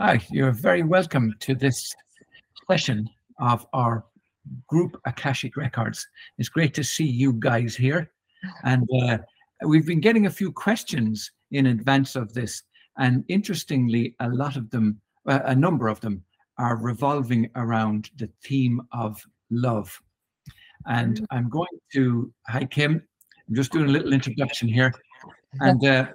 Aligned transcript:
Hi, 0.00 0.20
you're 0.30 0.52
very 0.52 0.84
welcome 0.84 1.34
to 1.40 1.56
this 1.56 1.92
session 2.70 3.10
of 3.40 3.66
our 3.72 4.04
group 4.68 4.96
Akashic 5.06 5.56
Records. 5.56 6.06
It's 6.38 6.48
great 6.48 6.72
to 6.74 6.84
see 6.84 7.04
you 7.04 7.32
guys 7.32 7.74
here. 7.74 8.12
And 8.62 8.88
uh, 9.02 9.18
we've 9.66 9.86
been 9.86 9.98
getting 9.98 10.26
a 10.26 10.30
few 10.30 10.52
questions 10.52 11.32
in 11.50 11.66
advance 11.66 12.14
of 12.14 12.32
this. 12.32 12.62
And 12.96 13.24
interestingly, 13.26 14.14
a 14.20 14.28
lot 14.28 14.54
of 14.54 14.70
them, 14.70 15.00
uh, 15.26 15.40
a 15.46 15.54
number 15.56 15.88
of 15.88 16.00
them, 16.00 16.22
are 16.58 16.76
revolving 16.76 17.50
around 17.56 18.10
the 18.18 18.30
theme 18.44 18.80
of 18.92 19.20
love. 19.50 20.00
And 20.86 21.26
I'm 21.32 21.48
going 21.48 21.76
to, 21.94 22.32
hi 22.46 22.66
Kim, 22.66 23.02
I'm 23.48 23.54
just 23.56 23.72
doing 23.72 23.88
a 23.88 23.92
little 23.92 24.12
introduction 24.12 24.68
here. 24.68 24.92
And 25.58 25.84
uh, 25.84 26.06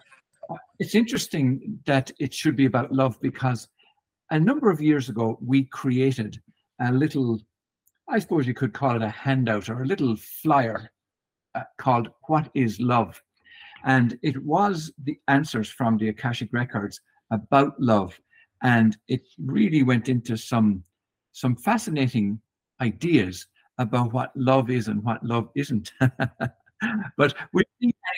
it's 0.79 0.95
interesting 0.95 1.79
that 1.85 2.11
it 2.19 2.33
should 2.33 2.55
be 2.55 2.65
about 2.65 2.93
love 2.93 3.19
because 3.19 3.67
a 4.33 4.39
number 4.39 4.71
of 4.71 4.81
years 4.81 5.09
ago, 5.09 5.37
we 5.45 5.65
created 5.65 6.41
a 6.81 6.91
little, 6.91 7.39
I 8.09 8.17
suppose 8.17 8.47
you 8.47 8.55
could 8.55 8.73
call 8.73 8.95
it 8.95 9.03
a 9.03 9.09
handout 9.09 9.69
or 9.69 9.83
a 9.83 9.85
little 9.85 10.15
flyer 10.15 10.91
uh, 11.53 11.61
called 11.77 12.09
What 12.27 12.49
is 12.55 12.79
Love? 12.79 13.21
And 13.85 14.17
it 14.23 14.43
was 14.43 14.91
the 15.03 15.19
answers 15.27 15.69
from 15.69 15.97
the 15.97 16.09
Akashic 16.09 16.51
Records 16.51 16.99
about 17.29 17.79
love. 17.79 18.19
And 18.63 18.97
it 19.07 19.21
really 19.37 19.83
went 19.83 20.09
into 20.09 20.35
some, 20.35 20.83
some 21.33 21.55
fascinating 21.55 22.39
ideas 22.81 23.45
about 23.77 24.13
what 24.13 24.31
love 24.35 24.71
is 24.71 24.87
and 24.87 25.03
what 25.03 25.23
love 25.23 25.49
isn't. 25.53 25.91
but 27.17 27.35
we 27.53 27.63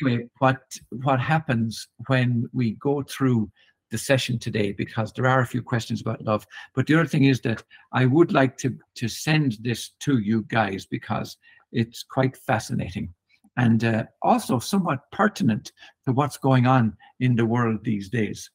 anyway 0.02 0.28
what 0.40 0.62
what 1.04 1.20
happens 1.20 1.88
when 2.08 2.50
we 2.52 2.72
go 2.72 3.04
through 3.04 3.50
the 3.92 3.98
session 3.98 4.40
today 4.40 4.72
because 4.72 5.14
there 5.14 5.28
are 5.28 5.42
a 5.42 5.46
few 5.48 5.62
questions 5.62 6.02
about 6.02 6.22
love. 6.24 6.46
But 6.74 6.88
the 6.88 6.96
other 6.96 7.06
thing 7.08 7.26
is 7.26 7.42
that 7.42 7.64
I 7.94 8.06
would 8.06 8.32
like 8.34 8.58
to 8.58 8.76
to 8.96 9.08
send 9.08 9.58
this 9.62 9.90
to 10.02 10.18
you 10.20 10.44
guys 10.48 10.86
because 10.86 11.38
it's 11.72 12.04
quite 12.04 12.38
fascinating 12.38 13.14
and 13.58 13.84
uh, 13.84 14.04
also 14.22 14.60
somewhat 14.60 15.00
pertinent 15.12 15.72
to 16.06 16.12
what's 16.14 16.38
going 16.38 16.68
on 16.68 16.96
in 17.20 17.36
the 17.36 17.46
world 17.46 17.84
these 17.84 18.10
days. 18.10 18.50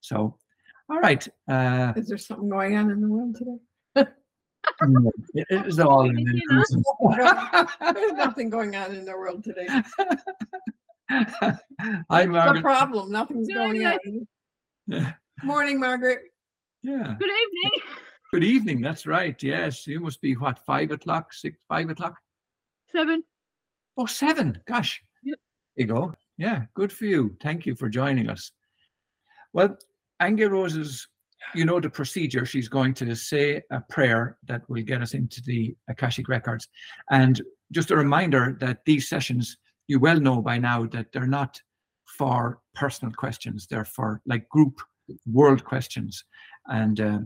So, 0.00 0.36
all 0.88 1.00
right. 1.00 1.26
Uh, 1.48 1.92
Is 1.96 2.08
there 2.08 2.18
something 2.18 2.48
going 2.48 2.76
on 2.76 2.90
in 2.90 3.00
the 3.00 3.08
world 3.08 3.36
today? 3.36 3.58
it 5.34 5.66
is 5.66 5.78
all 5.80 6.08
in 6.08 6.16
the 6.16 7.68
There's 7.94 8.12
nothing 8.12 8.50
going 8.50 8.76
on 8.76 8.94
in 8.94 9.04
the 9.04 9.12
world 9.12 9.42
today. 9.44 9.66
Hi, 11.10 12.22
The 12.22 12.26
Margaret. 12.28 12.62
problem, 12.62 13.10
nothing's 13.10 13.48
going 13.48 13.84
on. 13.86 14.26
Yeah. 14.86 15.12
Morning, 15.42 15.80
Margaret. 15.80 16.20
Yeah. 16.82 17.14
Good 17.18 17.30
evening. 17.30 17.80
Good 18.32 18.44
evening. 18.44 18.80
That's 18.80 19.06
right. 19.06 19.40
Yes, 19.42 19.86
you 19.86 20.00
must 20.00 20.20
be 20.20 20.34
what 20.34 20.58
five 20.66 20.90
o'clock, 20.90 21.32
six, 21.32 21.58
five 21.68 21.88
o'clock. 21.90 22.16
Seven. 22.90 23.22
Oh, 23.96 24.06
seven. 24.06 24.60
Gosh. 24.66 25.00
Yep. 25.22 25.38
There 25.76 25.86
you 25.86 25.92
go. 25.92 26.14
Yeah, 26.38 26.64
good 26.74 26.92
for 26.92 27.06
you. 27.06 27.36
Thank 27.42 27.66
you 27.66 27.74
for 27.74 27.88
joining 27.88 28.28
us. 28.28 28.52
Well, 29.52 29.76
Aingeal 30.20 30.50
Rose's, 30.50 31.08
you 31.54 31.64
know 31.64 31.80
the 31.80 31.88
procedure. 31.88 32.44
She's 32.44 32.68
going 32.68 32.94
to 32.94 33.14
say 33.14 33.62
a 33.70 33.80
prayer 33.88 34.36
that 34.46 34.68
will 34.68 34.82
get 34.82 35.02
us 35.02 35.14
into 35.14 35.40
the 35.42 35.74
Akashic 35.88 36.28
Records. 36.28 36.68
And 37.10 37.40
just 37.72 37.90
a 37.90 37.96
reminder 37.96 38.56
that 38.60 38.84
these 38.84 39.08
sessions, 39.08 39.56
you 39.88 39.98
well 39.98 40.20
know 40.20 40.42
by 40.42 40.58
now 40.58 40.84
that 40.86 41.06
they're 41.12 41.26
not 41.26 41.60
for 42.18 42.60
personal 42.76 43.12
questions, 43.12 43.66
they're 43.66 43.84
for 43.84 44.20
like 44.26 44.48
group 44.48 44.80
world 45.32 45.64
questions. 45.64 46.22
And 46.66 47.00
uh, 47.00 47.18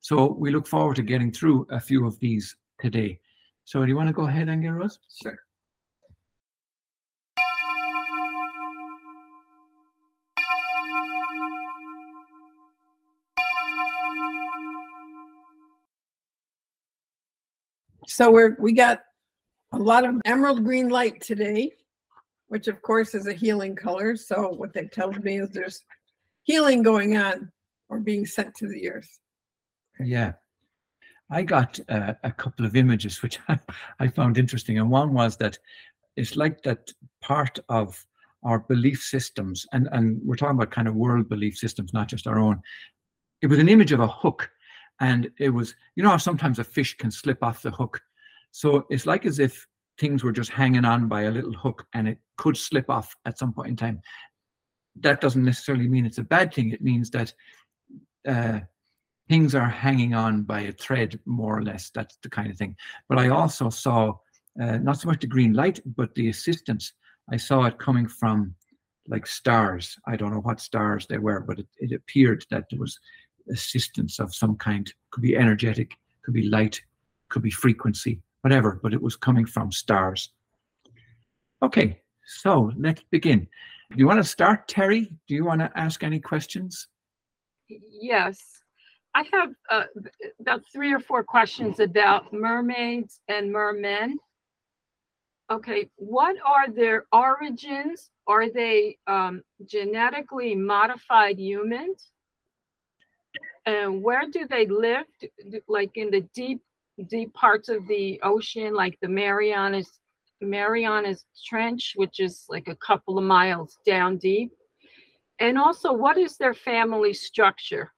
so 0.00 0.32
we 0.32 0.50
look 0.50 0.66
forward 0.66 0.96
to 0.96 1.02
getting 1.02 1.30
through 1.30 1.66
a 1.70 1.78
few 1.78 2.06
of 2.06 2.18
these 2.18 2.56
today. 2.80 3.20
So 3.64 3.82
do 3.82 3.88
you 3.88 3.96
want 3.96 4.08
to 4.08 4.12
go 4.12 4.26
ahead, 4.26 4.48
Aingeal 4.48 4.76
Rose? 4.76 4.98
Sure. 5.22 5.36
So 18.08 18.30
we're 18.30 18.56
we 18.58 18.72
got 18.72 19.00
a 19.72 19.78
lot 19.78 20.04
of 20.04 20.14
emerald 20.24 20.64
green 20.64 20.88
light 20.88 21.20
today, 21.20 21.72
which 22.48 22.68
of 22.68 22.80
course 22.82 23.14
is 23.14 23.26
a 23.26 23.32
healing 23.32 23.74
color. 23.74 24.16
So 24.16 24.48
what 24.48 24.72
that 24.74 24.92
tells 24.92 25.16
me 25.18 25.40
is 25.40 25.50
there's 25.50 25.82
healing 26.44 26.82
going 26.82 27.16
on 27.16 27.50
or 27.88 27.98
being 28.00 28.26
sent 28.26 28.54
to 28.56 28.68
the 28.68 28.90
earth. 28.90 29.18
Yeah. 30.00 30.32
I 31.30 31.42
got 31.42 31.80
uh, 31.88 32.14
a 32.22 32.30
couple 32.30 32.64
of 32.64 32.76
images 32.76 33.22
which 33.22 33.38
I, 33.48 33.58
I 34.00 34.08
found 34.08 34.38
interesting. 34.38 34.78
And 34.78 34.90
one 34.90 35.12
was 35.12 35.36
that 35.38 35.58
it's 36.16 36.36
like 36.36 36.62
that 36.62 36.90
part 37.20 37.58
of 37.68 38.04
our 38.42 38.60
belief 38.60 39.02
systems, 39.02 39.66
and, 39.72 39.88
and 39.90 40.20
we're 40.22 40.36
talking 40.36 40.54
about 40.54 40.70
kind 40.70 40.86
of 40.86 40.94
world 40.94 41.28
belief 41.28 41.58
systems, 41.58 41.92
not 41.92 42.08
just 42.08 42.28
our 42.28 42.38
own. 42.38 42.62
It 43.42 43.48
was 43.48 43.58
an 43.58 43.68
image 43.68 43.92
of 43.92 44.00
a 44.00 44.06
hook. 44.06 44.48
And 45.00 45.30
it 45.38 45.50
was, 45.50 45.74
you 45.94 46.02
know 46.02 46.16
sometimes 46.16 46.58
a 46.58 46.64
fish 46.64 46.96
can 46.96 47.10
slip 47.10 47.42
off 47.42 47.62
the 47.62 47.70
hook. 47.70 48.00
So 48.52 48.86
it's 48.88 49.04
like 49.04 49.26
as 49.26 49.38
if 49.38 49.66
things 49.98 50.22
were 50.22 50.32
just 50.32 50.50
hanging 50.50 50.84
on 50.84 51.08
by 51.08 51.22
a 51.22 51.30
little 51.30 51.52
hook 51.52 51.86
and 51.94 52.08
it 52.08 52.18
could 52.36 52.56
slip 52.56 52.90
off 52.90 53.14
at 53.24 53.38
some 53.38 53.52
point 53.52 53.68
in 53.68 53.76
time. 53.76 54.00
That 55.00 55.20
doesn't 55.20 55.44
necessarily 55.44 55.88
mean 55.88 56.06
it's 56.06 56.18
a 56.18 56.24
bad 56.24 56.52
thing. 56.52 56.70
It 56.70 56.82
means 56.82 57.10
that 57.10 57.32
uh, 58.26 58.60
things 59.28 59.54
are 59.54 59.68
hanging 59.68 60.14
on 60.14 60.42
by 60.42 60.60
a 60.60 60.72
thread, 60.72 61.18
more 61.26 61.58
or 61.58 61.62
less. 61.62 61.90
That's 61.94 62.16
the 62.22 62.30
kind 62.30 62.50
of 62.50 62.56
thing. 62.56 62.76
But 63.08 63.18
I 63.18 63.28
also 63.28 63.70
saw 63.70 64.14
uh, 64.60 64.78
not 64.78 65.00
so 65.00 65.08
much 65.08 65.20
the 65.20 65.26
green 65.26 65.52
light, 65.52 65.80
but 65.96 66.14
the 66.14 66.28
assistance. 66.28 66.92
I 67.30 67.36
saw 67.36 67.64
it 67.64 67.78
coming 67.78 68.06
from 68.06 68.54
like 69.08 69.26
stars. 69.26 69.96
I 70.06 70.16
don't 70.16 70.32
know 70.32 70.40
what 70.40 70.60
stars 70.60 71.06
they 71.06 71.18
were, 71.18 71.40
but 71.40 71.58
it, 71.58 71.66
it 71.78 71.92
appeared 71.92 72.44
that 72.50 72.64
there 72.70 72.80
was 72.80 72.98
assistance 73.50 74.18
of 74.18 74.34
some 74.34 74.56
kind. 74.56 74.92
Could 75.10 75.22
be 75.22 75.36
energetic, 75.36 75.94
could 76.24 76.34
be 76.34 76.48
light, 76.48 76.80
could 77.28 77.42
be 77.42 77.50
frequency, 77.50 78.20
whatever, 78.46 78.78
but 78.80 78.94
it 78.94 79.02
was 79.02 79.16
coming 79.16 79.44
from 79.44 79.72
stars. 79.72 80.30
Okay, 81.64 82.00
so 82.24 82.70
let's 82.78 83.02
begin. 83.10 83.48
Do 83.90 83.96
you 83.98 84.06
want 84.06 84.20
to 84.20 84.28
start, 84.36 84.68
Terry? 84.68 85.10
Do 85.26 85.34
you 85.34 85.44
want 85.44 85.60
to 85.62 85.72
ask 85.74 86.04
any 86.04 86.20
questions? 86.20 86.86
Yes. 87.68 88.38
I 89.16 89.24
have 89.32 89.50
uh, 89.68 89.86
about 90.38 90.62
three 90.72 90.92
or 90.92 91.00
four 91.00 91.24
questions 91.24 91.80
about 91.80 92.32
mermaids 92.32 93.18
and 93.26 93.50
mermen. 93.50 94.16
Okay, 95.50 95.88
what 95.96 96.36
are 96.44 96.70
their 96.70 97.06
origins? 97.10 98.10
Are 98.28 98.48
they 98.48 98.96
um, 99.08 99.42
genetically 99.68 100.54
modified 100.54 101.40
humans? 101.40 102.12
And 103.64 104.04
where 104.04 104.30
do 104.30 104.46
they 104.46 104.66
live? 104.66 105.06
Like 105.66 105.90
in 105.96 106.12
the 106.12 106.20
deep, 106.32 106.60
deep 107.04 107.32
parts 107.34 107.68
of 107.68 107.86
the 107.86 108.20
ocean, 108.22 108.74
like 108.74 108.98
the 109.00 109.08
Marianas, 109.08 109.90
Marianas 110.40 111.24
Trench, 111.46 111.92
which 111.96 112.20
is 112.20 112.44
like 112.48 112.68
a 112.68 112.76
couple 112.76 113.18
of 113.18 113.24
miles 113.24 113.78
down 113.86 114.18
deep? 114.18 114.52
And 115.38 115.58
also, 115.58 115.92
what 115.92 116.16
is 116.16 116.36
their 116.36 116.54
family 116.54 117.12
structure? 117.12 117.92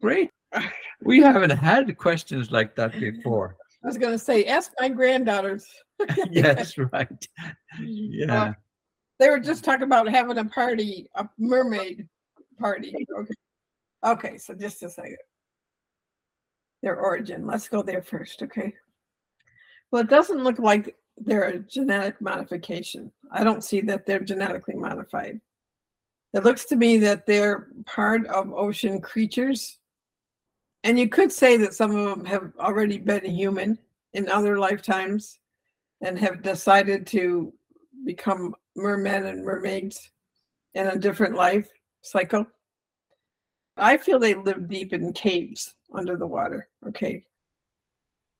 Great. 0.00 0.30
We 1.02 1.20
haven't 1.20 1.50
had 1.50 1.98
questions 1.98 2.50
like 2.50 2.74
that 2.76 2.98
before. 2.98 3.56
I 3.82 3.86
was 3.86 3.98
gonna 3.98 4.18
say, 4.18 4.46
ask 4.46 4.72
my 4.80 4.88
granddaughters. 4.88 5.66
yes, 6.30 6.78
right. 6.78 7.28
Yeah. 7.80 8.44
Uh, 8.44 8.52
they 9.18 9.28
were 9.28 9.40
just 9.40 9.64
talking 9.64 9.82
about 9.82 10.08
having 10.08 10.38
a 10.38 10.44
party, 10.46 11.08
a 11.16 11.28
mermaid 11.38 12.08
party. 12.58 12.94
Okay. 13.18 13.34
Okay, 14.04 14.38
so 14.38 14.54
just 14.54 14.82
a 14.82 14.88
second. 14.88 15.16
Their 16.84 17.00
origin. 17.00 17.46
Let's 17.46 17.66
go 17.66 17.82
there 17.82 18.02
first, 18.02 18.42
okay? 18.42 18.74
Well, 19.90 20.02
it 20.02 20.10
doesn't 20.10 20.44
look 20.44 20.58
like 20.58 20.94
they're 21.16 21.44
a 21.44 21.58
genetic 21.60 22.20
modification. 22.20 23.10
I 23.32 23.42
don't 23.42 23.64
see 23.64 23.80
that 23.80 24.04
they're 24.04 24.20
genetically 24.20 24.74
modified. 24.74 25.40
It 26.34 26.44
looks 26.44 26.66
to 26.66 26.76
me 26.76 26.98
that 26.98 27.24
they're 27.24 27.68
part 27.86 28.26
of 28.26 28.52
ocean 28.52 29.00
creatures. 29.00 29.78
And 30.82 30.98
you 30.98 31.08
could 31.08 31.32
say 31.32 31.56
that 31.56 31.72
some 31.72 31.96
of 31.96 32.04
them 32.04 32.26
have 32.26 32.52
already 32.60 32.98
been 32.98 33.24
human 33.24 33.78
in 34.12 34.28
other 34.28 34.58
lifetimes 34.58 35.38
and 36.02 36.18
have 36.18 36.42
decided 36.42 37.06
to 37.06 37.50
become 38.04 38.54
mermen 38.76 39.24
and 39.24 39.42
mermaids 39.42 40.10
in 40.74 40.88
a 40.88 40.98
different 40.98 41.34
life 41.34 41.70
cycle. 42.02 42.46
I 43.78 43.96
feel 43.96 44.18
they 44.18 44.34
live 44.34 44.68
deep 44.68 44.92
in 44.92 45.14
caves 45.14 45.72
under 45.94 46.16
the 46.16 46.26
water. 46.26 46.68
Okay. 46.88 47.24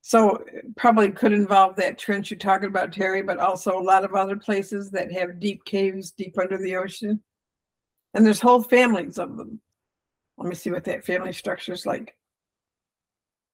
So 0.01 0.43
it 0.53 0.75
probably 0.75 1.09
could 1.11 1.33
involve 1.33 1.75
that 1.77 1.97
trench 1.97 2.29
you're 2.29 2.37
talking 2.37 2.67
about, 2.67 2.93
Terry, 2.93 3.23
but 3.23 3.39
also 3.39 3.79
a 3.79 3.81
lot 3.81 4.05
of 4.05 4.13
other 4.13 4.35
places 4.35 4.91
that 4.91 5.11
have 5.11 5.39
deep 5.39 5.65
caves 5.65 6.11
deep 6.11 6.37
under 6.37 6.59
the 6.59 6.75
ocean. 6.75 7.23
And 8.13 8.23
there's 8.23 8.39
whole 8.39 8.61
families 8.61 9.17
of 9.17 9.35
them. 9.35 9.59
Let 10.37 10.47
me 10.47 10.55
see 10.55 10.69
what 10.69 10.83
that 10.83 11.05
family 11.05 11.33
structure 11.33 11.73
is 11.73 11.85
like. 11.85 12.13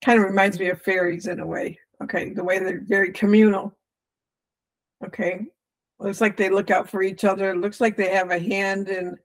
Kind 0.04 0.20
of 0.20 0.26
reminds 0.26 0.60
me 0.60 0.70
of 0.70 0.82
fairies 0.82 1.28
in 1.28 1.40
a 1.40 1.48
way. 1.48 1.80
Okay, 2.04 2.34
the 2.34 2.44
way 2.44 2.60
they're 2.60 2.84
very 2.86 3.12
communal. 3.14 3.78
Okay, 5.06 5.46
looks 6.00 6.20
like 6.20 6.36
they 6.36 6.50
look 6.50 6.70
out 6.70 6.90
for 6.90 7.02
each 7.02 7.24
other. 7.24 7.56
Looks 7.56 7.80
like 7.80 7.96
they 7.96 8.10
have 8.10 8.32
a 8.32 8.40
hand 8.40 8.90
in 8.90 9.16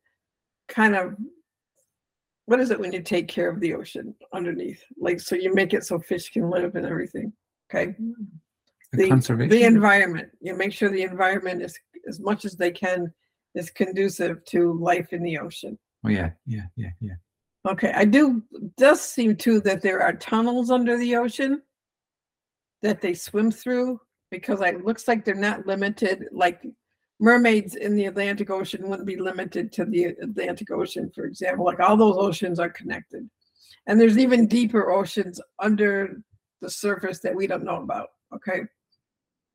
kind 0.68 0.94
of 0.94 1.16
what 2.46 2.60
is 2.60 2.70
it 2.70 2.80
when 2.80 2.92
you 2.92 3.02
take 3.02 3.28
care 3.28 3.50
of 3.50 3.60
the 3.60 3.74
ocean 3.74 4.14
underneath? 4.32 4.82
Like 4.98 5.20
so 5.20 5.34
you 5.34 5.52
make 5.54 5.74
it 5.74 5.84
so 5.84 5.98
fish 5.98 6.30
can 6.30 6.48
live 6.48 6.74
and 6.76 6.86
everything. 6.86 7.32
Okay. 7.70 7.94
The, 8.92 9.08
conservation. 9.08 9.50
the 9.50 9.64
environment. 9.64 10.30
You 10.40 10.56
make 10.56 10.72
sure 10.72 10.88
the 10.88 11.02
environment 11.02 11.60
is 11.62 11.78
as 12.08 12.20
much 12.20 12.44
as 12.44 12.54
they 12.54 12.70
can 12.70 13.12
is 13.54 13.70
conducive 13.70 14.44
to 14.46 14.78
life 14.78 15.12
in 15.12 15.22
the 15.22 15.38
ocean. 15.38 15.78
oh 16.04 16.08
yeah, 16.08 16.30
yeah, 16.46 16.66
yeah, 16.76 16.90
yeah. 17.00 17.14
Okay, 17.66 17.92
I 17.92 18.04
do 18.04 18.42
does 18.76 19.00
seem 19.00 19.34
too 19.34 19.60
that 19.62 19.82
there 19.82 20.00
are 20.00 20.12
tunnels 20.12 20.70
under 20.70 20.96
the 20.96 21.16
ocean 21.16 21.62
that 22.82 23.00
they 23.00 23.14
swim 23.14 23.50
through 23.50 24.00
because 24.30 24.60
it 24.60 24.84
looks 24.84 25.08
like 25.08 25.24
they're 25.24 25.34
not 25.34 25.66
limited 25.66 26.26
like 26.30 26.62
mermaids 27.18 27.74
in 27.76 27.96
the 27.96 28.06
Atlantic 28.06 28.50
Ocean 28.50 28.88
wouldn't 28.88 29.06
be 29.06 29.16
limited 29.16 29.72
to 29.72 29.84
the 29.84 30.04
Atlantic 30.04 30.70
Ocean, 30.70 31.10
for 31.14 31.24
example. 31.24 31.64
Like 31.64 31.80
all 31.80 31.96
those 31.96 32.16
oceans 32.18 32.58
are 32.58 32.70
connected. 32.70 33.28
And 33.86 34.00
there's 34.00 34.18
even 34.18 34.46
deeper 34.46 34.90
oceans 34.90 35.40
under 35.58 36.20
the 36.60 36.70
surface 36.70 37.20
that 37.20 37.34
we 37.34 37.46
don't 37.46 37.64
know 37.64 37.82
about. 37.82 38.08
Okay. 38.34 38.62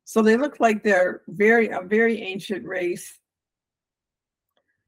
So 0.05 0.21
they 0.21 0.37
look 0.37 0.59
like 0.59 0.83
they're 0.83 1.21
very 1.27 1.69
a 1.69 1.81
very 1.81 2.21
ancient 2.21 2.65
race. 2.65 3.19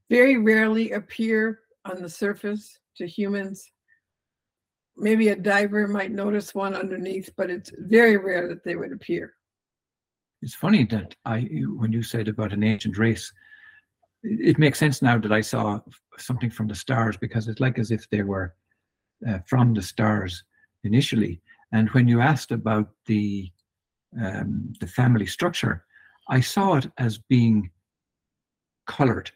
Very 0.10 0.38
rarely 0.38 0.92
appear 0.92 1.60
on 1.86 2.02
the 2.02 2.10
surface 2.10 2.78
to 2.98 3.08
humans. 3.08 3.70
Maybe 4.96 5.30
a 5.30 5.36
diver 5.36 5.88
might 5.88 6.12
notice 6.12 6.54
one 6.54 6.76
underneath, 6.76 7.32
but 7.36 7.50
it's 7.50 7.72
very 7.78 8.18
rare 8.18 8.48
that 8.48 8.64
they 8.64 8.76
would 8.76 8.92
appear. 8.92 9.34
It's 10.44 10.56
funny 10.56 10.84
that 10.88 11.16
I, 11.24 11.48
when 11.78 11.94
you 11.94 12.04
said 12.04 12.28
about 12.28 12.52
an 12.52 12.64
ancient 12.64 12.98
race, 12.98 13.32
it 14.24 14.60
makes 14.60 14.78
sense 14.78 15.02
now 15.02 15.18
that 15.18 15.32
I 15.32 15.40
saw 15.40 15.80
something 16.18 16.50
from 16.50 16.68
the 16.68 16.76
stars 16.76 17.16
because 17.16 17.48
it's 17.48 17.62
like 17.62 17.80
as 17.80 17.92
if 17.92 18.10
they 18.10 18.24
were 18.24 18.54
uh, 19.26 19.40
from 19.48 19.74
the 19.74 19.82
stars 19.82 20.44
initially. 20.84 21.42
And 21.72 21.90
when 21.92 22.10
you 22.10 22.20
asked 22.20 22.52
about 22.52 22.90
the 23.06 23.50
um, 24.22 24.74
the 24.82 24.86
family 24.86 25.26
structure, 25.26 25.86
I 26.30 26.42
saw 26.42 26.76
it 26.76 26.92
as 26.98 27.18
being 27.18 27.72
colored, 28.86 29.32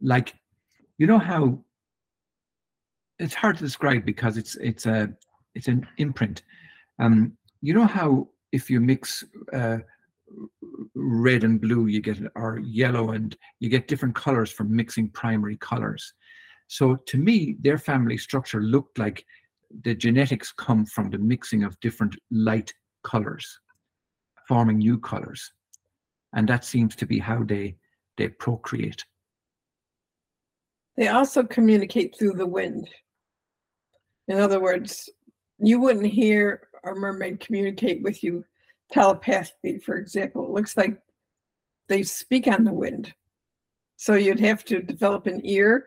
like 0.00 0.34
you 0.96 1.06
know 1.06 1.18
how 1.18 1.62
it's 3.18 3.34
hard 3.34 3.58
to 3.58 3.64
describe 3.64 4.06
because 4.06 4.38
it's 4.38 4.56
it's 4.56 4.86
a 4.86 5.12
it's 5.54 5.68
an 5.68 5.86
imprint. 5.98 6.42
Um, 6.98 7.36
you 7.60 7.74
know 7.74 7.86
how 7.86 8.28
if 8.50 8.70
you 8.70 8.80
mix 8.80 9.22
uh, 9.52 9.78
red 10.94 11.44
and 11.44 11.60
blue, 11.60 11.86
you 11.86 12.00
get 12.00 12.18
or 12.34 12.58
yellow 12.60 13.10
and 13.10 13.36
you 13.60 13.68
get 13.68 13.88
different 13.88 14.14
colors 14.14 14.50
from 14.50 14.74
mixing 14.74 15.10
primary 15.10 15.56
colors. 15.56 16.12
So 16.68 16.96
to 16.96 17.16
me, 17.16 17.56
their 17.60 17.78
family 17.78 18.18
structure 18.18 18.60
looked 18.60 18.98
like 18.98 19.24
the 19.82 19.94
genetics 19.94 20.52
come 20.52 20.86
from 20.86 21.10
the 21.10 21.18
mixing 21.18 21.64
of 21.64 21.78
different 21.80 22.16
light 22.30 22.72
colors, 23.04 23.46
forming 24.46 24.78
new 24.78 24.98
colors, 24.98 25.52
and 26.34 26.48
that 26.48 26.64
seems 26.64 26.94
to 26.96 27.06
be 27.06 27.18
how 27.18 27.42
they 27.42 27.76
they 28.16 28.28
procreate. 28.28 29.04
They 30.96 31.08
also 31.08 31.44
communicate 31.44 32.16
through 32.18 32.32
the 32.32 32.46
wind. 32.46 32.88
In 34.26 34.38
other 34.40 34.60
words, 34.60 35.08
you 35.58 35.80
wouldn't 35.80 36.06
hear 36.06 36.68
a 36.84 36.92
mermaid 36.94 37.40
communicate 37.40 38.02
with 38.02 38.22
you 38.24 38.44
telepathically, 38.92 39.78
for 39.78 39.96
example. 39.96 40.44
It 40.44 40.50
looks 40.50 40.76
like 40.76 40.98
they 41.88 42.02
speak 42.02 42.46
on 42.46 42.64
the 42.64 42.72
wind. 42.72 43.14
So 43.96 44.14
you'd 44.14 44.40
have 44.40 44.64
to 44.66 44.80
develop 44.80 45.26
an 45.26 45.40
ear 45.44 45.86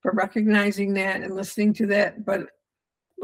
for 0.00 0.12
recognizing 0.12 0.94
that 0.94 1.20
and 1.20 1.34
listening 1.34 1.72
to 1.74 1.86
that. 1.86 2.24
But 2.24 2.48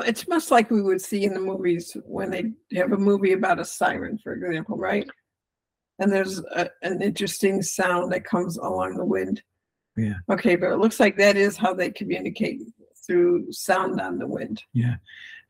it's 0.07 0.29
much 0.29 0.51
like 0.51 0.71
we 0.71 0.83
would 0.83 1.03
see 1.03 1.25
in 1.25 1.35
the 1.35 1.41
movies 1.41 1.97
when 2.05 2.31
they 2.31 2.53
have 2.79 2.93
a 2.93 2.99
movie 2.99 3.33
about 3.33 3.59
a 3.59 3.65
siren, 3.65 4.19
for 4.19 4.33
example, 4.35 4.77
right? 4.77 5.09
And 5.99 6.13
there's 6.13 6.39
a, 6.39 6.71
an 6.83 7.03
interesting 7.03 7.61
sound 7.63 8.13
that 8.13 8.25
comes 8.25 8.57
along 8.57 8.97
the 8.97 9.05
wind. 9.05 9.43
Yeah. 9.97 10.15
Okay, 10.31 10.55
but 10.55 10.71
it 10.71 10.79
looks 10.79 11.01
like 11.01 11.17
that 11.17 11.37
is 11.37 11.57
how 11.57 11.75
they 11.75 11.91
communicate 11.91 12.61
through 13.09 13.51
sound 13.51 14.01
on 14.01 14.19
the 14.19 14.27
wind. 14.27 14.63
Yeah, 14.75 14.97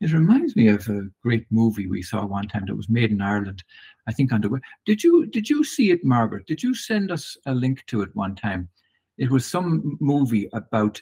it 0.01 0.11
reminds 0.13 0.55
me 0.55 0.69
of 0.69 0.87
a 0.87 1.07
great 1.21 1.45
movie 1.51 1.87
we 1.87 2.01
saw 2.01 2.25
one 2.25 2.47
time 2.47 2.65
that 2.67 2.75
was 2.75 2.89
made 2.89 3.11
in 3.11 3.21
Ireland. 3.21 3.63
I 4.07 4.13
think 4.13 4.31
on 4.31 4.41
the 4.41 4.49
web. 4.49 4.61
Did 4.85 5.03
you 5.03 5.25
did 5.27 5.49
you 5.49 5.63
see 5.63 5.91
it, 5.91 6.03
Margaret? 6.03 6.47
Did 6.47 6.63
you 6.63 6.73
send 6.73 7.11
us 7.11 7.37
a 7.45 7.53
link 7.53 7.83
to 7.87 8.01
it 8.01 8.09
one 8.15 8.35
time? 8.35 8.69
It 9.17 9.29
was 9.29 9.45
some 9.45 9.97
movie 9.99 10.49
about 10.53 11.01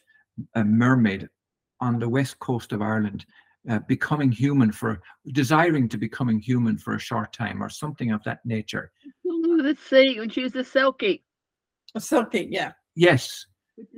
a 0.55 0.63
mermaid 0.63 1.29
on 1.79 1.99
the 1.99 2.09
west 2.09 2.39
coast 2.39 2.73
of 2.73 2.81
Ireland 2.81 3.25
uh, 3.69 3.79
becoming 3.87 4.31
human 4.31 4.71
for 4.71 4.99
desiring 5.33 5.87
to 5.89 5.97
becoming 5.97 6.39
human 6.39 6.77
for 6.77 6.95
a 6.95 6.99
short 6.99 7.31
time 7.33 7.61
or 7.61 7.69
something 7.69 8.11
of 8.11 8.23
that 8.23 8.39
nature. 8.45 8.91
Ooh, 9.27 9.61
the 9.61 9.77
sea, 9.89 10.17
and 10.17 10.33
she's 10.33 10.55
a 10.55 10.63
selkie. 10.63 11.21
A 11.95 11.99
selkie, 11.99 12.47
yeah. 12.49 12.71
Yes, 12.95 13.45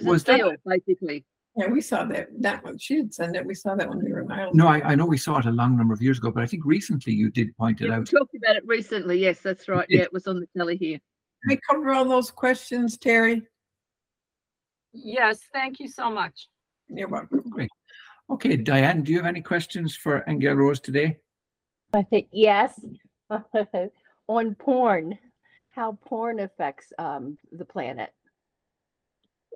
Was 0.03 0.23
a 0.23 0.25
that- 0.25 0.57
basically. 0.65 1.25
Yeah, 1.55 1.67
we 1.67 1.81
saw 1.81 2.05
that 2.05 2.27
that 2.41 2.63
one. 2.63 2.77
She 2.77 2.95
did 2.95 3.13
send 3.13 3.35
it. 3.35 3.45
We 3.45 3.55
saw 3.55 3.75
that 3.75 3.89
when 3.89 4.03
we 4.03 4.11
were 4.11 4.21
in 4.21 4.31
Ireland. 4.31 4.55
no, 4.55 4.67
I, 4.67 4.91
I 4.91 4.95
know 4.95 5.05
we 5.05 5.17
saw 5.17 5.39
it 5.39 5.45
a 5.45 5.51
long 5.51 5.75
number 5.75 5.93
of 5.93 6.01
years 6.01 6.17
ago, 6.19 6.31
but 6.31 6.43
I 6.43 6.45
think 6.45 6.63
recently 6.65 7.13
you 7.13 7.29
did 7.31 7.55
point 7.57 7.81
it 7.81 7.85
Yeah, 7.87 7.95
we 7.97 8.01
out. 8.01 8.05
talked 8.05 8.35
about 8.35 8.55
it 8.55 8.63
recently. 8.65 9.19
Yes, 9.19 9.39
that's 9.39 9.67
right. 9.67 9.85
Yeah, 9.89 10.01
it 10.01 10.13
was 10.13 10.27
on 10.27 10.39
the 10.39 10.47
telly 10.55 10.77
here. 10.77 10.99
Can 11.43 11.49
we 11.49 11.59
cover 11.69 11.91
all 11.91 12.05
those 12.05 12.31
questions, 12.31 12.97
Terry. 12.97 13.41
Yes, 14.93 15.39
thank 15.53 15.79
you 15.79 15.87
so 15.87 16.09
much. 16.09 16.47
You're 16.87 17.07
welcome. 17.07 17.43
Great. 17.49 17.69
Okay, 18.29 18.55
Diane, 18.57 19.01
do 19.03 19.11
you 19.11 19.17
have 19.17 19.25
any 19.27 19.41
questions 19.41 19.95
for 19.95 20.23
Aingeal 20.27 20.55
Rose 20.55 20.79
today? 20.79 21.17
I 21.93 22.03
think 22.03 22.27
yes. 22.31 22.79
On 24.27 24.53
porn, 24.55 25.17
how 25.71 25.97
porn 26.05 26.39
affects 26.39 26.91
um, 26.99 27.37
the 27.51 27.65
planet. 27.65 28.11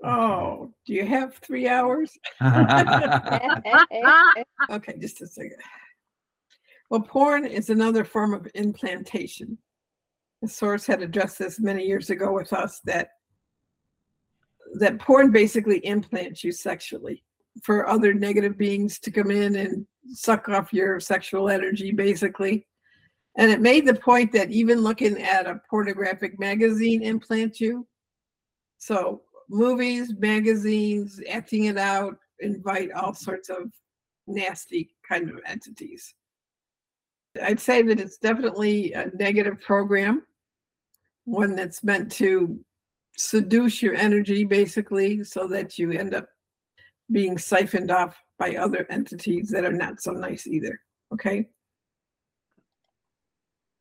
Oh, 0.03 0.73
do 0.85 0.93
you 0.93 1.05
have 1.05 1.35
three 1.35 1.67
hours? 1.67 2.17
Okay, 4.69 4.95
just 4.99 5.21
a 5.21 5.27
second. 5.27 5.57
Well, 6.89 7.01
porn 7.01 7.45
is 7.45 7.69
another 7.69 8.03
form 8.03 8.33
of 8.33 8.47
implantation. 8.53 9.57
The 10.41 10.47
source 10.47 10.85
had 10.85 11.01
addressed 11.01 11.39
this 11.39 11.59
many 11.59 11.85
years 11.85 12.09
ago 12.09 12.31
with 12.33 12.53
us 12.53 12.79
that 12.85 13.09
that 14.75 14.99
porn 14.99 15.31
basically 15.31 15.85
implants 15.85 16.43
you 16.43 16.51
sexually 16.51 17.23
for 17.63 17.87
other 17.87 18.13
negative 18.13 18.57
beings 18.57 18.99
to 18.99 19.11
come 19.11 19.31
in 19.31 19.55
and 19.55 19.85
suck 20.11 20.49
off 20.49 20.73
your 20.73 20.99
sexual 20.99 21.49
energy, 21.49 21.91
basically. 21.91 22.65
And 23.37 23.51
it 23.51 23.61
made 23.61 23.85
the 23.85 23.95
point 23.95 24.31
that 24.33 24.51
even 24.51 24.81
looking 24.81 25.21
at 25.21 25.47
a 25.47 25.61
pornographic 25.69 26.39
magazine 26.39 27.03
implants 27.03 27.59
you. 27.59 27.87
So 28.77 29.21
movies, 29.53 30.13
magazines, 30.17 31.21
acting 31.29 31.65
it 31.65 31.77
out, 31.77 32.17
invite 32.39 32.91
all 32.91 33.13
sorts 33.13 33.49
of 33.49 33.71
nasty 34.27 34.89
kind 35.07 35.29
of 35.29 35.39
entities. 35.45 36.13
I'd 37.41 37.59
say 37.59 37.81
that 37.83 37.99
it's 37.99 38.17
definitely 38.17 38.93
a 38.93 39.09
negative 39.15 39.59
program, 39.61 40.23
one 41.25 41.55
that's 41.55 41.83
meant 41.83 42.11
to 42.13 42.59
seduce 43.15 43.81
your 43.81 43.95
energy 43.95 44.43
basically 44.43 45.23
so 45.23 45.47
that 45.47 45.77
you 45.77 45.91
end 45.91 46.13
up 46.13 46.27
being 47.11 47.37
siphoned 47.37 47.91
off 47.91 48.15
by 48.39 48.55
other 48.55 48.87
entities 48.89 49.49
that 49.49 49.65
are 49.65 49.71
not 49.71 50.01
so 50.01 50.11
nice 50.11 50.47
either. 50.47 50.79
Okay. 51.13 51.47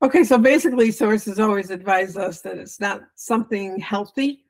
Okay, 0.02 0.24
so 0.24 0.36
basically, 0.36 0.90
sources 0.90 1.38
always 1.38 1.70
advise 1.70 2.16
us 2.16 2.40
that 2.40 2.58
it's 2.58 2.80
not 2.80 3.02
something 3.14 3.78
healthy, 3.78 4.41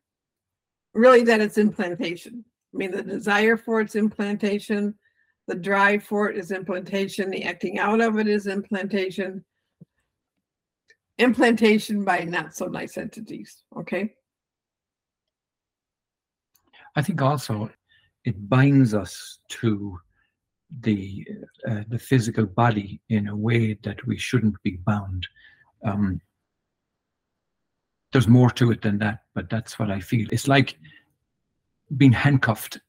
really, 0.94 1.22
that 1.24 1.40
it's 1.40 1.58
implantation. 1.58 2.44
I 2.74 2.76
mean, 2.76 2.90
the 2.90 3.02
desire 3.02 3.56
for 3.56 3.80
its 3.80 3.94
implantation, 3.94 4.94
the 5.46 5.54
drive 5.54 6.04
for 6.04 6.30
it 6.30 6.38
is 6.38 6.50
implantation, 6.50 7.30
the 7.30 7.44
acting 7.44 7.78
out 7.78 8.00
of 8.00 8.18
it 8.18 8.28
is 8.28 8.46
implantation. 8.46 9.44
Implantation 11.18 12.04
by 12.04 12.20
not 12.20 12.54
so 12.54 12.66
nice 12.66 12.96
entities. 12.96 13.62
Okay. 13.76 14.14
I 16.96 17.02
think 17.02 17.20
also 17.22 17.70
it 18.24 18.48
binds 18.48 18.94
us 18.94 19.38
to 19.48 19.98
the 20.80 21.26
uh, 21.68 21.82
the 21.88 21.98
physical 21.98 22.46
body 22.46 23.00
in 23.10 23.28
a 23.28 23.36
way 23.36 23.74
that 23.82 24.06
we 24.06 24.16
shouldn't 24.16 24.60
be 24.62 24.78
bound. 24.86 25.26
Um, 25.84 26.20
there's 28.12 28.28
more 28.28 28.50
to 28.50 28.70
it 28.70 28.82
than 28.82 28.98
that, 28.98 29.20
but 29.34 29.48
that's 29.50 29.78
what 29.78 29.90
I 29.90 30.00
feel. 30.00 30.28
It's 30.30 30.48
like 30.48 30.78
being 31.96 32.12
handcuffed. 32.12 32.80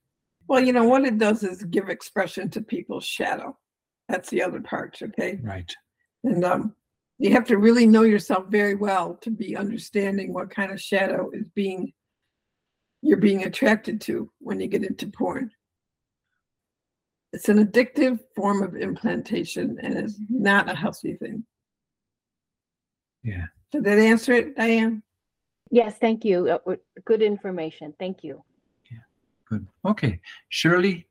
Well, 0.47 0.63
you 0.63 0.73
know, 0.73 0.83
what 0.83 1.05
it 1.05 1.17
does 1.17 1.43
is 1.43 1.63
give 1.63 1.89
expression 1.89 2.49
to 2.51 2.61
people's 2.61 3.05
shadow. 3.05 3.57
That's 4.09 4.29
the 4.29 4.43
other 4.43 4.59
part, 4.61 4.97
okay? 5.01 5.39
Right. 5.41 5.73
And 6.23 6.43
um, 6.43 6.75
you 7.19 7.31
have 7.31 7.45
to 7.45 7.57
really 7.57 7.87
know 7.87 8.03
yourself 8.03 8.47
very 8.49 8.75
well 8.75 9.17
to 9.21 9.31
be 9.31 9.55
understanding 9.55 10.33
what 10.33 10.49
kind 10.49 10.71
of 10.71 10.81
shadow 10.81 11.29
is 11.33 11.47
being 11.55 11.93
you're 13.01 13.17
being 13.17 13.43
attracted 13.43 13.99
to 13.99 14.31
when 14.39 14.61
you 14.61 14.67
get 14.67 14.85
into 14.85 15.07
porn. 15.07 15.51
It's 17.33 17.49
an 17.49 17.65
addictive 17.65 18.19
form 18.33 18.63
of 18.63 18.77
implantation 18.77 19.77
and 19.81 19.95
it's 19.95 20.17
not 20.29 20.69
a 20.69 20.75
healthy 20.75 21.15
thing. 21.15 21.43
Yeah. 23.21 23.47
Did 23.73 23.83
that 23.83 23.99
answer 23.99 24.33
it, 24.33 24.55
Diane? 24.55 25.03
Yes, 25.73 25.95
thank 25.99 26.23
you. 26.23 26.47
Uh, 26.47 26.59
w- 26.59 26.79
Good 27.03 27.23
information. 27.23 27.95
Thank 27.97 28.23
you. 28.23 28.43
Yeah, 28.91 28.99
good. 29.49 29.65
Okay. 29.83 30.19
Shirley. 30.49 31.07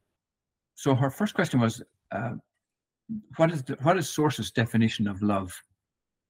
So 0.76 0.94
her 0.94 1.10
first 1.10 1.34
question 1.34 1.58
was, 1.58 1.82
uh, 2.12 2.34
what 3.38 3.50
is 3.50 3.64
the, 3.64 3.76
what 3.82 3.98
is 3.98 4.08
Source's 4.08 4.52
definition 4.52 5.08
of 5.08 5.20
love? 5.20 5.52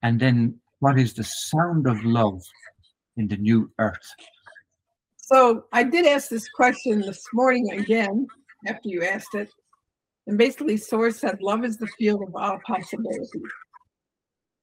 And 0.02 0.18
then 0.18 0.58
what 0.78 0.98
is 0.98 1.12
the 1.12 1.24
sound 1.24 1.86
of 1.86 2.02
love 2.06 2.40
in 3.18 3.28
the 3.28 3.36
new 3.36 3.70
earth? 3.78 4.08
So 5.18 5.66
I 5.70 5.82
did 5.82 6.06
ask 6.06 6.30
this 6.30 6.48
question 6.48 7.02
this 7.02 7.22
morning 7.34 7.70
again 7.72 8.26
after 8.66 8.88
you 8.88 9.02
asked 9.04 9.34
it. 9.34 9.50
And 10.26 10.38
basically, 10.38 10.78
Source 10.78 11.18
said, 11.18 11.42
Love 11.42 11.64
is 11.64 11.76
the 11.76 11.88
field 11.98 12.22
of 12.22 12.34
all 12.34 12.58
possibilities. 12.66 13.30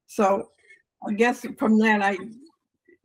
So 0.08 0.50
I 1.08 1.14
guess 1.14 1.46
from 1.60 1.78
that, 1.80 2.02
I, 2.02 2.18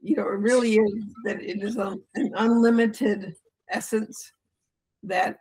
you 0.04 0.16
know, 0.16 0.24
it 0.24 0.38
really 0.38 0.76
is 0.76 1.04
that 1.24 1.42
it 1.42 1.62
is 1.62 1.76
a, 1.76 1.96
an 2.14 2.32
unlimited 2.36 3.34
essence 3.70 4.32
that 5.02 5.38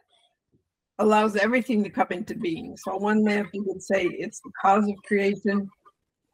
allows 0.99 1.35
everything 1.35 1.83
to 1.83 1.89
come 1.89 2.07
into 2.11 2.35
being. 2.35 2.77
So 2.77 2.95
one 2.95 3.23
level 3.23 3.49
you 3.53 3.63
could 3.63 3.83
say 3.83 4.05
it's 4.05 4.39
the 4.39 4.51
cause 4.61 4.87
of 4.87 4.95
creation. 5.05 5.69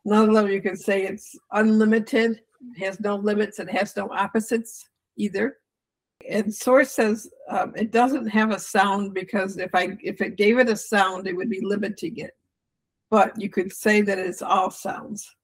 Another 0.06 0.32
level 0.32 0.52
you 0.52 0.62
could 0.62 0.80
say 0.80 1.04
it's 1.04 1.36
unlimited, 1.54 2.42
has 2.78 3.00
no 3.00 3.16
limits, 3.16 3.60
and 3.60 3.70
has 3.70 3.96
no 3.96 4.10
opposites 4.12 4.88
either 5.18 5.58
and 6.28 6.54
source 6.54 6.92
says 6.92 7.30
um, 7.50 7.74
it 7.76 7.92
doesn't 7.92 8.28
have 8.28 8.52
a 8.52 8.60
sound 8.60 9.14
because 9.14 9.58
if 9.58 9.74
i 9.74 9.98
if 10.02 10.22
it 10.22 10.36
gave 10.36 10.60
it 10.60 10.70
a 10.70 10.76
sound 10.76 11.28
it 11.28 11.36
would 11.36 11.50
be 11.50 11.62
limiting 11.64 12.18
it 12.18 12.32
but 13.10 13.40
you 13.40 13.50
could 13.50 13.72
say 13.72 14.02
that 14.02 14.20
it's 14.20 14.42
all 14.42 14.70
sounds 14.70 15.36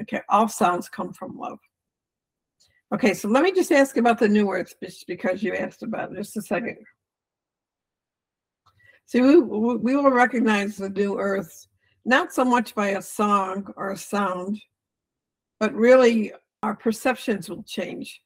okay 0.00 0.20
all 0.28 0.48
sounds 0.48 0.88
come 0.88 1.12
from 1.12 1.36
love 1.36 1.58
okay 2.92 3.14
so 3.14 3.28
let 3.28 3.42
me 3.42 3.52
just 3.52 3.72
ask 3.72 3.96
about 3.96 4.18
the 4.18 4.28
new 4.28 4.50
earth 4.50 4.74
just 4.82 5.06
because 5.06 5.42
you 5.42 5.54
asked 5.54 5.82
about 5.82 6.12
it 6.12 6.16
just 6.16 6.36
a 6.36 6.42
second 6.42 6.76
see 9.06 9.20
we, 9.20 9.38
we 9.38 9.96
will 9.96 10.10
recognize 10.10 10.76
the 10.76 10.88
new 10.90 11.18
earth 11.18 11.66
not 12.04 12.32
so 12.32 12.44
much 12.44 12.74
by 12.74 12.88
a 12.88 13.02
song 13.02 13.72
or 13.76 13.90
a 13.90 13.96
sound 13.96 14.60
but 15.62 15.72
really 15.74 16.32
our 16.62 16.74
perceptions 16.74 17.48
will 17.48 17.62
change 17.62 18.20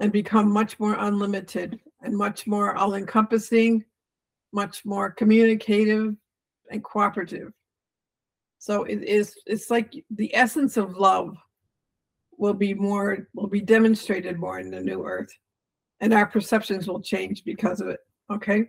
and 0.00 0.12
become 0.12 0.50
much 0.50 0.78
more 0.78 0.96
unlimited 0.98 1.78
and 2.02 2.16
much 2.16 2.46
more 2.46 2.76
all 2.76 2.94
encompassing, 2.94 3.84
much 4.52 4.84
more 4.84 5.10
communicative 5.10 6.14
and 6.70 6.84
cooperative. 6.84 7.52
So 8.58 8.84
it 8.84 9.02
is 9.02 9.36
it's 9.46 9.70
like 9.70 9.94
the 10.10 10.34
essence 10.34 10.76
of 10.76 10.96
love 10.96 11.36
will 12.38 12.54
be 12.54 12.74
more 12.74 13.28
will 13.34 13.48
be 13.48 13.60
demonstrated 13.60 14.38
more 14.38 14.60
in 14.60 14.70
the 14.70 14.80
new 14.80 15.04
earth 15.04 15.30
and 16.00 16.14
our 16.14 16.26
perceptions 16.26 16.86
will 16.86 17.00
change 17.00 17.44
because 17.44 17.80
of 17.80 17.88
it 17.88 18.00
okay 18.30 18.64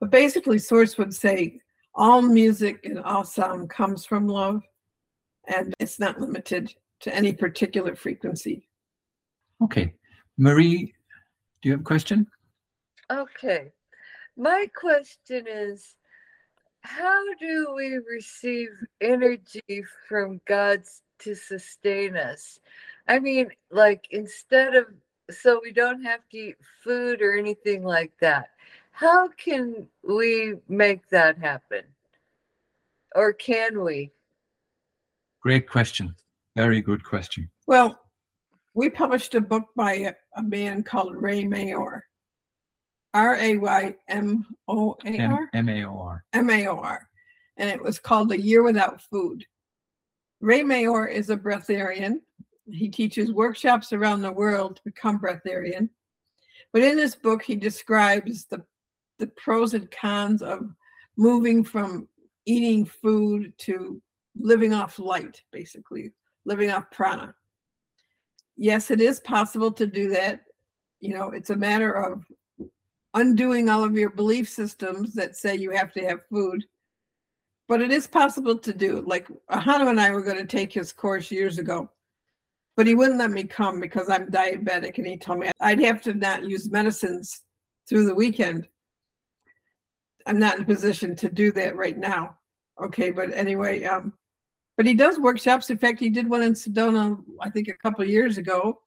but 0.00 0.10
basically 0.10 0.58
source 0.58 0.98
would 0.98 1.14
say 1.14 1.58
all 1.94 2.22
music 2.22 2.80
and 2.84 2.98
all 3.00 3.24
sound 3.24 3.70
comes 3.70 4.04
from 4.04 4.26
love 4.26 4.62
and 5.48 5.74
it's 5.78 5.98
not 5.98 6.20
limited 6.20 6.72
to 7.00 7.14
any 7.14 7.32
particular 7.32 7.94
frequency 7.94 8.66
Okay. 9.62 9.92
Marie, 10.38 10.94
do 11.60 11.68
you 11.68 11.72
have 11.72 11.80
a 11.80 11.84
question? 11.84 12.26
Okay. 13.10 13.70
My 14.36 14.66
question 14.74 15.44
is 15.46 15.96
how 16.82 17.22
do 17.38 17.74
we 17.76 17.98
receive 18.10 18.70
energy 19.02 19.84
from 20.08 20.40
God's 20.48 21.02
to 21.20 21.34
sustain 21.34 22.16
us? 22.16 22.58
I 23.08 23.18
mean, 23.18 23.50
like 23.70 24.06
instead 24.10 24.74
of 24.74 24.86
so 25.30 25.60
we 25.62 25.72
don't 25.72 26.02
have 26.02 26.20
to 26.30 26.36
eat 26.36 26.56
food 26.82 27.22
or 27.22 27.36
anything 27.36 27.84
like 27.84 28.12
that. 28.20 28.50
How 28.90 29.28
can 29.28 29.86
we 30.06 30.54
make 30.68 31.08
that 31.10 31.38
happen? 31.38 31.82
Or 33.14 33.32
can 33.32 33.82
we? 33.82 34.10
Great 35.40 35.68
question. 35.68 36.14
Very 36.56 36.82
good 36.82 37.04
question. 37.04 37.50
Well, 37.66 37.98
we 38.74 38.90
published 38.90 39.34
a 39.34 39.40
book 39.40 39.64
by 39.74 39.94
a, 39.94 40.12
a 40.36 40.42
man 40.42 40.82
called 40.82 41.16
Ray 41.16 41.44
Maor, 41.44 42.00
R 43.14 43.36
A 43.36 43.56
Y 43.56 43.94
M 44.08 44.46
O 44.68 44.96
A 45.04 45.08
M 45.08 45.32
R, 45.32 45.48
M 45.54 45.68
A 45.68 45.84
O 45.84 45.98
R. 45.98 46.24
M 46.32 46.50
A 46.50 46.66
O 46.66 46.76
R, 46.76 47.08
and 47.56 47.70
it 47.70 47.82
was 47.82 47.98
called 47.98 48.32
A 48.32 48.40
Year 48.40 48.62
Without 48.62 49.00
Food. 49.02 49.44
Ray 50.40 50.62
Maor 50.62 51.10
is 51.10 51.30
a 51.30 51.36
breatharian. 51.36 52.20
He 52.70 52.88
teaches 52.88 53.32
workshops 53.32 53.92
around 53.92 54.22
the 54.22 54.32
world 54.32 54.76
to 54.76 54.82
become 54.84 55.18
breatharian. 55.18 55.88
But 56.72 56.82
in 56.82 56.96
this 56.96 57.14
book, 57.14 57.42
he 57.42 57.56
describes 57.56 58.46
the, 58.46 58.64
the 59.18 59.26
pros 59.28 59.74
and 59.74 59.90
cons 59.90 60.42
of 60.42 60.70
moving 61.16 61.64
from 61.64 62.08
eating 62.46 62.86
food 62.86 63.52
to 63.58 64.00
living 64.38 64.72
off 64.72 64.98
light, 64.98 65.42
basically, 65.52 66.12
living 66.44 66.70
off 66.70 66.90
prana 66.90 67.34
yes, 68.60 68.90
it 68.90 69.00
is 69.00 69.18
possible 69.20 69.72
to 69.72 69.86
do 69.86 70.10
that. 70.10 70.42
You 71.00 71.14
know, 71.14 71.30
it's 71.30 71.50
a 71.50 71.56
matter 71.56 71.92
of 71.92 72.24
undoing 73.14 73.70
all 73.70 73.82
of 73.82 73.96
your 73.96 74.10
belief 74.10 74.48
systems 74.48 75.14
that 75.14 75.34
say 75.34 75.56
you 75.56 75.70
have 75.70 75.92
to 75.94 76.06
have 76.06 76.26
food. 76.30 76.64
But 77.70 77.80
it 77.80 77.92
is 77.92 78.08
possible 78.08 78.58
to 78.58 78.72
do. 78.74 79.04
Like 79.06 79.28
Ahonu 79.48 79.90
and 79.90 80.00
I 80.00 80.10
were 80.10 80.22
going 80.22 80.38
to 80.38 80.44
take 80.44 80.72
his 80.72 80.92
course 80.92 81.30
years 81.30 81.58
ago, 81.58 81.88
but 82.76 82.84
he 82.84 82.96
wouldn't 82.96 83.20
let 83.20 83.30
me 83.30 83.44
come 83.44 83.78
because 83.78 84.10
I'm 84.10 84.26
diabetic, 84.26 84.98
and 84.98 85.06
he 85.06 85.16
told 85.16 85.38
me 85.38 85.52
I'd 85.60 85.78
have 85.78 86.02
to 86.02 86.14
not 86.14 86.42
use 86.42 86.68
medicines 86.68 87.42
through 87.88 88.06
the 88.06 88.14
weekend. 88.14 88.66
I'm 90.26 90.40
not 90.40 90.56
in 90.56 90.62
a 90.62 90.66
position 90.66 91.14
to 91.14 91.30
do 91.30 91.52
that 91.52 91.76
right 91.76 91.96
now. 91.96 92.38
Okay, 92.82 93.12
but 93.12 93.32
anyway, 93.32 93.84
um, 93.84 94.14
but 94.76 94.84
he 94.84 94.94
does 94.94 95.20
workshops. 95.20 95.70
In 95.70 95.78
fact, 95.78 96.00
he 96.00 96.10
did 96.10 96.28
one 96.28 96.42
in 96.42 96.54
Sedona, 96.54 97.22
I 97.40 97.50
think, 97.50 97.68
a 97.68 97.74
couple 97.74 98.02
of 98.02 98.10
years 98.10 98.36
ago. 98.36 98.80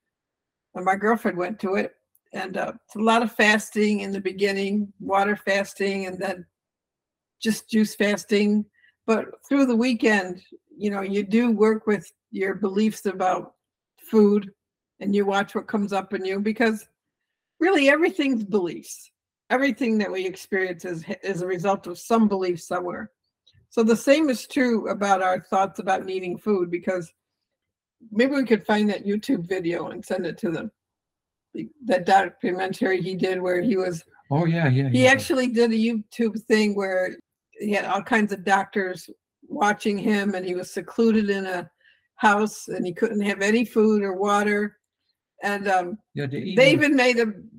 And 0.75 0.84
my 0.84 0.98
girlfriend 0.98 1.38
went 1.38 1.58
to 1.62 1.75
it. 1.75 1.96
And 2.34 2.58
uh, 2.58 2.74
it's 2.86 2.98
a 2.98 3.00
lot 3.00 3.24
of 3.24 3.32
fasting 3.32 4.02
in 4.02 4.12
the 4.12 4.20
beginning, 4.20 4.92
water 5.00 5.38
fasting, 5.38 6.08
and 6.08 6.20
then 6.20 6.46
just 7.40 7.70
juice 7.70 7.96
fasting. 7.96 8.66
But 9.06 9.44
through 9.48 9.66
the 9.66 9.76
weekend, 9.76 10.42
you 10.76 10.90
know, 10.90 11.02
you 11.02 11.24
do 11.24 11.52
work 11.52 11.88
with 11.88 12.12
your 12.32 12.56
beliefs 12.56 13.06
about 13.06 13.54
food 13.98 14.52
and 15.00 15.16
you 15.16 15.26
watch 15.26 15.56
what 15.56 15.68
comes 15.68 15.92
up 15.94 16.14
in 16.14 16.24
you 16.26 16.40
because 16.40 16.88
really 17.60 17.90
everything's 17.90 18.44
beliefs. 18.44 19.12
Everything 19.50 19.98
that 19.98 20.12
we 20.12 20.26
experience 20.26 20.86
is, 20.86 21.04
is 21.22 21.42
a 21.42 21.48
result 21.48 21.86
of 21.88 22.00
some 22.00 22.28
belief 22.28 22.62
somewhere. 22.62 23.12
So 23.70 23.84
the 23.84 23.96
same 23.96 24.30
is 24.30 24.48
true 24.48 24.90
about 24.90 25.22
our 25.22 25.40
thoughts 25.42 25.80
about 25.80 26.06
needing 26.06 26.38
food 26.38 26.72
because 26.72 27.12
maybe 28.12 28.34
we 28.36 28.46
could 28.46 28.66
find 28.66 28.90
that 28.90 29.06
YouTube 29.06 29.48
video 29.48 29.88
and 29.90 30.04
send 30.04 30.26
it 30.26 30.38
to 30.40 30.52
them. 30.52 30.72
The- 31.54 31.70
That 31.86 32.06
documentary 32.06 33.02
he 33.02 33.16
did 33.16 33.42
where 33.42 33.62
he 33.62 33.76
was 33.78 34.04
Oh, 34.32 34.46
yeah, 34.46 34.70
yeah. 34.70 34.90
he 34.90 35.04
yeah. 35.04 35.12
actually 35.12 35.48
did 35.48 35.72
a 35.72 35.76
YouTube 35.76 36.42
thing 36.44 36.74
where 36.76 37.18
he 37.63 37.72
had 37.74 37.86
all 37.86 38.01
kinds 38.01 38.34
of 38.34 38.43
doctors 38.43 39.10
watching 39.48 39.98
him 39.98 40.36
and 40.36 40.46
he 40.46 40.55
was 40.55 40.74
secluded 40.74 41.29
in 41.29 41.46
a 41.46 41.70
house 42.15 42.67
and 42.67 42.86
he 42.86 42.93
couldn't 42.93 43.22
have 43.22 43.41
any 43.41 43.65
food 43.65 44.01
or 44.03 44.13
water. 44.13 44.77
And 45.41 45.67
um, 45.67 45.98
Yeah, 46.13 46.27
the 46.27 46.55
they 46.55 46.72
even 46.72 46.96
made 46.96 47.17
him, 47.17 47.50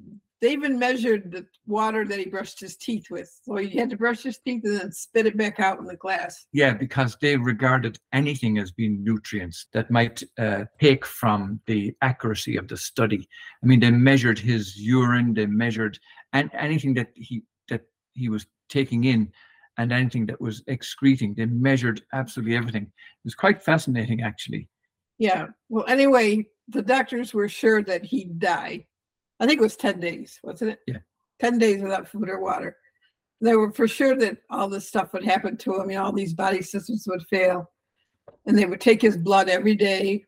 they 0.40 0.52
even 0.52 0.78
measured 0.78 1.32
the 1.32 1.46
water 1.66 2.04
that 2.06 2.18
he 2.18 2.26
brushed 2.26 2.60
his 2.60 2.76
teeth 2.76 3.10
with. 3.10 3.30
So 3.42 3.56
he 3.56 3.78
had 3.78 3.90
to 3.90 3.96
brush 3.96 4.22
his 4.22 4.38
teeth 4.38 4.62
and 4.64 4.78
then 4.78 4.92
spit 4.92 5.26
it 5.26 5.36
back 5.36 5.60
out 5.60 5.78
in 5.78 5.86
the 5.86 5.96
glass. 5.96 6.46
Yeah, 6.52 6.74
because 6.74 7.16
they 7.20 7.36
regarded 7.36 7.98
anything 8.12 8.58
as 8.58 8.70
being 8.70 9.02
nutrients 9.02 9.66
that 9.72 9.90
might 9.90 10.22
uh, 10.38 10.64
take 10.80 11.04
from 11.04 11.60
the 11.66 11.94
accuracy 12.02 12.56
of 12.56 12.68
the 12.68 12.76
study. 12.76 13.28
I 13.62 13.66
mean, 13.66 13.80
they 13.80 13.90
measured 13.90 14.38
his 14.38 14.76
urine, 14.76 15.34
they 15.34 15.46
measured 15.46 15.98
and 16.34 16.50
anything 16.52 16.94
that 16.94 17.08
he 17.14 17.44
that 17.68 17.82
he 18.12 18.28
was 18.28 18.46
taking 18.68 19.04
in, 19.04 19.32
and 19.78 19.92
anything 19.92 20.26
that 20.26 20.40
was 20.40 20.62
excreting. 20.66 21.34
They 21.34 21.46
measured 21.46 22.02
absolutely 22.12 22.56
everything. 22.56 22.82
It 22.84 23.24
was 23.24 23.34
quite 23.34 23.62
fascinating, 23.62 24.22
actually. 24.22 24.68
Yeah. 25.18 25.46
Well, 25.68 25.84
anyway, 25.88 26.46
the 26.68 26.82
doctors 26.82 27.34
were 27.34 27.48
sure 27.48 27.82
that 27.82 28.04
he'd 28.04 28.38
die. 28.38 28.86
I 29.40 29.46
think 29.46 29.60
it 29.60 29.64
was 29.64 29.76
10 29.76 30.00
days, 30.00 30.38
wasn't 30.42 30.72
it? 30.72 30.78
Yeah. 30.86 30.98
10 31.40 31.58
days 31.58 31.82
without 31.82 32.08
food 32.08 32.28
or 32.28 32.40
water. 32.40 32.76
They 33.40 33.56
were 33.56 33.72
for 33.72 33.88
sure 33.88 34.16
that 34.16 34.38
all 34.50 34.68
this 34.68 34.88
stuff 34.88 35.12
would 35.12 35.24
happen 35.24 35.56
to 35.58 35.80
him, 35.80 35.90
you 35.90 35.96
know, 35.96 36.04
all 36.04 36.12
these 36.12 36.34
body 36.34 36.62
systems 36.62 37.06
would 37.08 37.26
fail. 37.26 37.70
And 38.46 38.56
they 38.56 38.64
would 38.64 38.80
take 38.80 39.02
his 39.02 39.16
blood 39.16 39.48
every 39.48 39.74
day. 39.74 40.24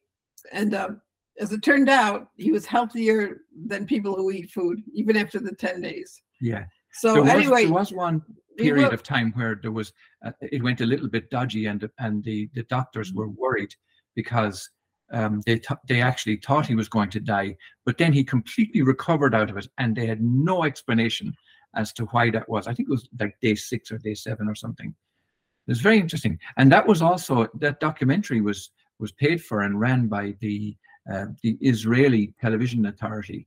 And 0.53 0.75
um, 0.75 1.01
as 1.41 1.53
it 1.53 1.63
turned 1.63 1.89
out, 1.89 2.29
he 2.37 2.53
was 2.53 2.67
healthier 2.67 3.43
than 3.67 3.87
people 3.87 4.15
who 4.15 4.31
eat 4.31 4.51
food, 4.51 4.83
even 4.93 5.17
after 5.17 5.39
the 5.39 5.55
10 5.55 5.81
days. 5.81 6.21
Yeah. 6.41 6.65
So 6.93 7.15
there 7.15 7.23
was, 7.23 7.33
anyway, 7.33 7.65
there 7.65 7.73
was 7.73 7.93
one 7.93 8.23
period 8.59 8.93
of 8.93 9.03
time 9.03 9.33
where 9.33 9.55
there 9.61 9.73
was 9.73 9.93
uh, 10.25 10.33
it 10.41 10.63
went 10.63 10.81
a 10.81 10.87
little 10.87 11.09
bit 11.09 11.31
dodgy 11.31 11.67
and 11.67 11.89
and 11.99 12.25
the 12.25 12.49
the 12.55 12.65
doctors 12.65 13.13
were 13.13 13.29
Mm-hmm. 13.29 13.41
worried 13.41 13.75
because 14.15 14.69
um, 15.13 15.43
they 15.47 15.59
th- 15.59 15.81
they 15.89 16.01
actually 16.01 16.37
thought 16.37 16.67
he 16.67 16.75
was 16.75 16.89
going 16.89 17.11
to 17.11 17.21
die 17.21 17.57
but 17.85 17.99
then 17.99 18.13
he 18.13 18.25
completely 18.25 18.83
recovered 18.83 19.35
out 19.35 19.51
of 19.51 19.57
it 19.57 19.69
and 19.79 19.95
they 19.95 20.07
had 20.07 20.21
no 20.23 20.65
explanation 20.65 21.35
as 21.77 21.93
to 21.93 22.07
why 22.07 22.31
that 22.31 22.49
was. 22.49 22.67
I 22.67 22.75
think 22.75 22.89
it 22.89 22.93
was 22.93 23.09
like 23.21 23.37
day 23.41 23.55
six 23.55 23.93
or 23.93 23.99
day 23.99 24.15
seven 24.15 24.49
or 24.49 24.55
something. 24.55 24.89
It 24.89 25.71
was 25.71 25.81
very 25.81 25.99
interesting. 25.99 26.39
And 26.57 26.73
that 26.73 26.87
was 26.87 27.03
also 27.03 27.49
that 27.61 27.81
documentary 27.81 28.41
was 28.41 28.71
was 28.99 29.13
paid 29.13 29.45
for 29.45 29.61
and 29.61 29.79
ran 29.79 30.09
by 30.09 30.35
the 30.41 30.77
uh, 31.13 31.27
the 31.43 31.57
israeli 31.61 32.35
television 32.41 32.87
authority 32.87 33.47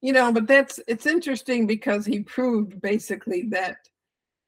you 0.00 0.12
know, 0.12 0.32
but 0.32 0.46
that's 0.46 0.78
it's 0.86 1.06
interesting 1.06 1.66
because 1.66 2.04
he 2.06 2.20
proved 2.20 2.80
basically 2.80 3.42
that 3.50 3.76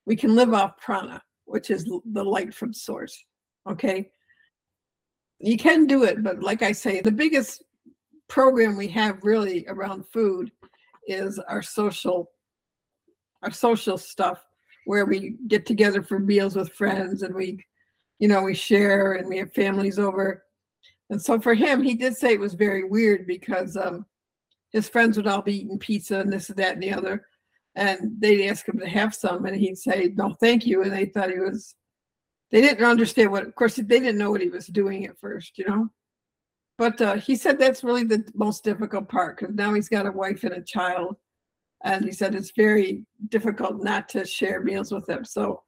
we 0.06 0.16
can 0.16 0.34
live 0.34 0.54
off 0.54 0.76
prana, 0.78 1.22
which 1.44 1.70
is 1.70 1.84
the 1.84 2.24
light 2.24 2.54
from 2.54 2.72
source. 2.72 3.22
Okay. 3.68 4.10
You 5.40 5.56
can 5.56 5.86
do 5.86 6.04
it, 6.04 6.22
but 6.22 6.42
like 6.42 6.62
I 6.62 6.72
say, 6.72 7.00
the 7.00 7.12
biggest 7.12 7.62
program 8.28 8.76
we 8.76 8.88
have 8.88 9.18
really 9.22 9.64
around 9.68 10.04
food 10.12 10.50
is 11.06 11.38
our 11.38 11.62
social 11.62 12.30
our 13.42 13.50
social 13.50 13.96
stuff 13.96 14.44
where 14.84 15.06
we 15.06 15.36
get 15.46 15.64
together 15.64 16.02
for 16.02 16.18
meals 16.18 16.56
with 16.56 16.72
friends 16.72 17.22
and 17.22 17.34
we 17.34 17.64
you 18.18 18.28
know 18.28 18.42
we 18.42 18.54
share 18.54 19.14
and 19.14 19.28
we 19.28 19.38
have 19.38 19.52
families 19.54 19.98
over 19.98 20.44
and 21.10 21.20
so 21.20 21.40
for 21.40 21.54
him 21.54 21.82
he 21.82 21.94
did 21.94 22.16
say 22.16 22.32
it 22.32 22.40
was 22.40 22.54
very 22.54 22.84
weird 22.84 23.26
because 23.26 23.76
um 23.76 24.04
his 24.72 24.88
friends 24.88 25.16
would 25.16 25.26
all 25.26 25.42
be 25.42 25.60
eating 25.60 25.78
pizza 25.78 26.20
and 26.20 26.32
this 26.32 26.48
and 26.48 26.58
that 26.58 26.74
and 26.74 26.82
the 26.82 26.92
other. 26.92 27.26
And 27.74 28.16
they'd 28.18 28.48
ask 28.48 28.68
him 28.68 28.78
to 28.80 28.88
have 28.88 29.14
some, 29.14 29.44
and 29.44 29.56
he'd 29.56 29.78
say, 29.78 30.12
No, 30.14 30.34
thank 30.40 30.66
you. 30.66 30.82
And 30.82 30.92
they 30.92 31.06
thought 31.06 31.30
he 31.30 31.38
was, 31.38 31.74
they 32.50 32.60
didn't 32.60 32.84
understand 32.84 33.30
what, 33.30 33.46
of 33.46 33.54
course, 33.54 33.76
they 33.76 33.82
didn't 33.82 34.18
know 34.18 34.30
what 34.30 34.40
he 34.40 34.48
was 34.48 34.66
doing 34.66 35.06
at 35.06 35.18
first, 35.18 35.58
you 35.58 35.66
know. 35.66 35.88
But 36.76 37.00
uh, 37.00 37.16
he 37.16 37.34
said 37.34 37.58
that's 37.58 37.84
really 37.84 38.04
the 38.04 38.24
most 38.34 38.64
difficult 38.64 39.08
part 39.08 39.38
because 39.38 39.54
now 39.54 39.74
he's 39.74 39.88
got 39.88 40.06
a 40.06 40.12
wife 40.12 40.44
and 40.44 40.54
a 40.54 40.62
child. 40.62 41.16
And 41.84 42.04
he 42.04 42.12
said 42.12 42.34
it's 42.34 42.52
very 42.56 43.04
difficult 43.28 43.82
not 43.82 44.08
to 44.10 44.24
share 44.24 44.62
meals 44.62 44.92
with 44.92 45.06
them. 45.06 45.24
So, 45.24 45.62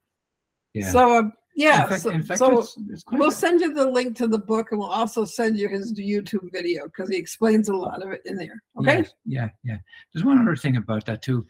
yeah 0.73 0.91
so 0.91 1.19
uh, 1.19 1.23
yeah. 1.55 1.85
fact, 1.85 2.01
so 2.01 2.11
fact 2.21 2.39
so 2.39 2.59
it's, 2.59 2.77
it's 2.89 3.03
We'll 3.11 3.31
send 3.31 3.61
you 3.61 3.73
the 3.73 3.89
link 3.89 4.15
to 4.17 4.27
the 4.27 4.37
book 4.37 4.71
and 4.71 4.79
we'll 4.79 4.89
also 4.89 5.25
send 5.25 5.57
you 5.57 5.67
his 5.67 5.93
YouTube 5.93 6.51
video 6.51 6.85
because 6.85 7.09
he 7.09 7.17
explains 7.17 7.69
a 7.69 7.75
lot 7.75 8.01
of 8.01 8.11
it 8.11 8.21
in 8.25 8.35
there. 8.35 8.61
Okay. 8.79 8.97
Yes, 8.97 9.13
yeah, 9.25 9.49
yeah. 9.63 9.77
There's 10.13 10.25
one 10.25 10.39
other 10.39 10.55
thing 10.55 10.77
about 10.77 11.05
that 11.05 11.21
too. 11.21 11.45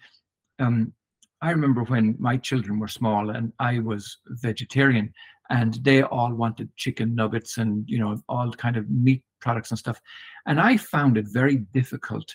Um, 0.60 0.93
I 1.41 1.51
remember 1.51 1.84
when 1.84 2.15
my 2.20 2.38
children 2.38 2.79
were 2.79 2.88
small 2.88 3.31
and 3.31 3.51
I 3.60 3.79
was 3.79 4.17
vegetarian, 4.27 5.13
and 5.50 5.74
they 5.84 6.03
all 6.03 6.34
wanted 6.34 6.70
chicken 6.77 7.13
nuggets 7.15 7.58
and 7.58 7.84
you 7.89 8.00
know 8.00 8.22
all 8.29 8.51
kind 8.51 8.77
of 8.77 8.89
meat 8.89 9.24
products 9.39 9.72
and 9.72 9.79
stuff, 9.79 10.00
and 10.46 10.59
I 10.59 10.77
found 10.77 11.18
it 11.18 11.27
very 11.27 11.57
difficult 11.74 12.33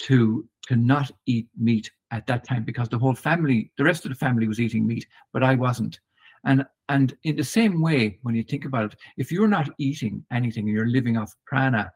to 0.00 0.48
to 0.66 0.76
not 0.76 1.10
eat 1.26 1.48
meat 1.58 1.90
at 2.10 2.26
that 2.26 2.44
time 2.44 2.64
because 2.64 2.88
the 2.88 2.98
whole 2.98 3.14
family, 3.14 3.70
the 3.76 3.84
rest 3.84 4.04
of 4.04 4.10
the 4.10 4.16
family 4.16 4.48
was 4.48 4.60
eating 4.60 4.86
meat, 4.86 5.06
but 5.32 5.42
I 5.42 5.54
wasn't. 5.54 6.00
And 6.44 6.64
and 6.88 7.16
in 7.22 7.36
the 7.36 7.44
same 7.44 7.80
way, 7.80 8.18
when 8.22 8.34
you 8.34 8.42
think 8.42 8.64
about 8.64 8.92
it, 8.92 8.98
if 9.16 9.30
you're 9.30 9.48
not 9.48 9.70
eating 9.78 10.24
anything 10.32 10.66
and 10.66 10.76
you're 10.76 10.88
living 10.88 11.16
off 11.16 11.36
prana, 11.46 11.92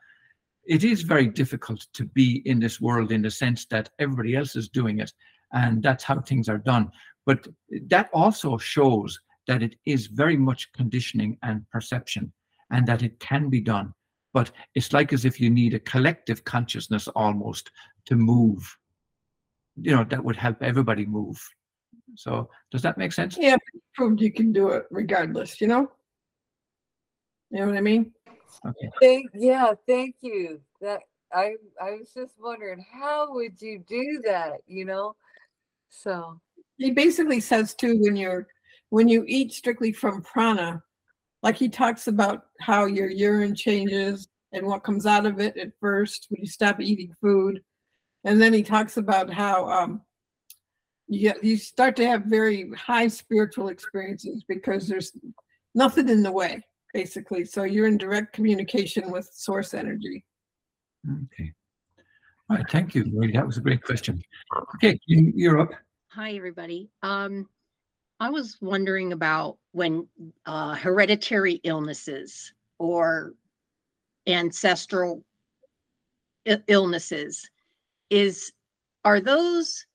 it 0.65 0.85
is 0.85 1.03
very 1.03 1.27
difficult 1.27 1.87
to 1.95 2.05
be 2.05 2.43
in 2.47 2.61
this 2.61 2.81
world 2.81 3.11
in 3.11 3.23
the 3.23 3.31
sense 3.31 3.65
that 3.67 3.91
everybody 3.99 4.37
else 4.37 4.55
is 4.55 4.69
doing 4.69 5.01
it 5.01 5.13
and 5.53 5.83
that's 5.83 6.05
how 6.05 6.21
things 6.21 6.49
are 6.49 6.59
done. 6.59 6.91
But 7.27 7.47
that 7.89 8.09
also 8.13 8.57
shows 8.57 9.19
that 9.47 9.63
it 9.63 9.75
is 9.85 10.07
very 10.07 10.37
much 10.37 10.73
conditioning 10.73 11.39
and 11.43 11.69
perception 11.71 12.33
and 12.71 12.87
that 12.87 13.03
it 13.03 13.19
can 13.19 13.51
be 13.51 13.61
done. 13.61 13.93
But 14.33 14.53
it's 14.75 14.93
like 14.93 15.13
as 15.13 15.25
if 15.25 15.41
you 15.41 15.51
need 15.51 15.75
a 15.75 15.81
collective 15.81 16.45
consciousness 16.45 17.09
almost 17.09 17.71
to 18.07 18.17
move 18.17 18.77
you 19.77 19.95
know 19.95 20.05
that 20.05 20.23
would 20.23 20.37
help 20.37 20.63
everybody 20.63 21.05
move 21.07 21.41
so 22.17 22.49
does 22.71 22.83
that 22.83 22.99
make 22.99 23.13
sense 23.13 23.37
Yeah, 23.39 23.57
proved 23.95 24.21
you 24.21 24.33
can 24.33 24.53
do 24.53 24.69
it 24.71 24.87
regardless, 24.91 25.61
you 25.61 25.67
know? 25.67 25.91
You 27.51 27.61
know 27.61 27.67
what 27.67 27.77
I 27.77 27.81
mean? 27.81 28.13
okay 28.67 28.91
Thank, 29.01 29.31
yeah, 29.35 29.73
thank 29.87 30.17
you. 30.21 30.61
That 30.81 31.01
I 31.33 31.55
I 31.81 31.93
was 31.93 32.13
just 32.15 32.35
wondering 32.41 32.85
how 32.93 33.35
would 33.35 33.61
you 33.61 33.83
do 33.87 34.23
that, 34.25 34.59
you 34.67 34.85
know? 34.85 35.15
So 35.89 36.41
He 36.79 36.91
basically 36.91 37.41
says 37.41 37.75
too 37.75 37.99
when 38.01 38.17
you're 38.17 38.47
when 38.91 39.09
you 39.09 39.25
eat 39.27 39.53
strictly 39.53 39.93
from 39.93 40.23
prana, 40.23 40.83
like 41.43 41.57
he 41.57 41.69
talks 41.69 42.07
about 42.07 42.45
how 42.61 42.87
your 42.87 43.11
urine 43.11 43.55
changes 43.55 44.29
and 44.53 44.67
what 44.67 44.85
comes 44.85 45.07
out 45.07 45.27
of 45.27 45.41
it 45.41 45.57
at 45.57 45.73
first 45.81 46.27
when 46.31 46.41
you 46.43 46.47
stop 46.49 46.81
eating 46.81 47.13
food. 47.21 47.61
And 48.25 48.41
then 48.41 48.53
he 48.53 48.63
talks 48.63 48.97
about 48.97 49.33
how 49.33 49.69
um 49.69 50.03
you 51.09 51.21
get, 51.21 51.45
you 51.45 51.57
start 51.57 51.97
to 51.97 52.07
have 52.07 52.25
very 52.25 52.71
high 52.71 53.09
spiritual 53.09 53.69
experiences 53.69 54.45
because 54.49 54.89
there's 54.89 55.13
nothing 55.75 56.09
in 56.09 56.23
the 56.23 56.33
way, 56.33 56.63
basically. 56.93 57.45
So 57.45 57.65
you're 57.65 57.87
in 57.87 57.99
direct 57.99 58.33
communication 58.33 59.11
with 59.11 59.29
source 59.33 59.75
energy. 59.75 60.25
okay 61.25 61.53
all 62.51 62.57
right 62.57 62.67
thank 62.71 62.95
you 62.95 63.05
Rory. 63.15 63.33
that 63.33 63.47
was 63.47 63.57
a 63.57 63.61
great 63.61 63.83
question 63.83 64.23
okay 64.75 64.99
you, 65.07 65.33
you're 65.35 65.61
up 65.61 65.71
Hi, 66.15 66.35
everybody. 66.35 66.91
Um, 67.03 67.49
I 68.21 68.31
was 68.31 68.57
wondering 68.61 69.13
about 69.13 69.59
when 69.73 70.07
uh, 70.47 70.77
hereditary 70.77 71.55
illnesses 71.65 72.53
or 72.79 73.35
ancestral 74.29 75.25
illnesses 76.69 77.51
is 78.11 78.53
are 79.05 79.19
those 79.19 79.87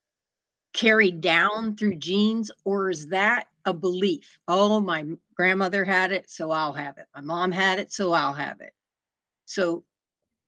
carried 0.73 1.21
down 1.21 1.75
through 1.75 1.95
genes 1.95 2.51
or 2.63 2.89
is 2.89 3.07
that 3.07 3.47
a 3.65 3.73
belief? 3.73 4.39
Oh, 4.47 4.79
my 4.79 5.05
grandmother 5.35 5.83
had 5.83 6.11
it, 6.11 6.29
so 6.29 6.51
I'll 6.51 6.73
have 6.73 6.97
it. 6.97 7.05
My 7.15 7.21
mom 7.21 7.51
had 7.51 7.79
it, 7.79 7.91
so 7.91 8.13
I'll 8.13 8.33
have 8.33 8.61
it. 8.61 8.73
So 9.45 9.83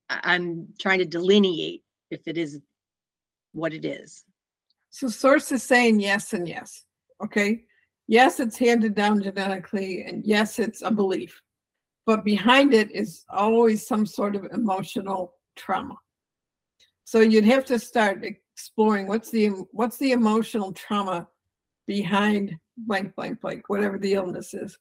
I'm 0.10 0.68
trying 0.80 1.00
to 1.00 1.06
delineate 1.06 1.84
if 2.10 2.28
it 2.28 2.38
is 2.38 2.60
what 3.54 3.74
it 3.74 3.86
is. 3.86 4.26
So 4.90 5.08
source 5.08 5.52
is 5.52 5.64
saying 5.64 6.00
yes 6.00 6.34
and 6.34 6.48
yes. 6.48 6.84
Okay. 7.24 7.64
Yes, 8.08 8.40
it's 8.42 8.58
handed 8.58 8.94
down 8.94 9.24
genetically, 9.24 10.04
and 10.04 10.26
yes, 10.26 10.60
it's 10.60 10.82
a 10.82 10.92
belief. 10.92 11.42
But 12.06 12.26
behind 12.26 12.74
it 12.74 12.92
is 12.92 13.24
always 13.30 13.88
some 13.88 14.06
sort 14.06 14.36
of 14.36 14.46
emotional 14.52 15.36
trauma. 15.56 15.96
So 17.06 17.22
you'd 17.22 17.46
have 17.46 17.64
to 17.66 17.80
start 17.80 18.26
exploring 18.62 19.08
what's 19.08 19.32
the 19.32 19.48
what's 19.72 19.98
the 19.98 20.12
emotional 20.12 20.72
trauma 20.72 21.28
behind 21.88 22.56
blank 22.78 23.16
blank 23.16 23.42
blank, 23.42 23.64
whatever 23.68 23.98
the 23.98 24.14
illness 24.14 24.54
is. 24.54 24.78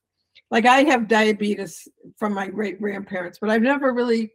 Like 0.51 0.67
I 0.67 0.83
have 0.83 1.09
diabetes 1.09 1.89
from 2.19 2.35
my 2.35 2.49
great 2.49 2.79
grandparents, 2.79 3.39
but 3.41 3.49
I've 3.49 3.63
never 3.63 3.95
really 3.95 4.33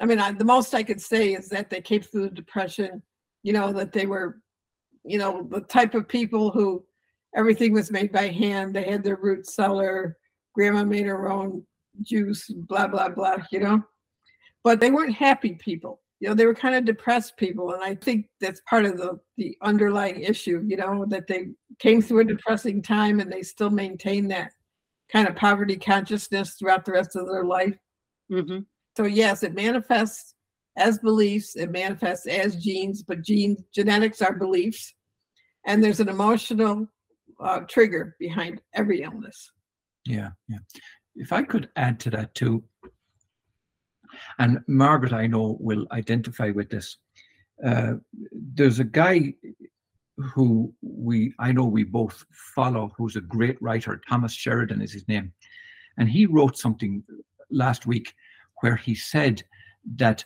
I 0.00 0.06
mean, 0.06 0.20
I, 0.20 0.32
the 0.32 0.44
most 0.44 0.74
I 0.74 0.84
could 0.84 1.00
say 1.00 1.34
is 1.34 1.48
that 1.48 1.68
they 1.68 1.80
came 1.80 2.02
through 2.02 2.22
the 2.22 2.34
depression, 2.34 3.02
you 3.42 3.52
know, 3.52 3.72
that 3.72 3.92
they 3.92 4.06
were 4.06 4.38
you 5.04 5.18
know, 5.18 5.46
the 5.50 5.60
type 5.60 5.94
of 5.94 6.08
people 6.08 6.50
who 6.52 6.84
everything 7.36 7.72
was 7.72 7.90
made 7.90 8.12
by 8.12 8.28
hand. 8.28 8.74
They 8.74 8.84
had 8.84 9.02
their 9.02 9.16
root 9.16 9.46
cellar. 9.46 10.16
Grandma 10.54 10.84
made 10.84 11.06
her 11.06 11.28
own 11.30 11.66
juice, 12.02 12.48
blah, 12.48 12.86
blah, 12.86 13.08
blah, 13.08 13.38
you 13.50 13.60
know. 13.60 13.82
But 14.62 14.80
they 14.80 14.90
weren't 14.90 15.14
happy 15.14 15.54
people. 15.54 16.00
You 16.20 16.28
know, 16.28 16.34
they 16.34 16.46
were 16.46 16.54
kind 16.54 16.74
of 16.74 16.84
depressed 16.84 17.36
people. 17.36 17.72
And 17.72 17.82
I 17.82 17.94
think 17.94 18.26
that's 18.40 18.60
part 18.68 18.84
of 18.84 18.96
the 18.96 19.18
the 19.36 19.56
underlying 19.62 20.20
issue, 20.20 20.62
you 20.66 20.76
know, 20.76 21.04
that 21.08 21.26
they 21.26 21.48
came 21.78 22.00
through 22.00 22.20
a 22.20 22.24
depressing 22.24 22.82
time 22.82 23.20
and 23.20 23.30
they 23.30 23.42
still 23.42 23.70
maintain 23.70 24.28
that 24.28 24.52
kind 25.10 25.28
of 25.28 25.36
poverty 25.36 25.76
consciousness 25.76 26.54
throughout 26.54 26.84
the 26.84 26.92
rest 26.92 27.16
of 27.16 27.26
their 27.26 27.44
life. 27.44 27.76
hmm 28.30 28.60
So 28.96 29.04
yes, 29.04 29.42
it 29.42 29.54
manifests 29.54 30.34
as 30.76 30.98
beliefs, 30.98 31.56
it 31.56 31.70
manifests 31.70 32.26
as 32.26 32.56
genes, 32.56 33.02
but 33.02 33.22
genes 33.22 33.62
genetics 33.72 34.20
are 34.22 34.34
beliefs, 34.34 34.94
and 35.66 35.82
there's 35.82 36.00
an 36.00 36.08
emotional 36.08 36.86
uh, 37.40 37.60
trigger 37.60 38.16
behind 38.18 38.60
every 38.74 39.02
illness. 39.02 39.50
Yeah, 40.04 40.30
yeah. 40.48 40.58
If 41.16 41.32
I 41.32 41.42
could 41.42 41.70
add 41.76 42.00
to 42.00 42.10
that 42.10 42.34
too, 42.34 42.64
and 44.38 44.60
Margaret, 44.66 45.12
I 45.12 45.26
know, 45.26 45.56
will 45.60 45.86
identify 45.92 46.50
with 46.50 46.70
this. 46.70 46.96
uh, 47.64 47.94
there's 48.32 48.80
a 48.80 48.84
guy 48.84 49.34
who 50.16 50.72
we 50.82 51.34
I 51.38 51.52
know 51.52 51.64
we 51.64 51.84
both 51.84 52.24
follow, 52.54 52.92
who's 52.96 53.16
a 53.16 53.20
great 53.20 53.60
writer. 53.60 54.00
Thomas 54.08 54.32
Sheridan 54.32 54.80
is 54.82 54.92
his 54.92 55.08
name, 55.08 55.32
and 55.98 56.08
he 56.08 56.26
wrote 56.26 56.56
something 56.58 57.02
last 57.50 57.86
week 57.86 58.14
where 58.60 58.76
he 58.76 58.94
said 58.94 59.42
that 59.96 60.24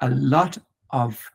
a 0.00 0.10
lot 0.10 0.58
of 0.90 1.30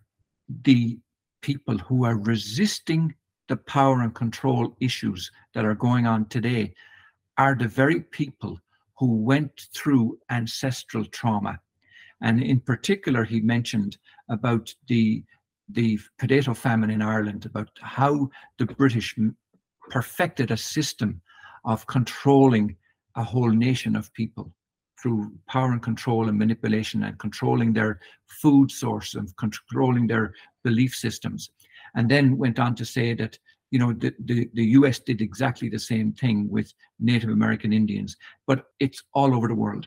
the 0.64 0.98
people 1.42 1.78
who 1.78 2.06
are 2.06 2.18
resisting 2.18 3.14
the 3.48 3.58
power 3.58 4.02
and 4.02 4.16
control 4.16 4.76
issues 4.80 5.32
that 5.54 5.66
are 5.66 5.76
going 5.76 6.08
on 6.08 6.26
today 6.26 6.74
are 7.38 7.56
the 7.56 7.68
very 7.68 8.00
people 8.02 8.60
who 8.98 9.16
went 9.18 9.68
through 9.74 10.18
ancestral 10.30 11.06
trauma. 11.06 11.60
And 12.22 12.42
in 12.42 12.60
particular, 12.60 13.24
he 13.24 13.42
mentioned 13.42 13.98
about 14.30 14.74
the 14.88 15.24
the 15.70 16.00
potato 16.20 16.54
famine 16.54 16.92
in 16.92 17.02
Ireland, 17.02 17.46
about 17.46 17.70
how 17.82 18.30
the 18.60 18.68
British 18.68 19.16
perfected 19.90 20.52
a 20.52 20.58
system 20.58 21.22
of 21.64 21.88
controlling 21.88 22.78
a 23.16 23.24
whole 23.24 23.50
nation 23.50 23.96
of 23.96 24.14
people 24.14 24.54
through 25.02 25.32
power 25.48 25.72
and 25.72 25.82
control 25.82 26.30
and 26.30 26.38
manipulation 26.38 27.04
and 27.04 27.18
controlling 27.20 27.74
their 27.74 28.00
food 28.28 28.72
source 28.72 29.16
and 29.16 29.36
controlling 29.38 30.08
their 30.08 30.34
belief 30.64 30.96
systems. 30.96 31.50
And 31.96 32.10
then 32.10 32.38
went 32.38 32.60
on 32.60 32.76
to 32.76 32.86
say 32.86 33.14
that, 33.16 33.38
you 33.76 33.80
know, 33.80 33.92
the, 33.92 34.14
the, 34.24 34.50
the 34.54 34.68
US 34.80 35.00
did 35.00 35.20
exactly 35.20 35.68
the 35.68 35.78
same 35.78 36.14
thing 36.14 36.50
with 36.50 36.74
Native 36.98 37.30
American 37.30 37.74
Indians, 37.74 38.16
but 38.48 38.68
it's 38.80 39.04
all 39.14 39.36
over 39.36 39.50
the 39.50 39.62
world. 39.64 39.86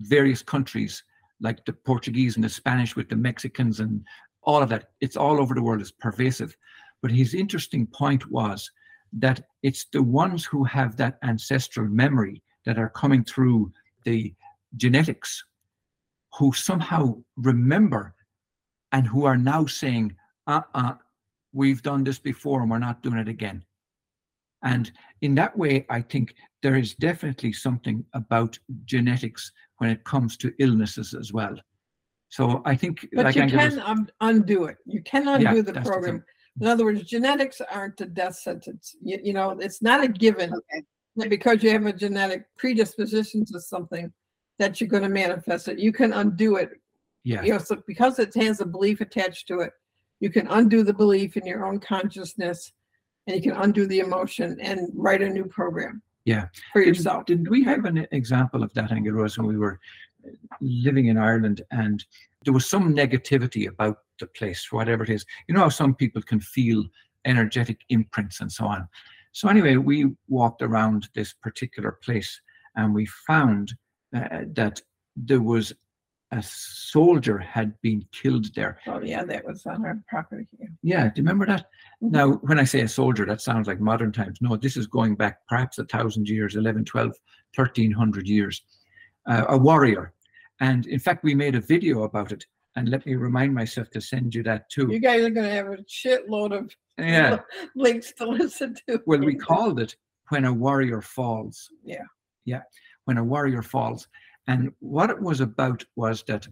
Various 0.00 0.42
countries, 0.42 1.02
like 1.40 1.64
the 1.64 1.72
Portuguese 1.72 2.34
and 2.34 2.44
the 2.44 2.50
Spanish 2.50 2.94
with 2.94 3.08
the 3.08 3.16
Mexicans 3.16 3.80
and 3.80 4.04
all 4.42 4.62
of 4.62 4.68
that, 4.68 4.90
it's 5.00 5.16
all 5.16 5.40
over 5.40 5.54
the 5.54 5.62
world, 5.62 5.80
it's 5.80 5.90
pervasive. 5.90 6.54
But 7.00 7.10
his 7.10 7.32
interesting 7.32 7.86
point 7.86 8.30
was 8.30 8.70
that 9.14 9.40
it's 9.62 9.86
the 9.94 10.02
ones 10.02 10.44
who 10.44 10.62
have 10.64 10.98
that 10.98 11.16
ancestral 11.22 11.88
memory 11.88 12.42
that 12.66 12.78
are 12.78 12.90
coming 12.90 13.24
through 13.24 13.72
the 14.04 14.34
genetics 14.76 15.42
who 16.38 16.52
somehow 16.52 17.16
remember 17.38 18.14
and 18.92 19.06
who 19.06 19.24
are 19.24 19.38
now 19.38 19.64
saying, 19.64 20.14
uh 20.46 20.60
uh, 20.74 20.92
we've 21.56 21.82
done 21.82 22.04
this 22.04 22.18
before 22.18 22.60
and 22.60 22.70
we're 22.70 22.78
not 22.78 23.02
doing 23.02 23.16
it 23.16 23.28
again. 23.28 23.64
And 24.62 24.92
in 25.22 25.34
that 25.36 25.56
way, 25.56 25.86
I 25.90 26.02
think 26.02 26.34
there 26.62 26.76
is 26.76 26.94
definitely 26.94 27.52
something 27.52 28.04
about 28.12 28.58
genetics 28.84 29.50
when 29.78 29.90
it 29.90 30.04
comes 30.04 30.36
to 30.38 30.52
illnesses 30.58 31.14
as 31.14 31.32
well. 31.32 31.56
So 32.28 32.62
I 32.64 32.74
think, 32.76 33.08
But 33.14 33.26
like 33.26 33.36
you 33.36 33.42
Angela 33.42 33.70
can 33.70 34.10
undo 34.20 34.64
it. 34.64 34.76
You 34.84 35.02
can 35.02 35.24
Yeah, 35.26 35.50
undo 35.50 35.62
the 35.62 35.72
that's 35.72 35.86
the 35.86 35.90
program. 35.90 36.14
thing. 36.16 36.24
In 36.60 36.66
other 36.66 36.84
words, 36.84 37.02
genetics 37.04 37.60
aren't 37.70 38.00
a 38.00 38.06
death 38.06 38.36
sentence. 38.36 38.96
You, 39.00 39.18
you 39.22 39.32
know, 39.32 39.50
it's 39.50 39.82
not 39.82 40.02
a 40.04 40.08
given 40.08 40.52
Okay. 40.52 40.82
that 41.16 41.30
because 41.30 41.62
you 41.62 41.70
have 41.70 41.86
a 41.86 41.92
genetic 41.92 42.44
predisposition 42.58 43.44
to 43.46 43.60
something 43.60 44.12
that 44.58 44.80
you're 44.80 44.88
going 44.88 45.02
to 45.04 45.08
manifest 45.08 45.68
it. 45.68 45.78
You 45.78 45.92
can 45.92 46.12
undo 46.12 46.56
it. 46.56 46.70
yeah, 47.24 47.42
You 47.42 47.52
know, 47.52 47.58
so 47.58 47.82
because 47.86 48.18
it 48.18 48.34
has 48.34 48.60
a 48.60 48.66
belief 48.66 49.00
attached 49.00 49.46
to 49.48 49.60
it, 49.60 49.72
you 50.20 50.30
can 50.30 50.46
undo 50.48 50.82
the 50.82 50.94
belief 50.94 51.36
in 51.36 51.46
your 51.46 51.66
own 51.66 51.78
consciousness 51.78 52.72
and 53.26 53.36
you 53.36 53.42
can 53.50 53.60
undo 53.60 53.86
the 53.86 54.00
emotion 54.00 54.58
and 54.60 54.88
write 54.94 55.22
a 55.22 55.28
new 55.28 55.44
program. 55.44 56.02
Yeah. 56.24 56.46
For 56.72 56.80
Did- 56.80 56.88
yourself. 56.88 57.26
Did 57.26 57.48
we 57.48 57.62
have 57.64 57.84
an 57.84 58.06
example 58.12 58.62
of 58.62 58.72
that, 58.74 58.90
Aingeal 58.90 59.12
Rose, 59.12 59.38
when 59.38 59.46
we 59.46 59.58
were 59.58 59.78
living 60.60 61.06
in 61.06 61.16
Ireland 61.16 61.62
and 61.70 62.04
there 62.44 62.54
was 62.54 62.68
some 62.68 62.94
negativity 62.94 63.68
about 63.68 63.98
the 64.20 64.26
place, 64.26 64.72
whatever 64.72 65.04
it 65.04 65.10
is? 65.10 65.24
You 65.46 65.54
know 65.54 65.62
how 65.62 65.68
some 65.68 65.94
people 65.94 66.22
can 66.22 66.40
feel 66.40 66.84
energetic 67.24 67.80
imprints 67.90 68.40
and 68.40 68.50
so 68.50 68.66
on. 68.66 68.88
So 69.32 69.48
anyway, 69.48 69.76
we 69.76 70.12
walked 70.28 70.62
around 70.62 71.08
this 71.14 71.32
particular 71.34 71.92
place 71.92 72.40
and 72.76 72.94
we 72.94 73.06
found 73.26 73.74
uh, 74.14 74.44
that 74.54 74.80
there 75.16 75.42
was 75.42 75.72
a 76.32 76.42
soldier 76.42 77.38
had 77.38 77.72
been 77.82 78.04
killed 78.12 78.52
there. 78.54 78.78
Oh, 78.88 79.00
yeah, 79.00 79.24
that 79.24 79.44
was 79.44 79.64
on 79.66 79.84
our 79.84 80.02
property. 80.08 80.46
yeah. 80.58 80.66
Yeah, 80.82 81.04
do 81.04 81.12
you 81.16 81.22
remember 81.22 81.46
that? 81.46 81.66
Mhm. 82.02 82.10
Now, 82.10 82.32
when 82.42 82.58
I 82.58 82.64
say 82.64 82.80
a 82.80 82.88
soldier, 82.88 83.24
that 83.26 83.40
sounds 83.40 83.68
like 83.68 83.80
modern 83.80 84.10
times. 84.12 84.38
No, 84.40 84.56
this 84.56 84.76
is 84.76 84.86
going 84.88 85.14
back 85.14 85.38
perhaps 85.48 85.78
a 85.78 85.84
thousand 85.84 86.28
years, 86.28 86.56
11, 86.56 86.84
12, 86.84 87.12
1300 87.54 88.26
years. 88.28 88.62
Uh, 89.28 89.44
a 89.48 89.56
warrior. 89.58 90.12
And 90.60 90.86
in 90.86 90.98
fact, 90.98 91.22
we 91.24 91.34
made 91.34 91.54
a 91.54 91.60
video 91.60 92.02
about 92.02 92.32
it. 92.32 92.44
And 92.76 92.88
let 92.88 93.06
me 93.06 93.14
remind 93.14 93.54
myself 93.54 93.88
to 93.90 94.00
send 94.00 94.34
you 94.34 94.42
that 94.44 94.68
too. 94.68 94.88
You 94.90 95.00
guys 95.00 95.24
are 95.24 95.30
going 95.30 95.46
to 95.48 95.54
have 95.54 95.66
a 95.68 95.78
shitload 95.84 96.56
of 96.58 96.70
Yeah. 96.98 97.38
links 97.76 98.12
to 98.14 98.26
listen 98.26 98.74
to. 98.88 99.00
Well, 99.06 99.20
we 99.20 99.34
called 99.34 99.80
it 99.80 99.96
When 100.30 100.44
a 100.44 100.52
Warrior 100.52 101.00
Falls. 101.02 101.68
Yeah. 101.84 102.02
Yeah. 102.44 102.62
When 103.04 103.16
a 103.18 103.24
Warrior 103.24 103.62
Falls. 103.62 104.08
And 104.46 104.72
what 104.78 105.10
it 105.10 105.20
was 105.20 105.40
about 105.40 105.84
was 105.96 106.22
that 106.24 106.46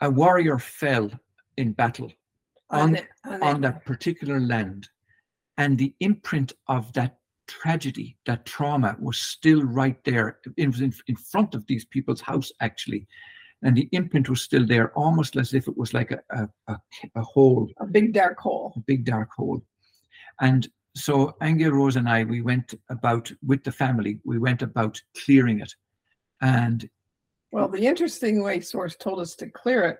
a 0.00 0.10
warrior 0.10 0.58
fell 0.58 1.10
in 1.56 1.72
battle 1.72 2.12
on- 2.70 2.92
that- 2.92 3.08
on 3.24 3.42
on 3.42 3.60
that- 3.60 3.74
that 3.74 3.84
particular 3.84 4.40
land 4.40 4.88
and 5.58 5.76
the 5.76 5.94
imprint 6.00 6.52
of 6.68 6.92
that 6.92 7.18
tragedy 7.48 8.16
that 8.26 8.46
trauma 8.46 8.96
was 9.00 9.20
still 9.20 9.62
right 9.64 10.02
there 10.04 10.38
it 10.56 10.66
was 10.68 10.80
in, 10.80 10.94
in 11.08 11.16
front 11.16 11.54
of 11.54 11.66
these 11.66 11.84
people's 11.84 12.20
house 12.20 12.52
actually. 12.60 13.06
And 13.62 13.76
the 13.76 13.88
imprint 13.92 14.30
was 14.30 14.40
still 14.40 14.64
there 14.64 14.90
almost 14.96 15.36
as 15.36 15.52
if 15.52 15.68
it 15.68 15.76
was 15.76 15.92
like 15.92 16.12
a, 16.12 16.20
a, 16.30 16.48
a, 16.68 16.80
a 17.16 17.22
hole. 17.22 17.68
A 17.78 17.86
big 17.86 18.14
dark 18.14 18.38
hole. 18.38 18.72
a 18.76 18.80
big 18.80 19.04
dark 19.04 19.30
hole. 19.36 19.62
And 20.40 20.66
so 20.94 21.36
Aingeal 21.40 21.72
Rose 21.72 21.96
and 21.96 22.08
I 22.08 22.24
we 22.24 22.42
went 22.42 22.74
about 22.88 23.30
with 23.46 23.62
the 23.64 23.72
family 23.72 24.18
we 24.24 24.38
went 24.38 24.62
about 24.62 25.00
clearing 25.24 25.60
it 25.60 25.72
and 26.40 26.88
Well, 27.52 27.68
the 27.68 27.86
interesting 27.86 28.42
way 28.42 28.60
Source 28.60 28.96
told 28.96 29.20
us 29.20 29.34
to 29.36 29.48
clear 29.50 29.84
it, 29.84 29.98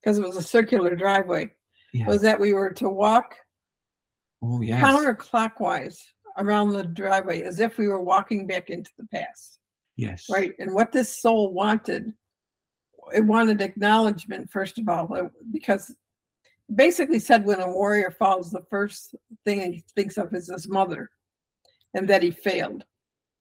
because 0.00 0.18
it 0.18 0.26
was 0.26 0.36
a 0.36 0.42
circular 0.42 0.94
driveway, 0.94 1.52
yeah 1.92 2.06
was 2.06 2.22
that 2.22 2.40
we 2.40 2.52
were 2.52 2.70
to 2.70 2.88
walk 2.88 3.36
oh 4.42 4.60
yes 4.60 4.82
counterclockwise 4.82 5.98
around 6.38 6.70
the 6.70 6.82
driveway 6.82 7.42
as 7.42 7.60
if 7.60 7.78
we 7.78 7.86
were 7.86 8.02
walking 8.02 8.46
back 8.46 8.70
into 8.70 8.90
the 8.98 9.06
past. 9.06 9.58
yes 9.96 10.26
Right. 10.28 10.52
And 10.58 10.74
what 10.74 10.90
this 10.90 11.20
soul 11.20 11.52
wanted, 11.52 12.12
it 13.14 13.24
wanted 13.24 13.60
acknowledgement, 13.60 14.50
first 14.50 14.78
of 14.78 14.88
all, 14.88 15.12
uh, 15.14 15.28
because 15.52 15.94
basically 16.72 17.18
said 17.18 17.44
when 17.44 17.60
a 17.60 17.70
warrior 17.70 18.10
falls, 18.10 18.50
the 18.50 18.64
first 18.70 19.14
thing 19.44 19.72
he 19.72 19.84
thinks 19.94 20.16
of 20.16 20.32
is 20.34 20.48
his 20.48 20.68
mother 20.68 21.10
and 21.94 22.08
that 22.08 22.22
he 22.22 22.30
failed. 22.30 22.84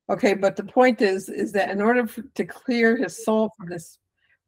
Okay, 0.09 0.33
but 0.33 0.55
the 0.55 0.63
point 0.63 1.01
is, 1.01 1.29
is 1.29 1.51
that 1.53 1.69
in 1.69 1.81
order 1.81 2.05
for, 2.05 2.23
to 2.35 2.45
clear 2.45 2.97
his 2.97 3.23
soul 3.23 3.51
from 3.57 3.69
this 3.69 3.97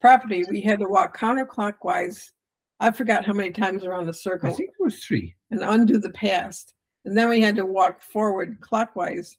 property, 0.01 0.43
we 0.49 0.61
had 0.61 0.79
to 0.79 0.88
walk 0.88 1.17
counterclockwise. 1.17 2.31
I 2.79 2.91
forgot 2.91 3.25
how 3.25 3.33
many 3.33 3.51
times 3.51 3.85
around 3.85 4.05
the 4.05 4.11
I 4.11 4.15
circle 4.15 4.53
think 4.53 4.71
it 4.77 4.83
was 4.83 5.03
three 5.03 5.33
and 5.51 5.61
undo 5.61 5.97
the 5.97 6.09
past. 6.09 6.73
And 7.05 7.17
then 7.17 7.29
we 7.29 7.39
had 7.39 7.55
to 7.55 7.65
walk 7.65 8.01
forward 8.01 8.59
clockwise 8.59 9.38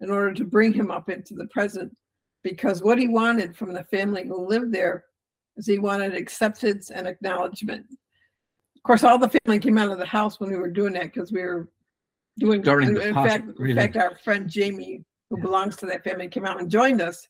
in 0.00 0.10
order 0.10 0.32
to 0.32 0.44
bring 0.44 0.72
him 0.72 0.90
up 0.90 1.10
into 1.10 1.34
the 1.34 1.46
present. 1.48 1.94
Because 2.42 2.82
what 2.82 2.98
he 2.98 3.08
wanted 3.08 3.56
from 3.56 3.74
the 3.74 3.84
family 3.84 4.26
who 4.26 4.46
lived 4.46 4.72
there 4.72 5.04
is 5.56 5.66
he 5.66 5.78
wanted 5.78 6.14
acceptance 6.14 6.90
and 6.90 7.06
acknowledgement. 7.06 7.84
Of 8.88 8.92
course, 8.92 9.04
all 9.04 9.18
the 9.18 9.38
family 9.44 9.58
came 9.58 9.76
out 9.76 9.90
of 9.90 9.98
the 9.98 10.06
house 10.06 10.40
when 10.40 10.48
we 10.48 10.56
were 10.56 10.70
doing 10.70 10.94
that 10.94 11.12
because 11.12 11.30
we 11.30 11.42
were 11.42 11.68
doing 12.38 12.62
During 12.62 12.88
in, 12.88 12.94
the 12.94 13.08
in 13.08 13.14
fact, 13.14 13.46
in 13.60 13.76
fact, 13.76 13.96
our 13.98 14.16
friend 14.24 14.48
Jamie, 14.48 15.04
who 15.28 15.36
belongs 15.42 15.76
to 15.76 15.86
that 15.86 16.02
family, 16.04 16.26
came 16.26 16.46
out 16.46 16.58
and 16.58 16.70
joined 16.70 17.02
us. 17.02 17.28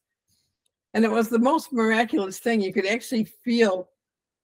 And 0.95 1.05
it 1.05 1.11
was 1.11 1.29
the 1.29 1.39
most 1.41 1.73
miraculous 1.73 2.39
thing. 2.39 2.61
You 2.61 2.73
could 2.73 2.87
actually 2.87 3.25
feel 3.25 3.89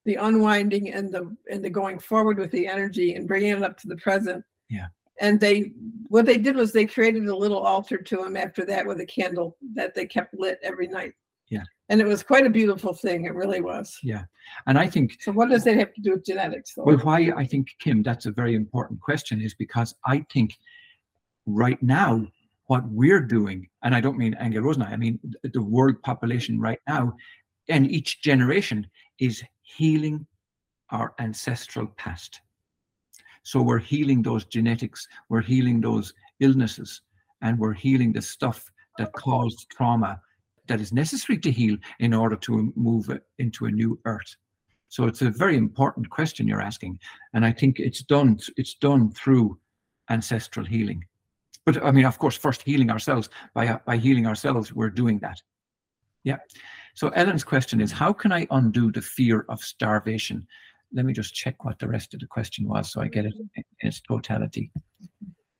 the 0.04 0.16
unwinding 0.16 0.90
and 0.92 1.14
the 1.14 1.32
and 1.48 1.64
the 1.64 1.70
going 1.70 2.00
forward 2.00 2.40
with 2.40 2.50
the 2.50 2.66
energy 2.66 3.14
and 3.14 3.28
bringing 3.28 3.50
it 3.50 3.62
up 3.62 3.78
to 3.82 3.86
the 3.86 3.96
present. 3.98 4.44
Yeah. 4.68 4.88
And 5.20 5.38
they 5.38 5.70
what 6.08 6.26
they 6.26 6.36
did 6.36 6.56
was 6.56 6.72
they 6.72 6.84
created 6.84 7.28
a 7.28 7.36
little 7.36 7.60
altar 7.60 7.98
to 7.98 8.24
him 8.24 8.36
after 8.36 8.66
that 8.66 8.84
with 8.84 8.98
a 8.98 9.06
candle 9.06 9.56
that 9.74 9.94
they 9.94 10.06
kept 10.06 10.34
lit 10.34 10.58
every 10.64 10.88
night. 10.88 11.12
And 11.88 12.00
it 12.00 12.06
was 12.06 12.22
quite 12.22 12.46
a 12.46 12.50
beautiful 12.50 12.94
thing. 12.94 13.26
It 13.26 13.34
really 13.34 13.60
was. 13.60 13.98
Yeah, 14.02 14.24
and 14.66 14.78
I 14.78 14.88
think 14.88 15.16
So 15.20 15.32
what 15.32 15.50
does 15.50 15.64
that 15.64 15.76
have 15.76 15.92
to 15.94 16.00
do 16.00 16.12
with 16.12 16.24
genetics? 16.24 16.74
Though? 16.74 16.84
Well, 16.84 16.98
why 16.98 17.30
I 17.36 17.44
think, 17.44 17.68
Kim, 17.78 18.02
that's 18.02 18.26
a 18.26 18.32
very 18.32 18.54
important 18.54 19.00
question 19.00 19.40
is 19.40 19.54
because 19.54 19.94
I 20.06 20.24
think 20.32 20.54
right 21.46 21.82
now, 21.82 22.26
what 22.66 22.84
we're 22.88 23.20
doing, 23.20 23.68
and 23.82 23.94
I 23.94 24.00
don't 24.00 24.16
mean 24.16 24.34
Angel 24.40 24.62
Rosna, 24.62 24.86
I 24.90 24.96
mean 24.96 25.20
the 25.42 25.62
world 25.62 26.02
population 26.02 26.58
right 26.58 26.80
now, 26.88 27.14
and 27.68 27.90
each 27.90 28.22
generation 28.22 28.86
is 29.20 29.42
healing 29.62 30.26
our 30.90 31.14
ancestral 31.18 31.86
past. 31.98 32.40
So 33.42 33.60
we're 33.60 33.78
healing 33.78 34.22
those 34.22 34.46
genetics, 34.46 35.06
we're 35.28 35.42
healing 35.42 35.82
those 35.82 36.14
illnesses, 36.40 37.02
and 37.42 37.58
we're 37.58 37.74
healing 37.74 38.12
the 38.12 38.22
stuff 38.22 38.70
that 38.98 39.12
caused 39.12 39.66
trauma 39.70 40.18
that 40.66 40.80
is 40.80 40.92
necessary 40.92 41.38
to 41.38 41.50
heal 41.50 41.76
in 41.98 42.14
order 42.14 42.36
to 42.36 42.72
move 42.76 43.10
into 43.38 43.66
a 43.66 43.70
new 43.70 43.98
earth. 44.04 44.36
So 44.88 45.06
it's 45.06 45.22
a 45.22 45.30
very 45.30 45.56
important 45.56 46.08
question 46.08 46.46
you're 46.46 46.62
asking, 46.62 47.00
and 47.32 47.44
I 47.44 47.52
think 47.52 47.80
it's 47.80 48.02
done. 48.02 48.38
It's 48.56 48.74
done 48.74 49.10
through 49.12 49.58
ancestral 50.08 50.64
healing. 50.64 51.04
But 51.66 51.82
I 51.84 51.90
mean, 51.90 52.04
of 52.04 52.18
course, 52.18 52.36
first 52.36 52.62
healing 52.62 52.90
ourselves 52.90 53.28
by 53.54 53.78
by 53.86 53.96
healing 53.96 54.26
ourselves, 54.26 54.72
we're 54.72 54.90
doing 54.90 55.18
that. 55.20 55.42
Yeah. 56.22 56.38
So 56.94 57.08
Ellen's 57.08 57.44
question 57.44 57.80
is, 57.80 57.90
how 57.90 58.12
can 58.12 58.30
I 58.30 58.46
undo 58.50 58.92
the 58.92 59.02
fear 59.02 59.44
of 59.48 59.60
starvation? 59.60 60.46
Let 60.92 61.04
me 61.06 61.12
just 61.12 61.34
check 61.34 61.64
what 61.64 61.78
the 61.80 61.88
rest 61.88 62.14
of 62.14 62.20
the 62.20 62.26
question 62.28 62.68
was, 62.68 62.92
so 62.92 63.00
I 63.00 63.08
get 63.08 63.26
it 63.26 63.34
in 63.56 63.64
its 63.80 64.00
totality. 64.00 64.70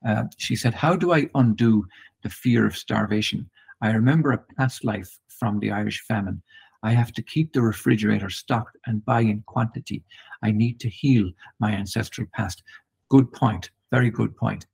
Uh, 0.07 0.23
she 0.37 0.55
said, 0.55 0.73
"How 0.73 0.95
do 0.95 1.11
I 1.11 1.29
undo 1.35 1.85
the 2.23 2.29
fear 2.29 2.65
of 2.65 2.77
starvation? 2.77 3.49
I 3.81 3.91
remember 3.91 4.31
a 4.31 4.43
past 4.57 4.83
life 4.83 5.19
from 5.27 5.59
the 5.59 5.71
Irish 5.71 6.01
famine. 6.07 6.41
I 6.83 6.91
have 6.91 7.11
to 7.13 7.21
keep 7.21 7.51
the 7.51 7.61
refrigerator 7.61 8.29
stocked 8.29 8.77
and 8.85 9.05
buy 9.05 9.21
in 9.21 9.43
quantity. 9.47 10.03
I 10.43 10.51
need 10.51 10.79
to 10.81 10.89
heal 10.89 11.31
my 11.59 11.71
ancestral 11.71 12.27
past. 12.33 12.63
Good 13.09 13.31
point. 13.33 13.71
Very 13.91 14.09
good 14.09 14.35
point. 14.37 14.67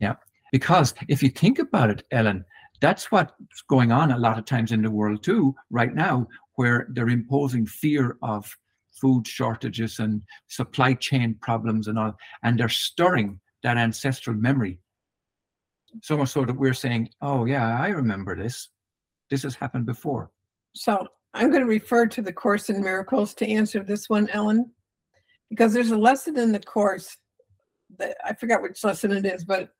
Yeah. 0.00 0.14
Because 0.50 0.94
if 1.08 1.22
you 1.22 1.30
think 1.30 1.58
about 1.58 1.90
it, 1.90 2.02
Ellen, 2.10 2.44
that's 2.80 3.12
what's 3.12 3.32
going 3.68 3.92
on 3.92 4.10
a 4.10 4.18
lot 4.18 4.38
of 4.38 4.44
times 4.44 4.72
in 4.72 4.82
the 4.82 4.90
world 4.90 5.22
too, 5.22 5.54
right 5.70 5.94
now, 5.94 6.26
where 6.56 6.88
they're 6.90 7.08
imposing 7.08 7.64
fear 7.64 8.16
of 8.22 8.52
food 9.00 9.26
shortages 9.26 10.00
and 10.00 10.20
supply 10.48 10.94
chain 10.94 11.36
problems 11.40 11.86
and 11.88 11.98
all, 11.98 12.14
and 12.42 12.58
they're 12.58 12.68
stirring 12.68 13.40
that 13.62 13.76
ancestral 13.76 14.36
memory. 14.36 14.78
So 16.00 16.16
much 16.16 16.30
so 16.30 16.44
that 16.44 16.56
we're 16.56 16.74
saying, 16.74 17.10
oh, 17.20 17.44
yeah, 17.44 17.78
I 17.78 17.88
remember 17.88 18.34
this. 18.34 18.68
This 19.30 19.42
has 19.42 19.54
happened 19.54 19.86
before. 19.86 20.30
So 20.74 21.06
I'm 21.34 21.50
going 21.50 21.62
to 21.62 21.68
refer 21.68 22.06
to 22.06 22.22
the 22.22 22.32
Course 22.32 22.70
in 22.70 22.82
Miracles 22.82 23.34
to 23.34 23.48
answer 23.48 23.82
this 23.82 24.08
one, 24.08 24.28
Ellen, 24.30 24.70
because 25.50 25.72
there's 25.72 25.90
a 25.90 25.98
lesson 25.98 26.38
in 26.38 26.52
the 26.52 26.60
Course 26.60 27.16
that 27.98 28.16
I 28.24 28.32
forgot 28.34 28.62
which 28.62 28.82
lesson 28.84 29.12
it 29.12 29.26
is, 29.26 29.44
but 29.44 29.70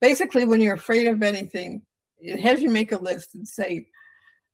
basically, 0.00 0.44
when 0.44 0.60
you're 0.60 0.74
afraid 0.74 1.06
of 1.06 1.22
anything, 1.22 1.82
it 2.18 2.40
has 2.40 2.60
you 2.60 2.70
make 2.70 2.92
a 2.92 2.98
list 2.98 3.34
and 3.34 3.46
say, 3.46 3.86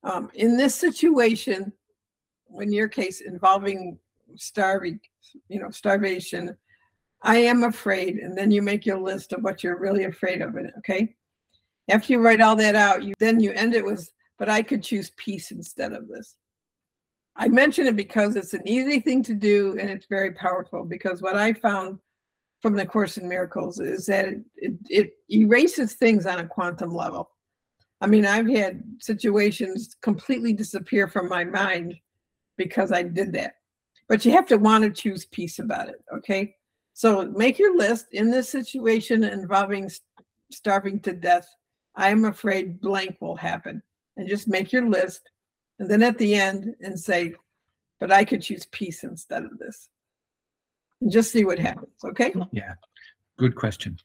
um, 0.05 0.31
in 0.35 0.57
this 0.57 0.75
situation, 0.75 1.73
in 2.61 2.73
your 2.73 2.89
case 2.89 3.21
involving 3.21 3.99
starving, 4.37 5.01
you 5.49 5.61
know, 5.61 5.71
starvation, 5.71 6.57
I 7.23 7.39
am 7.39 7.65
afraid. 7.65 8.17
And 8.19 8.37
then 8.37 8.51
you 8.51 8.63
make 8.63 8.87
your 8.87 8.99
list 8.99 9.33
of 9.33 9.43
what 9.43 9.63
you're 9.63 9.79
really 9.79 10.05
afraid 10.05 10.43
of. 10.43 10.57
It 10.57 10.73
okay. 10.79 11.15
After 11.89 12.13
you 12.13 12.21
write 12.21 12.41
all 12.41 12.57
that 12.57 12.75
out, 12.75 13.03
you 13.03 13.15
then 13.19 13.41
you 13.41 13.53
end 13.53 13.75
it 13.75 13.85
with, 13.85 14.11
but 14.39 14.49
I 14.49 14.63
could 14.63 14.83
choose 14.83 15.11
peace 15.17 15.51
instead 15.51 15.93
of 15.93 16.09
this. 16.09 16.37
I 17.37 17.49
mention 17.49 17.87
it 17.87 17.97
because 17.97 18.37
it's 18.37 18.55
an 18.55 18.67
easy 18.67 19.01
thing 19.01 19.23
to 19.25 19.35
do 19.35 19.77
and 19.81 19.89
it's 19.89 20.07
very 20.07 20.33
powerful. 20.33 20.85
Because 20.85 21.23
what 21.23 21.37
I 21.37 21.53
found 21.53 21.99
from 22.61 22.75
the 22.75 22.85
Course 22.85 23.17
in 23.17 23.29
Miracles 23.29 23.81
is 23.81 24.07
that 24.07 24.27
it, 24.27 24.39
it, 24.57 24.73
it 24.89 25.11
erases 25.31 25.95
things 25.95 26.27
on 26.27 26.41
a 26.41 26.47
quantum 26.47 26.91
level. 26.91 27.31
I 28.01 28.07
mean, 28.07 28.27
I've 28.27 28.49
had 28.49 28.83
situations 29.01 29.97
completely 30.03 30.53
disappear 30.53 31.09
from 31.09 31.29
my 31.29 31.45
mind 31.45 31.97
because 32.57 32.93
I 32.93 33.03
did 33.03 33.33
that. 33.33 33.55
But 34.09 34.25
you 34.25 34.33
have 34.33 34.47
to 34.47 34.57
want 34.57 34.85
to 34.85 34.91
choose 34.91 35.27
peace 35.27 35.59
about 35.59 35.89
it. 35.89 36.03
Okay. 36.15 36.55
So 36.99 37.27
make 37.27 37.61
your 37.61 37.77
list 37.77 38.07
in 38.11 38.29
this 38.29 38.49
situation 38.49 39.23
involving 39.23 39.89
starving 40.51 40.99
to 41.03 41.13
death. 41.13 41.47
I 41.95 42.09
am 42.09 42.25
afraid 42.25 42.81
blank 42.81 43.19
will 43.21 43.37
happen. 43.37 43.85
And 44.17 44.29
just 44.29 44.49
make 44.49 44.73
your 44.73 44.89
list. 44.89 45.31
And 45.79 45.89
then 45.89 46.03
at 46.03 46.19
the 46.19 46.35
end 46.35 46.75
and 46.81 46.99
say, 46.99 47.37
but 48.01 48.11
I 48.11 48.25
could 48.25 48.43
choose 48.43 48.67
peace 48.73 49.05
instead 49.05 49.45
of 49.45 49.61
this. 49.61 49.91
And 51.01 51.13
just 51.13 51.31
see 51.31 51.45
what 51.45 51.61
happens. 51.61 51.95
Okay. 52.05 52.35
Yeah. 52.51 52.75
Good 53.39 53.55
question. 53.55 53.97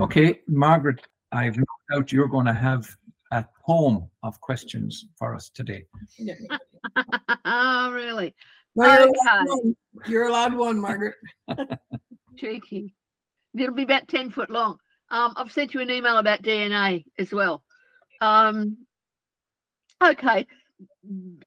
Okay, 0.00 0.40
Margaret, 0.48 1.06
I've 1.32 1.58
no 1.58 1.64
doubt 1.92 2.12
you're 2.12 2.28
going 2.28 2.46
to 2.46 2.54
have 2.54 2.96
a 3.30 3.44
poem 3.66 4.08
of 4.22 4.40
questions 4.40 5.04
for 5.18 5.34
us 5.34 5.50
today. 5.50 5.84
Oh, 7.44 7.92
really? 7.92 8.34
No, 8.76 8.86
you're, 8.86 9.08
allowed 9.08 9.40
Okay. 9.40 9.50
one. 9.50 9.76
you're 10.06 10.26
allowed 10.28 10.54
one, 10.54 10.80
Margaret. 10.80 11.14
Cheeky. 12.38 12.94
It'll 13.58 13.74
be 13.74 13.82
about 13.82 14.08
10 14.08 14.30
foot 14.30 14.50
long. 14.50 14.78
Um, 15.10 15.34
I've 15.36 15.52
sent 15.52 15.74
you 15.74 15.80
an 15.80 15.90
email 15.90 16.18
about 16.18 16.42
DNA 16.42 17.04
as 17.18 17.32
well. 17.32 17.62
Um, 18.20 18.78
okay. 20.02 20.46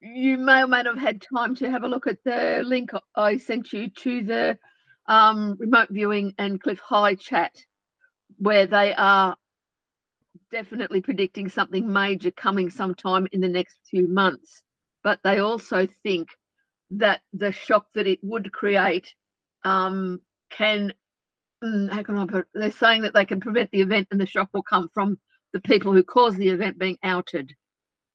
You 0.01 0.38
may 0.38 0.63
or 0.63 0.67
may 0.67 0.83
not 0.83 0.97
have 0.97 1.03
had 1.03 1.21
time 1.21 1.55
to 1.55 1.71
have 1.71 1.83
a 1.83 1.88
look 1.88 2.07
at 2.07 2.23
the 2.25 2.62
link 2.65 2.91
I 3.15 3.38
sent 3.38 3.71
you 3.71 3.89
to 3.89 4.23
the 4.23 4.57
um, 5.07 5.55
remote 5.57 5.89
viewing 5.89 6.33
and 6.38 6.62
Cliff 6.62 6.79
High 6.79 7.15
chat, 7.15 7.53
where 8.38 8.67
they 8.67 8.93
are 8.93 9.36
definitely 10.51 11.01
predicting 11.01 11.49
something 11.49 11.91
major 11.91 12.31
coming 12.31 12.69
sometime 12.69 13.27
in 13.31 13.41
the 13.41 13.47
next 13.47 13.77
few 13.89 14.07
months. 14.07 14.62
But 15.03 15.19
they 15.23 15.39
also 15.39 15.88
think 16.03 16.27
that 16.97 17.21
the 17.34 17.51
shock 17.51 17.88
that 17.95 18.08
it 18.08 18.19
would 18.21 18.51
create 18.51 19.13
um, 19.63 20.21
can 20.51 20.93
mm, 21.63 21.91
how 21.91 22.03
can 22.03 22.17
I 22.17 22.25
put 22.25 22.39
it? 22.41 22.47
They're 22.53 22.71
saying 22.71 23.03
that 23.03 23.13
they 23.13 23.25
can 23.25 23.39
prevent 23.39 23.71
the 23.71 23.82
event 23.82 24.08
and 24.12 24.19
the 24.19 24.25
shock 24.25 24.49
will 24.53 24.63
come 24.63 24.89
from 24.93 25.17
the 25.53 25.62
people 25.62 25.93
who 25.93 26.03
caused 26.03 26.38
the 26.38 26.49
event 26.49 26.79
being 26.79 26.97
outed. 27.03 27.53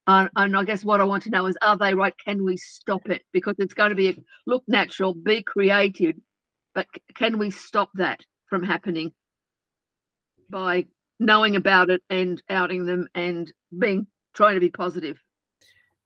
And 0.07 0.57
I 0.57 0.65
guess 0.65 0.85
what 0.85 1.03
I 1.03 1.05
want 1.05 1.25
to 1.25 1.31
know 1.31 1.47
is, 1.47 1.57
are 1.61 1.77
they 1.77 1.93
right? 1.93 2.15
Can 2.25 2.43
we 2.43 2.57
stop 2.57 3.11
it? 3.11 3.23
Because 3.33 3.57
it's 3.59 3.75
going 3.75 3.91
to 3.91 3.95
be 3.95 4.09
a, 4.09 4.17
look 4.47 4.65
natural, 4.67 5.13
be 5.13 5.43
creative, 5.43 6.15
but 6.75 6.87
can 7.15 7.39
we 7.39 7.51
stop 7.51 7.91
that 7.95 8.21
from 8.47 8.63
happening 8.63 9.13
by 10.49 10.87
knowing 11.21 11.57
about 11.57 11.91
it 11.91 12.03
and 12.09 12.43
outing 12.49 12.87
them 12.87 13.07
and 13.15 13.53
being 13.79 14.07
trying 14.33 14.55
to 14.55 14.61
be 14.61 14.71
positive? 14.71 15.19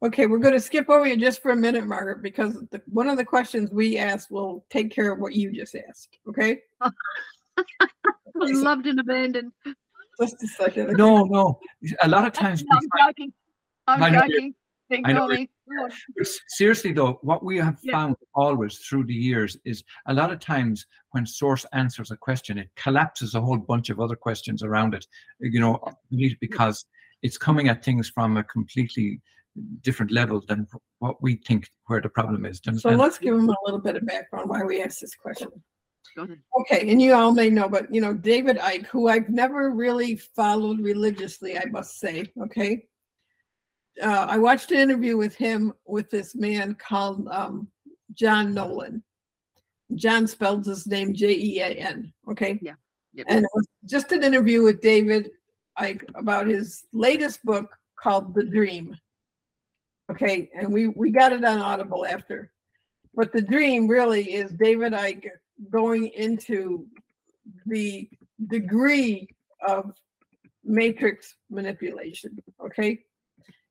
Okay, 0.04 0.26
we're 0.26 0.38
going 0.38 0.54
to 0.54 0.60
skip 0.60 0.90
over 0.90 1.06
you 1.06 1.16
just 1.16 1.40
for 1.42 1.52
a 1.52 1.56
minute, 1.56 1.86
Margaret, 1.86 2.22
because 2.22 2.54
the, 2.72 2.82
one 2.86 3.08
of 3.08 3.16
the 3.16 3.24
questions 3.24 3.70
we 3.70 3.98
asked 3.98 4.30
will 4.32 4.64
take 4.68 4.90
care 4.90 5.12
of 5.12 5.20
what 5.20 5.34
you 5.34 5.52
just 5.52 5.76
asked. 5.88 6.18
Okay, 6.28 6.58
Loved 8.34 8.86
and 8.86 8.98
abandoned. 8.98 9.52
just 10.20 10.42
a 10.42 10.46
second. 10.48 10.96
No, 10.96 11.24
no. 11.24 11.60
A 12.02 12.08
lot 12.08 12.26
of 12.26 12.32
times, 12.32 12.62
we 12.62 12.68
I'm 12.72 12.80
find- 12.80 13.14
joking. 13.16 13.32
I'm 13.86 14.02
I 14.02 14.10
joking. 14.10 14.54
I 15.04 15.12
know 15.12 15.24
Ignore 15.24 15.28
me. 15.28 15.50
Go 15.78 15.84
on. 15.84 15.90
But 16.16 16.26
s- 16.26 16.38
seriously 16.48 16.92
though, 16.92 17.18
what 17.22 17.42
we 17.42 17.56
have 17.58 17.78
Yeah. 17.82 17.92
found 17.92 18.16
always 18.34 18.76
through 18.78 19.04
the 19.04 19.14
years 19.14 19.56
is 19.64 19.82
a 20.06 20.12
lot 20.12 20.30
of 20.30 20.38
times 20.38 20.84
when 21.12 21.24
source 21.24 21.64
answers 21.72 22.10
a 22.10 22.16
question, 22.16 22.58
it 22.58 22.68
collapses 22.76 23.34
a 23.34 23.40
whole 23.40 23.56
bunch 23.56 23.88
of 23.88 24.00
other 24.00 24.16
questions 24.16 24.62
around 24.62 24.92
it. 24.94 25.06
You 25.40 25.60
know, 25.60 25.82
because 26.40 26.84
it's 27.22 27.38
coming 27.38 27.68
at 27.68 27.82
things 27.84 28.10
from 28.10 28.36
a 28.36 28.44
completely 28.44 29.20
different 29.82 30.12
level 30.12 30.42
than 30.48 30.66
what 30.98 31.22
we 31.22 31.36
think 31.36 31.68
where 31.86 32.00
the 32.00 32.08
problem 32.08 32.46
is. 32.46 32.60
So 32.62 32.70
understand? 32.70 32.98
let's 32.98 33.18
give 33.18 33.36
them 33.36 33.48
a 33.48 33.56
little 33.64 33.80
bit 33.80 33.96
of 33.96 34.06
background 34.06 34.48
why 34.48 34.62
we 34.62 34.82
asked 34.82 35.00
this 35.00 35.14
question. 35.14 35.48
Go 36.16 36.22
ahead. 36.22 36.40
Okay, 36.60 36.90
and 36.90 37.00
you 37.00 37.14
all 37.14 37.32
may 37.32 37.48
know, 37.48 37.68
but 37.68 37.92
you 37.94 38.00
know, 38.00 38.12
David 38.12 38.58
Icke, 38.58 38.86
who 38.86 39.08
I've 39.08 39.28
never 39.28 39.70
really 39.70 40.16
followed 40.16 40.80
religiously, 40.80 41.58
I 41.58 41.64
must 41.70 41.98
say, 41.98 42.32
okay. 42.42 42.84
Uh, 44.02 44.26
I 44.28 44.38
watched 44.38 44.72
an 44.72 44.78
interview 44.78 45.16
with 45.16 45.36
him 45.36 45.72
with 45.86 46.10
this 46.10 46.34
man 46.34 46.74
called 46.74 47.28
um, 47.28 47.68
Jean 48.14 48.54
Nolan. 48.54 49.02
Jean 49.94 50.26
spells 50.26 50.66
his 50.66 50.86
name 50.86 51.12
J 51.12 51.32
E 51.32 51.60
A 51.60 51.66
N, 51.66 52.12
okay? 52.30 52.58
Yeah. 52.62 52.74
Yep. 53.14 53.26
And 53.28 53.44
it 53.44 53.50
was 53.54 53.66
just 53.84 54.12
an 54.12 54.22
interview 54.22 54.62
with 54.62 54.80
David 54.80 55.30
Icke 55.78 56.04
about 56.14 56.46
his 56.46 56.84
latest 56.92 57.44
book 57.44 57.76
called 57.98 58.34
The 58.34 58.44
Dream. 58.44 58.96
Okay, 60.10 60.50
and 60.54 60.72
we 60.72 60.88
we 60.88 61.10
got 61.10 61.32
it 61.32 61.44
on 61.44 61.58
Audible 61.58 62.04
after. 62.04 62.50
But 63.14 63.32
the 63.32 63.42
dream 63.42 63.86
really 63.86 64.34
is 64.34 64.50
David 64.52 64.92
Icke 64.92 65.28
going 65.70 66.08
into 66.08 66.86
the 67.66 68.08
degree 68.48 69.28
of 69.66 69.92
matrix 70.64 71.34
manipulation, 71.50 72.38
okay? 72.64 73.00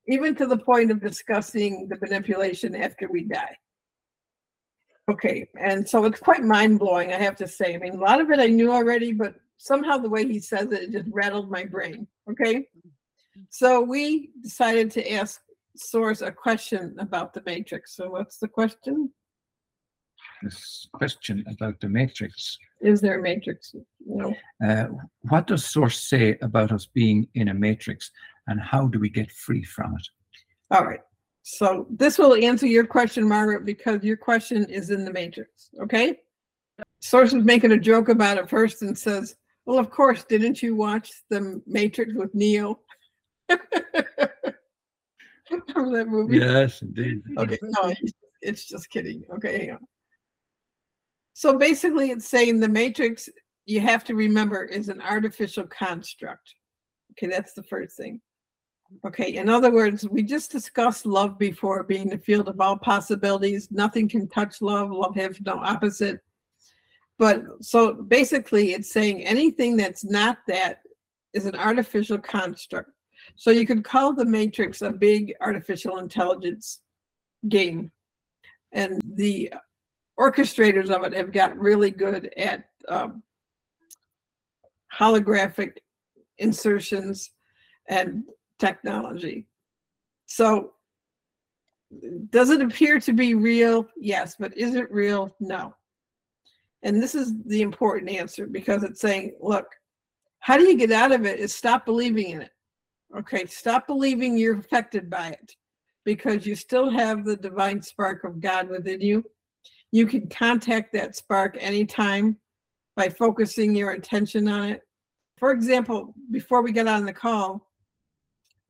Even 0.06 0.34
to 0.36 0.46
the 0.46 0.56
point 0.56 0.90
of 0.90 1.00
discussing 1.00 1.88
the 1.88 1.98
manipulation 2.00 2.74
after 2.74 3.08
we 3.08 3.24
die. 3.24 3.56
Okay, 5.10 5.48
and 5.58 5.88
so 5.88 6.04
it's 6.04 6.20
quite 6.20 6.44
mind 6.44 6.78
blowing, 6.78 7.12
I 7.12 7.16
have 7.16 7.36
to 7.36 7.48
say. 7.48 7.74
I 7.74 7.78
mean, 7.78 7.94
a 7.94 8.00
lot 8.00 8.20
of 8.20 8.30
it 8.30 8.38
I 8.38 8.46
knew 8.46 8.72
already, 8.72 9.12
but 9.12 9.34
somehow 9.58 9.98
the 9.98 10.08
way 10.08 10.26
he 10.26 10.38
says 10.38 10.70
it, 10.70 10.82
it 10.84 10.92
just 10.92 11.08
rattled 11.10 11.50
my 11.50 11.64
brain, 11.64 12.06
okay? 12.30 12.68
So 13.50 13.80
we 13.80 14.30
decided 14.42 14.90
to 14.92 15.12
ask 15.12 15.40
Source 15.76 16.20
a 16.20 16.30
question 16.30 16.94
about 16.98 17.32
the 17.32 17.42
matrix. 17.46 17.96
So 17.96 18.10
what's 18.10 18.38
the 18.38 18.48
question? 18.48 19.10
This 20.42 20.86
question 20.92 21.44
about 21.48 21.80
the 21.80 21.88
matrix. 21.88 22.58
Is 22.80 23.00
there 23.00 23.18
a 23.18 23.22
matrix? 23.22 23.74
Know, 24.04 24.34
Uh, 24.64 24.86
what 25.22 25.46
does 25.46 25.64
source 25.64 26.08
say 26.08 26.36
about 26.42 26.72
us 26.72 26.86
being 26.86 27.28
in 27.34 27.48
a 27.48 27.54
matrix 27.54 28.10
and 28.48 28.60
how 28.60 28.86
do 28.88 28.98
we 28.98 29.08
get 29.08 29.30
free 29.32 29.62
from 29.64 29.94
it? 29.96 30.06
all 30.70 30.84
right. 30.86 31.00
So 31.44 31.86
this 31.90 32.18
will 32.18 32.34
answer 32.34 32.66
your 32.66 32.86
question, 32.86 33.26
Margaret, 33.28 33.64
because 33.64 34.02
your 34.04 34.16
question 34.16 34.64
is 34.70 34.90
in 34.90 35.04
the 35.04 35.12
matrix, 35.12 35.70
okay? 35.82 36.20
Source 37.00 37.32
was 37.32 37.44
making 37.44 37.72
a 37.72 37.78
joke 37.78 38.08
about 38.08 38.38
it 38.38 38.48
first 38.48 38.82
and 38.82 38.96
says, 38.96 39.34
well, 39.66 39.78
of 39.78 39.90
course, 39.90 40.22
didn't 40.24 40.62
you 40.62 40.74
watch 40.76 41.10
the 41.30 41.60
Matrix 41.66 42.14
with 42.14 42.34
Neo? 42.34 42.80
Remember 45.76 45.98
that 45.98 46.08
movie? 46.08 46.38
Yes, 46.38 46.82
indeed. 46.82 47.22
Okay, 47.38 47.58
no, 47.62 47.90
it's- 48.42 48.64
just 48.64 48.90
kidding. 48.90 49.22
Okay, 49.36 49.58
hang 49.58 49.70
on. 49.72 49.86
So 51.34 51.56
basically, 51.58 52.10
it's 52.10 52.28
saying 52.28 52.60
the 52.60 52.68
matrix, 52.68 53.28
you 53.66 53.80
have 53.80 54.04
to 54.04 54.14
remember, 54.14 54.64
is 54.64 54.88
an 54.88 55.00
artificial 55.00 55.64
construct. 55.64 56.54
Okay, 57.12 57.28
that's 57.28 57.52
the 57.52 57.62
first 57.62 57.96
thing. 57.96 58.20
Okay, 59.06 59.36
in 59.36 59.48
other 59.48 59.70
words, 59.70 60.06
we 60.08 60.22
just 60.22 60.50
discussed 60.50 61.06
love 61.06 61.38
before 61.38 61.82
being 61.84 62.08
the 62.08 62.18
field 62.18 62.48
of 62.48 62.60
all 62.60 62.76
possibilities. 62.76 63.68
Nothing 63.70 64.08
can 64.08 64.28
touch 64.28 64.60
love. 64.60 64.90
Love 64.90 65.14
has 65.16 65.40
no 65.40 65.54
opposite. 65.54 66.20
But 67.18 67.44
so 67.60 67.94
basically, 67.94 68.72
it's 68.72 68.92
saying 68.92 69.24
anything 69.24 69.76
that's 69.76 70.04
not 70.04 70.38
that 70.48 70.80
is 71.32 71.46
an 71.46 71.54
artificial 71.54 72.18
construct. 72.18 72.90
So 73.36 73.50
you 73.50 73.66
could 73.66 73.84
call 73.84 74.12
the 74.12 74.24
matrix 74.24 74.82
a 74.82 74.90
big 74.90 75.34
artificial 75.40 75.98
intelligence 75.98 76.80
game. 77.48 77.90
And 78.72 79.00
the 79.04 79.52
orchestrators 80.18 80.90
of 80.90 81.04
it 81.04 81.14
have 81.14 81.32
got 81.32 81.58
really 81.58 81.90
good 81.90 82.32
at 82.36 82.64
um, 82.88 83.22
holographic 84.96 85.78
insertions 86.38 87.30
and 87.88 88.24
technology. 88.58 89.46
So 90.26 90.72
does 92.30 92.50
it 92.50 92.62
appear 92.62 93.00
to 93.00 93.12
be 93.12 93.34
real? 93.34 93.86
Yes, 93.96 94.36
but 94.38 94.56
is 94.56 94.74
it 94.74 94.90
real? 94.90 95.34
No. 95.40 95.74
And 96.82 97.02
this 97.02 97.14
is 97.14 97.32
the 97.46 97.62
important 97.62 98.10
answer 98.10 98.46
because 98.46 98.82
it's 98.82 99.00
saying, 99.00 99.34
look, 99.40 99.66
how 100.40 100.56
do 100.56 100.64
you 100.64 100.76
get 100.76 100.90
out 100.90 101.12
of 101.12 101.24
it 101.24 101.38
is 101.38 101.54
stop 101.54 101.86
believing 101.86 102.30
in 102.30 102.42
it. 102.42 102.50
Okay, 103.16 103.44
stop 103.46 103.86
believing 103.86 104.38
you're 104.38 104.58
affected 104.58 105.10
by 105.10 105.28
it 105.28 105.56
because 106.04 106.46
you 106.46 106.54
still 106.54 106.90
have 106.90 107.24
the 107.24 107.36
divine 107.36 107.82
spark 107.82 108.24
of 108.24 108.40
God 108.40 108.68
within 108.68 109.00
you. 109.00 109.24
You 109.92 110.06
can 110.06 110.28
contact 110.28 110.92
that 110.94 111.14
spark 111.14 111.56
anytime 111.60 112.38
by 112.96 113.08
focusing 113.10 113.74
your 113.74 113.90
attention 113.90 114.48
on 114.48 114.70
it. 114.70 114.82
For 115.38 115.52
example, 115.52 116.14
before 116.30 116.62
we 116.62 116.72
get 116.72 116.88
on 116.88 117.04
the 117.04 117.12
call, 117.12 117.68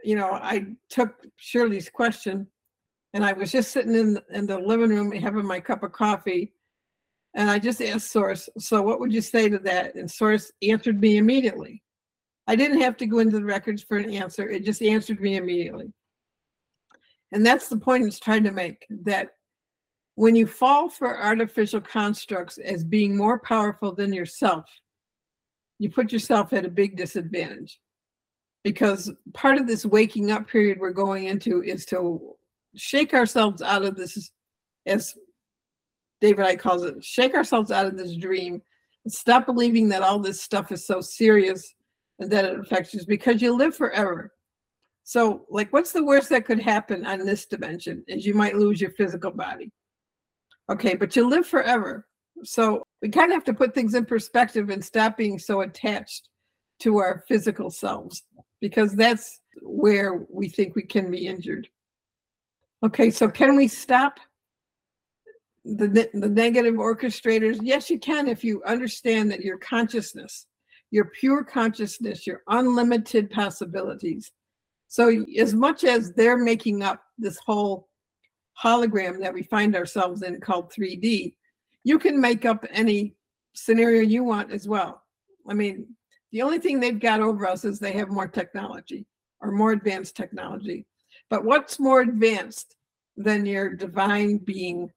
you 0.03 0.17
know, 0.17 0.33
I 0.33 0.67
took 0.91 1.15
Shirley's 1.37 1.89
question 1.89 2.49
and 3.15 3.25
I 3.25 3.33
was 3.35 3.53
just 3.53 3.73
sitting 3.73 3.95
in, 3.95 4.19
in 4.33 4.47
the 4.47 4.59
living 4.59 4.91
room 4.91 5.13
having 5.13 5.47
my 5.47 5.61
cup 5.61 5.83
of 5.83 5.93
coffee. 5.93 6.53
And 7.35 7.49
I 7.49 7.59
just 7.59 7.81
asked 7.81 8.11
Source, 8.11 8.49
so 8.59 8.83
what 8.83 9.01
would 9.01 9.13
you 9.13 9.21
say 9.21 9.49
to 9.49 9.59
that? 9.61 9.95
And 9.95 10.11
Source 10.11 10.51
answered 10.63 11.01
me 11.01 11.19
immediately. 11.19 11.83
I 12.47 12.57
didn't 12.57 12.81
have 12.81 12.97
to 12.99 13.07
go 13.07 13.19
into 13.21 13.39
the 13.39 13.45
records 13.45 13.83
for 13.83 13.97
an 13.97 14.11
answer. 14.11 14.49
It 14.49 14.65
just 14.65 14.83
answered 14.83 15.21
me 15.21 15.37
immediately. 15.37 15.93
And 17.31 17.47
that's 17.47 17.69
the 17.69 17.79
point 17.79 18.05
it's 18.05 18.19
trying 18.19 18.45
to 18.45 18.51
make 18.51 18.87
that 19.05 19.31
when 20.17 20.37
you 20.37 20.47
fall 20.47 20.91
for 20.91 21.23
artificial 21.23 21.81
constructs 21.81 22.59
as 22.59 22.85
being 22.85 23.17
more 23.17 23.39
powerful 23.39 23.95
than 23.95 24.13
yourself, 24.13 24.67
you 25.79 25.91
put 25.91 26.13
yourself 26.13 26.53
at 26.53 26.67
a 26.67 26.71
big 26.71 26.97
disadvantage. 26.97 27.79
Because 28.65 29.11
part 29.33 29.59
of 29.59 29.67
this 29.67 29.87
waking 29.87 30.31
up 30.31 30.47
period 30.47 30.79
we're 30.79 30.91
going 30.91 31.25
into 31.25 31.63
is 31.63 31.85
to 31.87 32.37
shake 32.77 33.15
ourselves 33.15 33.63
out 33.63 33.85
of 33.85 33.97
this, 33.97 34.31
as 34.87 35.15
David 36.21 36.47
Icke 36.47 36.61
calls 36.61 36.85
it, 36.85 37.03
shake 37.03 37.35
ourselves 37.35 37.71
out 37.71 37.87
of 37.87 37.97
this 37.97 38.15
dream 38.15 38.63
stop 39.09 39.47
believing 39.47 39.89
that 39.89 40.03
all 40.03 40.19
this 40.19 40.41
stuff 40.41 40.71
is 40.71 40.87
so 40.87 41.01
serious 41.01 41.75
that 42.31 42.45
it 42.45 42.59
affects 42.59 42.95
you 42.95 43.01
because 43.07 43.43
you 43.43 43.57
live 43.57 43.77
forever. 43.77 44.33
So, 45.05 45.47
like, 45.51 45.73
what's 45.73 45.93
the 45.93 46.05
worst 46.05 46.29
that 46.29 46.45
could 46.45 46.61
happen 46.61 47.05
on 47.05 47.27
this 47.27 47.47
dimension 47.47 48.05
is 48.07 48.25
you 48.25 48.35
might 48.35 48.57
lose 48.57 48.81
your 48.81 48.93
physical 48.93 49.33
body. 49.33 49.73
Okay, 50.71 50.95
but 50.95 51.17
you 51.17 51.29
live 51.29 51.47
forever. 51.47 52.07
So 52.45 52.87
we 53.01 53.09
kind 53.09 53.31
of 53.31 53.37
have 53.37 53.45
to 53.45 53.55
put 53.55 53.75
things 53.75 53.95
in 53.95 54.05
perspective 54.05 54.71
and 54.71 54.85
stop 54.85 55.17
being 55.17 55.39
so 55.39 55.61
attached 55.61 56.29
to 56.81 56.99
our 56.99 57.25
physical 57.29 57.71
selves 57.71 58.23
because 58.61 58.95
that's 58.95 59.41
where 59.61 60.25
we 60.31 60.49
think 60.49 60.75
we 60.75 60.83
can 60.83 61.11
be 61.11 61.27
injured. 61.27 61.69
Okay, 62.85 63.11
so 63.11 63.29
can 63.29 63.57
we 63.57 63.69
stop 63.69 64.19
the, 65.65 66.11
the 66.13 66.29
negative 66.29 66.75
orchestrators? 66.75 67.59
Yes, 67.61 67.91
you 67.91 67.99
can 67.99 68.27
if 68.27 68.43
you 68.43 68.63
understand 68.65 69.31
that 69.31 69.41
your 69.41 69.59
consciousness, 69.59 70.47
your 70.93 71.07
pure 71.07 71.43
consciousness, 71.43 72.27
your 72.27 72.43
unlimited 72.49 73.31
possibilities. 73.31 74.31
So, 74.87 75.25
as 75.39 75.55
much 75.55 75.85
as 75.85 76.13
they're 76.13 76.37
making 76.37 76.83
up 76.83 77.03
this 77.19 77.39
whole 77.45 77.89
hologram 78.63 79.19
that 79.21 79.33
we 79.33 79.43
find 79.43 79.75
ourselves 79.75 80.23
in 80.23 80.39
called 80.41 80.71
3D, 80.71 81.35
you 81.83 81.99
can 81.99 82.21
make 82.21 82.45
up 82.45 82.65
any 82.71 83.17
scenario 83.55 84.03
you 84.03 84.23
want 84.23 84.53
as 84.53 84.69
well. 84.69 85.03
I 85.49 85.55
mean, 85.55 85.87
the 86.31 86.43
only 86.43 86.59
thing 86.59 86.79
they've 86.79 87.01
got 87.01 87.21
over 87.21 87.47
us 87.47 87.65
is 87.65 87.79
they 87.79 87.93
have 87.93 88.11
more 88.11 88.29
technology 88.29 89.07
or 89.41 89.51
more 89.51 89.73
advanced 89.73 90.15
technology. 90.15 90.87
But 91.31 91.45
what's 91.45 91.81
more 91.81 92.03
advanced 92.03 92.77
than 93.17 93.47
your 93.47 93.71
divine 93.71 94.39
being 94.39 94.91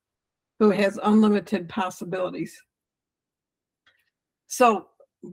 who 0.59 0.71
has 0.71 0.99
unlimited 1.01 1.69
possibilities? 1.69 2.61
So 4.47 4.87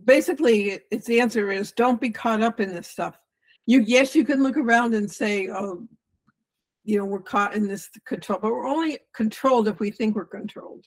basically, 0.04 0.80
its 0.90 1.08
answer 1.08 1.50
is 1.50 1.72
don't 1.72 2.00
be 2.00 2.10
caught 2.10 2.42
up 2.42 2.60
in 2.60 2.74
this 2.74 2.88
stuff. 2.88 3.18
You 3.66 3.80
yes, 3.80 4.14
you 4.14 4.24
can 4.24 4.42
look 4.42 4.56
around 4.56 4.94
and 4.94 5.10
say, 5.10 5.48
oh, 5.48 5.86
you 6.84 6.98
know, 6.98 7.04
we're 7.04 7.20
caught 7.20 7.54
in 7.54 7.68
this 7.68 7.88
control, 8.06 8.38
but 8.42 8.50
we're 8.50 8.66
only 8.66 8.98
controlled 9.14 9.68
if 9.68 9.78
we 9.78 9.90
think 9.90 10.16
we're 10.16 10.24
controlled. 10.24 10.84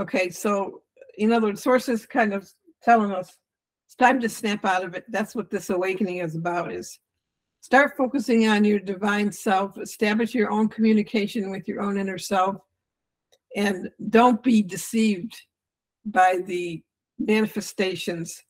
Okay, 0.00 0.30
so 0.30 0.82
in 1.18 1.32
other 1.32 1.48
words, 1.48 1.62
sources 1.62 2.06
kind 2.06 2.32
of 2.32 2.50
telling 2.82 3.12
us 3.12 3.36
it's 3.86 3.94
time 3.94 4.20
to 4.20 4.28
snap 4.28 4.64
out 4.64 4.84
of 4.84 4.94
it. 4.94 5.04
That's 5.08 5.34
what 5.34 5.50
this 5.50 5.68
awakening 5.68 6.18
is 6.18 6.34
about 6.34 6.72
is 6.72 6.98
start 7.60 7.96
focusing 7.96 8.48
on 8.48 8.64
your 8.64 8.80
divine 8.80 9.30
self, 9.30 9.78
establish 9.78 10.34
your 10.34 10.50
own 10.50 10.68
communication 10.68 11.50
with 11.50 11.68
your 11.68 11.82
own 11.82 11.98
inner 11.98 12.18
self, 12.18 12.56
and 13.54 13.90
don't 14.08 14.42
be 14.42 14.62
deceived 14.62 15.34
by 16.06 16.40
the 16.46 16.82
manifestations 17.18 18.42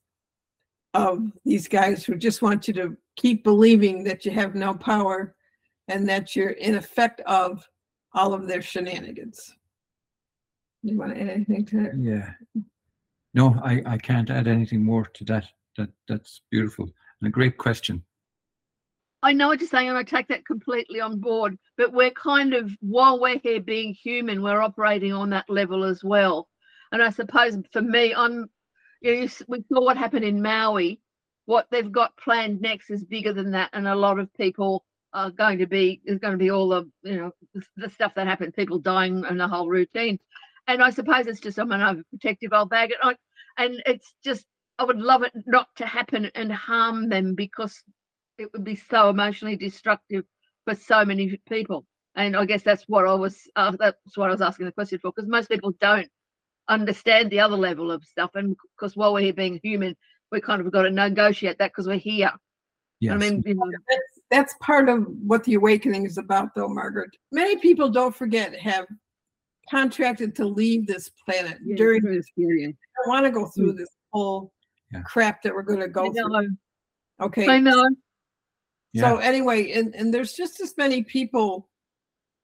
of 0.94 1.33
these 1.44 1.68
guys 1.68 2.05
who 2.05 2.16
just 2.16 2.42
want 2.42 2.68
you 2.68 2.75
to 2.75 2.96
keep 3.16 3.44
believing 3.44 4.05
that 4.05 4.25
you 4.25 4.31
have 4.31 4.55
no 4.55 4.75
power 4.75 5.35
and 5.88 6.09
that 6.09 6.37
you're 6.37 6.51
in 6.51 6.75
effect 6.75 7.20
of 7.22 7.66
all 8.14 8.35
of 8.35 8.46
their 8.46 8.62
shenanigans. 8.62 9.55
You 10.83 10.98
want 10.98 11.14
to 11.14 11.20
add 11.20 11.29
anything 11.29 11.64
to 11.66 11.77
that? 11.83 11.98
Yeah. 11.98 12.31
No, 13.35 13.59
I, 13.64 13.83
I 13.87 13.98
can't 13.98 14.31
add 14.31 14.46
anything 14.46 14.85
more 14.85 15.07
to 15.14 15.25
that. 15.25 15.46
That 15.79 15.88
that's 16.07 16.42
beautiful 16.51 16.85
and 16.85 17.29
a 17.29 17.31
great 17.31 17.57
question. 17.57 18.05
I 19.22 19.33
know 19.33 19.48
what 19.48 19.61
you're 19.61 19.68
saying, 19.68 19.88
and 19.88 19.96
I 19.96 20.03
take 20.03 20.27
that 20.29 20.44
completely 20.44 21.01
on 21.01 21.20
board. 21.20 21.57
But 21.79 21.92
we're 21.92 22.11
kind 22.11 22.55
of, 22.55 22.72
while 22.81 23.20
we're 23.20 23.38
here 23.38 23.61
being 23.61 23.94
human, 23.94 24.42
we're 24.42 24.61
operating 24.61 25.12
on 25.12 25.31
that 25.31 25.48
level 25.48 25.85
as 25.85 26.03
well. 26.03 26.48
And 26.92 27.02
I 27.02 27.11
suppose 27.11 27.57
for 27.72 27.82
me, 27.82 28.14
I'm, 28.14 28.51
you 29.01 29.14
know, 29.14 29.20
you 29.22 29.30
we 29.49 29.64
saw 29.72 29.82
what 29.82 29.97
happened 29.97 30.24
in 30.24 30.43
Maui. 30.43 31.01
What 31.47 31.66
they've 31.70 31.90
got 31.90 32.16
planned 32.18 32.61
next 32.61 32.90
is 32.90 33.05
bigger 33.05 33.32
than 33.32 33.51
that, 33.53 33.70
and 33.72 33.88
a 33.88 33.97
lot 33.97 34.20
of 34.20 34.32
people 34.34 34.84
are 35.12 35.30
going 35.30 35.59
to 35.59 35.66
be. 35.66 36.01
There's 36.05 36.20
going 36.20 36.32
to 36.32 36.38
be 36.38 36.51
all 36.51 36.68
the, 36.68 36.90
you 37.03 37.16
know, 37.16 37.32
the, 37.55 37.62
the 37.76 37.90
stuff 37.90 38.14
that 38.14 38.28
happened, 38.28 38.55
people 38.55 38.78
dying, 38.78 39.24
and 39.24 39.40
the 39.40 39.49
whole 39.49 39.68
routine. 39.68 40.18
And 40.68 40.82
I 40.82 40.90
suppose 40.90 41.26
it's 41.26 41.40
just 41.40 41.59
I'm 41.59 41.72
an 41.72 41.80
overprotective 41.80 42.53
old 42.53 42.70
bag, 42.70 42.93
and 43.03 43.16
I, 43.59 43.64
and 43.64 43.82
it's 43.86 44.14
just 44.24 44.45
I 44.78 44.84
would 44.84 44.99
love 45.01 45.22
it 45.22 45.32
not 45.47 45.68
to 45.76 45.86
happen 45.86 46.30
and 46.34 46.53
harm 46.53 47.09
them 47.09 47.34
because 47.34 47.82
it 48.38 48.53
would 48.53 48.64
be 48.64 48.76
so 48.76 49.09
emotionally 49.09 49.57
destructive 49.57 50.24
for 50.64 50.74
so 50.74 51.05
many 51.05 51.40
people. 51.49 51.86
And 52.14 52.36
I 52.36 52.45
guess 52.45 52.62
that's 52.62 52.84
what 52.88 53.07
I 53.07 53.14
was 53.14 53.38
uh, 53.57 53.72
that's 53.78 54.16
what 54.16 54.28
I 54.28 54.32
was 54.32 54.43
asking 54.43 54.66
the 54.66 54.72
question 54.72 54.99
for 55.01 55.12
because 55.14 55.28
most 55.28 55.49
people 55.49 55.72
don't 55.80 56.09
understand 56.69 57.31
the 57.31 57.41
other 57.41 57.57
level 57.57 57.91
of 57.91 58.05
stuff. 58.05 58.31
And 58.35 58.57
because 58.77 58.97
while 58.97 59.13
we're 59.13 59.21
here 59.21 59.33
being 59.33 59.61
human, 59.63 59.97
we 60.31 60.41
kind 60.41 60.61
of 60.61 60.73
got 60.73 60.83
to 60.83 60.91
negotiate 60.91 61.59
that 61.59 61.71
because 61.71 61.87
we're 61.87 61.97
here. 61.97 62.33
Yes. 63.01 63.15
I 63.15 63.17
mean, 63.17 63.43
you 63.45 63.55
know, 63.55 63.71
That's, 63.89 64.21
that's 64.31 64.55
part 64.61 64.89
of 64.89 65.05
what 65.27 65.43
the 65.45 65.55
awakening 65.55 66.07
is 66.07 66.19
about, 66.19 66.55
though, 66.55 66.69
Margaret. 66.69 67.11
Many 67.33 67.57
people, 67.57 67.89
don't 67.89 68.15
forget, 68.15 68.57
have 68.59 68.87
contracted 69.69 70.35
to 70.37 70.47
leave 70.47 70.87
this 70.87 71.11
planet 71.25 71.59
yeah, 71.65 71.77
during 71.77 72.03
this. 72.03 72.17
this 72.17 72.27
period. 72.39 72.77
I 73.05 73.09
want 73.09 73.27
to 73.27 73.33
go 73.33 73.47
through 73.47 73.75
mm. 73.75 73.79
this 73.79 73.89
whole 74.13 74.53
Yeah. 74.93 75.03
crap 75.03 75.43
that 75.43 75.53
we're 75.53 75.63
going 75.63 75.81
to 75.81 75.87
I 75.87 75.89
go 75.89 76.13
through. 76.13 76.57
Okay. 77.21 77.49
I 77.49 77.59
know. 77.59 77.89
So 78.95 79.17
anyway, 79.19 79.73
and, 79.73 79.95
and 79.95 80.13
there's 80.13 80.35
just 80.35 80.61
as 80.61 80.75
many 80.77 81.03
people 81.03 81.71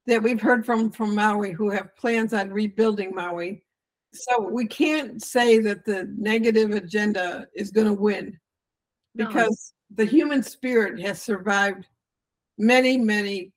that 0.06 0.22
we've 0.22 0.40
heard 0.40 0.64
from 0.64 0.90
from 0.90 1.14
Maui 1.14 1.52
who 1.52 1.68
have 1.68 1.94
plans 1.96 2.32
on 2.32 2.50
rebuilding 2.50 3.14
Maui. 3.14 3.62
So 4.20 4.40
we 4.40 4.66
can't 4.66 5.22
say 5.22 5.58
that 5.60 5.84
the 5.84 6.12
negative 6.18 6.70
agenda 6.72 7.46
is 7.54 7.70
going 7.70 7.86
to 7.86 7.92
win 7.92 8.38
No. 9.14 9.26
because 9.26 9.74
the 9.94 10.04
human 10.04 10.42
spirit 10.42 11.00
has 11.00 11.22
survived 11.22 11.86
many, 12.58 12.96
many 12.98 13.52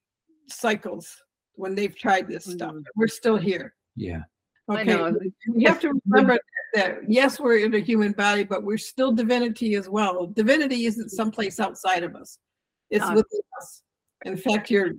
cycles 0.47 1.09
when 1.53 1.76
they've 1.76 1.95
tried 1.95 2.28
this 2.28 2.45
stuff. 2.45 2.74
Mm. 2.74 2.84
We're 2.95 3.07
still 3.07 3.38
here. 3.38 3.76
Yeah. 3.95 4.22
Okay. 4.70 4.84
know. 4.86 5.14
We 5.53 5.64
have 5.66 5.80
to 5.82 5.93
remember 6.05 6.39
that 6.74 6.99
yes, 7.07 7.39
we're 7.39 7.57
in 7.57 7.74
a 7.74 7.80
human 7.80 8.14
body, 8.14 8.43
but 8.43 8.64
we're 8.64 8.78
still 8.78 9.12
divinity 9.12 9.76
as 9.76 9.89
well. 9.89 10.28
Divinity 10.28 10.86
isn't 10.86 11.09
someplace 11.09 11.59
outside 11.59 12.03
of 12.03 12.16
us. 12.16 12.38
It's 12.89 13.05
No. 13.05 13.16
within 13.16 13.41
us. 13.59 13.84
In 14.24 14.38
fact, 14.38 14.70
your 14.70 14.91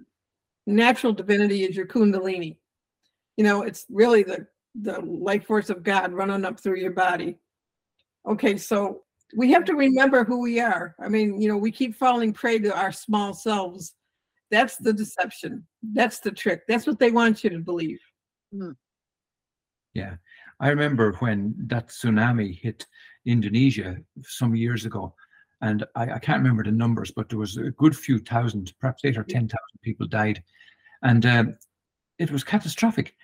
natural 0.66 1.12
divinity 1.12 1.64
is 1.64 1.76
your 1.76 1.86
kundalini. 1.86 2.56
You 3.36 3.44
know, 3.44 3.62
it's 3.62 3.86
really 3.88 4.22
the 4.22 4.46
the 4.74 5.00
life 5.00 5.46
force 5.46 5.70
of 5.70 5.82
God 5.82 6.12
running 6.12 6.44
up 6.44 6.60
through 6.60 6.78
your 6.78 6.92
body. 6.92 7.38
Okay, 8.26 8.56
so 8.56 9.02
we 9.36 9.50
have 9.52 9.64
to 9.64 9.74
remember 9.74 10.24
who 10.24 10.40
we 10.40 10.60
are. 10.60 10.94
I 11.00 11.08
mean, 11.08 11.40
you 11.40 11.48
know, 11.48 11.56
we 11.56 11.70
keep 11.70 11.96
falling 11.96 12.32
prey 12.32 12.58
to 12.60 12.76
our 12.76 12.92
small 12.92 13.34
selves. 13.34 13.94
That's 14.50 14.76
the 14.76 14.92
deception. 14.92 15.66
That's 15.82 16.20
the 16.20 16.30
trick. 16.30 16.62
That's 16.68 16.86
what 16.86 16.98
they 16.98 17.10
want 17.10 17.42
you 17.42 17.50
to 17.50 17.58
believe. 17.58 18.00
Yeah. 19.94 20.14
I 20.60 20.68
remember 20.68 21.12
when 21.18 21.54
that 21.66 21.88
tsunami 21.88 22.58
hit 22.60 22.86
Indonesia 23.26 23.96
some 24.22 24.54
years 24.54 24.84
ago, 24.84 25.14
and 25.62 25.84
I, 25.94 26.12
I 26.12 26.18
can't 26.18 26.42
remember 26.42 26.64
the 26.64 26.72
numbers, 26.72 27.10
but 27.10 27.28
there 27.28 27.38
was 27.38 27.56
a 27.56 27.70
good 27.70 27.96
few 27.96 28.18
thousand, 28.18 28.72
perhaps 28.80 29.04
eight 29.04 29.16
or 29.16 29.24
10,000 29.24 29.50
people 29.82 30.06
died. 30.06 30.42
And 31.02 31.24
um, 31.26 31.56
it 32.18 32.30
was 32.30 32.44
catastrophic. 32.44 33.14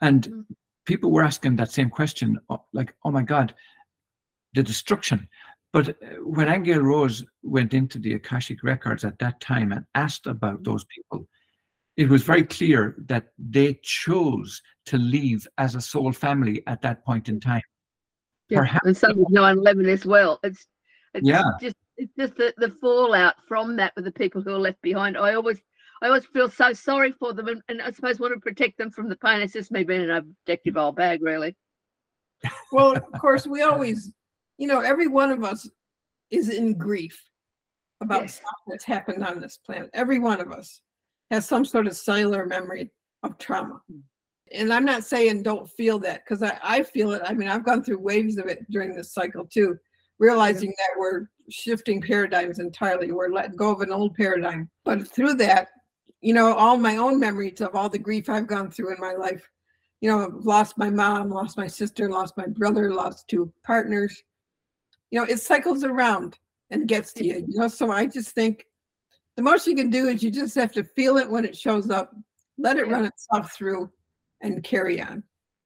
And 0.00 0.28
Mm. 0.28 0.44
People 0.86 1.10
were 1.10 1.24
asking 1.24 1.56
that 1.56 1.70
same 1.72 1.90
question, 1.90 2.38
uh, 2.48 2.56
like, 2.72 2.94
oh 3.04 3.10
my 3.10 3.22
God, 3.22 3.54
the 4.54 4.62
destruction. 4.62 5.28
But 5.72 5.90
uh, 5.90 5.94
when 6.22 6.46
Aingeal 6.46 6.82
Rose 6.82 7.24
went 7.42 7.74
into 7.74 7.98
the 7.98 8.14
Akashic 8.14 8.62
records 8.62 9.04
at 9.04 9.18
that 9.18 9.40
time 9.40 9.72
and 9.72 9.84
asked 9.94 10.26
about 10.26 10.62
those 10.64 10.84
people, 10.84 11.28
it 11.96 12.08
was 12.08 12.22
very 12.22 12.44
clear 12.44 12.94
that 13.06 13.28
they 13.38 13.78
chose 13.82 14.62
to 14.86 14.96
leave 14.96 15.46
as 15.58 15.74
a 15.74 15.80
soul 15.80 16.12
family 16.12 16.62
at 16.66 16.80
that 16.82 17.04
point 17.04 17.28
in 17.28 17.40
time. 17.40 17.62
Yeah, 18.48 18.60
Perhaps- 18.60 18.86
and 18.86 18.96
so 18.96 19.12
with 19.14 19.28
9/11 19.28 19.88
as 19.88 20.06
well. 20.06 20.38
It's 20.44 20.66
it's 21.14 21.26
Yeah. 21.26 21.42
just 21.60 21.76
it's 21.96 22.12
just 22.16 22.36
the, 22.36 22.52
the 22.58 22.70
fallout 22.80 23.34
from 23.48 23.76
that 23.76 23.92
with 23.96 24.04
the 24.04 24.12
people 24.12 24.40
who 24.42 24.50
are 24.54 24.58
left 24.58 24.80
behind. 24.82 25.16
I 25.16 25.34
always 25.34 25.58
I 26.02 26.08
always 26.08 26.26
feel 26.26 26.50
so 26.50 26.72
sorry 26.72 27.12
for 27.18 27.32
them, 27.32 27.48
and, 27.48 27.62
and 27.68 27.82
I 27.82 27.90
suppose 27.90 28.20
want 28.20 28.34
to 28.34 28.40
protect 28.40 28.78
them 28.78 28.90
from 28.90 29.08
the 29.08 29.16
pain. 29.16 29.40
It's 29.40 29.54
just 29.54 29.72
me 29.72 29.82
being 29.84 30.02
an 30.02 30.10
objective 30.10 30.76
old 30.76 30.96
bag, 30.96 31.22
really. 31.22 31.56
Well, 32.70 32.96
of 32.96 33.20
course, 33.20 33.46
we 33.46 33.62
always, 33.62 34.12
you 34.58 34.66
know, 34.66 34.80
every 34.80 35.06
one 35.06 35.30
of 35.30 35.42
us 35.42 35.68
is 36.30 36.50
in 36.50 36.74
grief 36.74 37.18
about 38.02 38.22
Yes. 38.22 38.34
stuff 38.36 38.60
that's 38.66 38.84
happened 38.84 39.24
on 39.24 39.40
this 39.40 39.56
planet. 39.56 39.90
Every 39.94 40.18
one 40.18 40.40
of 40.40 40.52
us 40.52 40.80
has 41.30 41.46
some 41.46 41.64
sort 41.64 41.86
of 41.86 41.96
cellular 41.96 42.44
memory 42.44 42.90
of 43.22 43.38
trauma. 43.38 43.80
Hmm. 43.90 44.00
And 44.52 44.72
I'm 44.72 44.84
not 44.84 45.04
saying 45.04 45.42
don't 45.42 45.68
feel 45.70 45.98
that 46.00 46.22
because 46.24 46.42
I, 46.42 46.58
I 46.62 46.82
feel 46.82 47.12
it. 47.12 47.22
I 47.24 47.32
mean, 47.32 47.48
I've 47.48 47.64
gone 47.64 47.82
through 47.82 47.98
waves 47.98 48.38
of 48.38 48.46
it 48.46 48.70
during 48.70 48.94
this 48.94 49.12
cycle 49.12 49.44
too, 49.44 49.76
realizing 50.18 50.72
that 50.76 50.98
we're 50.98 51.26
shifting 51.50 52.00
paradigms 52.00 52.58
entirely. 52.58 53.10
We're 53.10 53.32
letting 53.32 53.56
go 53.56 53.72
of 53.72 53.80
an 53.80 53.90
old 53.90 54.14
paradigm. 54.14 54.70
But 54.84 55.08
through 55.08 55.34
that, 55.34 55.68
you 56.26 56.34
know, 56.34 56.52
all 56.54 56.76
my 56.76 56.96
own 56.96 57.20
memories 57.20 57.60
of 57.60 57.74
all 57.74 57.88
the 57.88 57.98
grief 57.98 58.28
I've 58.28 58.46
gone 58.46 58.70
through 58.70 58.94
in 58.94 59.00
my 59.00 59.14
life 59.14 59.48
you 60.00 60.10
know, 60.10 60.24
I've 60.24 60.44
lost 60.44 60.76
my 60.76 60.90
mom, 60.90 61.30
lost 61.30 61.56
my 61.56 61.66
sister, 61.66 62.08
lost 62.08 62.36
my 62.36 62.46
brother, 62.46 62.92
lost 62.92 63.28
two 63.28 63.52
partners. 63.64 64.22
You 65.10 65.20
know, 65.20 65.26
it 65.26 65.40
cycles 65.40 65.84
around 65.84 66.38
and 66.70 66.88
gets 66.88 67.12
to 67.14 67.24
you. 67.24 67.44
You 67.48 67.60
know, 67.60 67.68
so 67.68 67.90
I 67.90 68.06
just 68.06 68.30
think 68.30 68.66
the 69.36 69.42
most 69.42 69.66
you 69.66 69.74
can 69.74 69.90
do 69.90 70.08
is 70.08 70.22
you 70.22 70.30
just 70.30 70.54
have 70.56 70.72
to 70.72 70.84
feel 70.84 71.16
it 71.16 71.30
when 71.30 71.44
it 71.44 71.56
shows 71.56 71.90
up, 71.90 72.14
let 72.58 72.76
it 72.76 72.88
run 72.88 73.04
itself 73.04 73.52
through, 73.52 73.90
and 74.42 74.62
carry 74.62 75.00
on. 75.00 75.22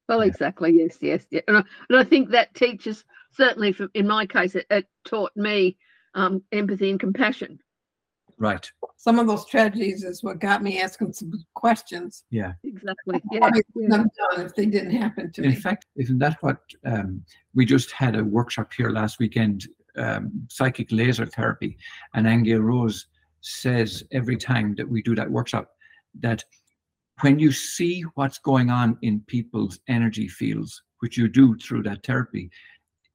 Well, 0.08 0.20
exactly. 0.22 0.72
Yes, 0.72 0.98
yes, 1.00 1.24
yeah. 1.30 1.40
And 1.48 1.58
I, 1.58 1.62
and 1.88 1.98
I 1.98 2.04
think 2.04 2.30
that 2.30 2.54
teaches 2.54 3.04
certainly, 3.32 3.72
for, 3.72 3.88
in 3.94 4.06
my 4.06 4.26
case, 4.26 4.54
it, 4.54 4.66
it 4.70 4.86
taught 5.06 5.32
me 5.36 5.76
um, 6.14 6.42
empathy 6.52 6.90
and 6.90 7.00
compassion. 7.00 7.58
Right. 8.40 8.66
Some 8.96 9.18
of 9.18 9.26
those 9.26 9.46
tragedies 9.46 10.02
is 10.02 10.22
what 10.24 10.40
got 10.40 10.62
me 10.62 10.80
asking 10.80 11.12
some 11.12 11.32
questions. 11.54 12.24
Yeah. 12.30 12.54
Exactly. 12.64 13.20
yeah. 13.30 13.50
would 13.74 13.92
I 13.92 13.96
have 13.98 14.06
done 14.14 14.46
if 14.46 14.54
they 14.54 14.64
didn't 14.66 14.96
happen 14.96 15.30
to 15.32 15.42
In 15.42 15.50
me? 15.50 15.54
fact, 15.56 15.86
isn't 15.96 16.18
that 16.18 16.38
what 16.40 16.58
um, 16.86 17.22
we 17.54 17.66
just 17.66 17.92
had 17.92 18.16
a 18.16 18.24
workshop 18.24 18.72
here 18.74 18.88
last 18.90 19.18
weekend, 19.18 19.68
um, 19.96 20.32
psychic 20.48 20.90
laser 20.90 21.26
therapy, 21.26 21.76
and 22.14 22.26
Aingeal 22.26 22.62
Rose 22.62 23.06
says 23.42 24.04
every 24.10 24.36
time 24.38 24.74
that 24.76 24.88
we 24.88 25.02
do 25.02 25.14
that 25.14 25.30
workshop 25.30 25.70
that 26.20 26.42
when 27.20 27.38
you 27.38 27.52
see 27.52 28.02
what's 28.14 28.38
going 28.38 28.70
on 28.70 28.96
in 29.02 29.20
people's 29.26 29.78
energy 29.88 30.28
fields, 30.28 30.82
which 31.00 31.18
you 31.18 31.28
do 31.28 31.54
through 31.56 31.82
that 31.82 32.04
therapy, 32.04 32.50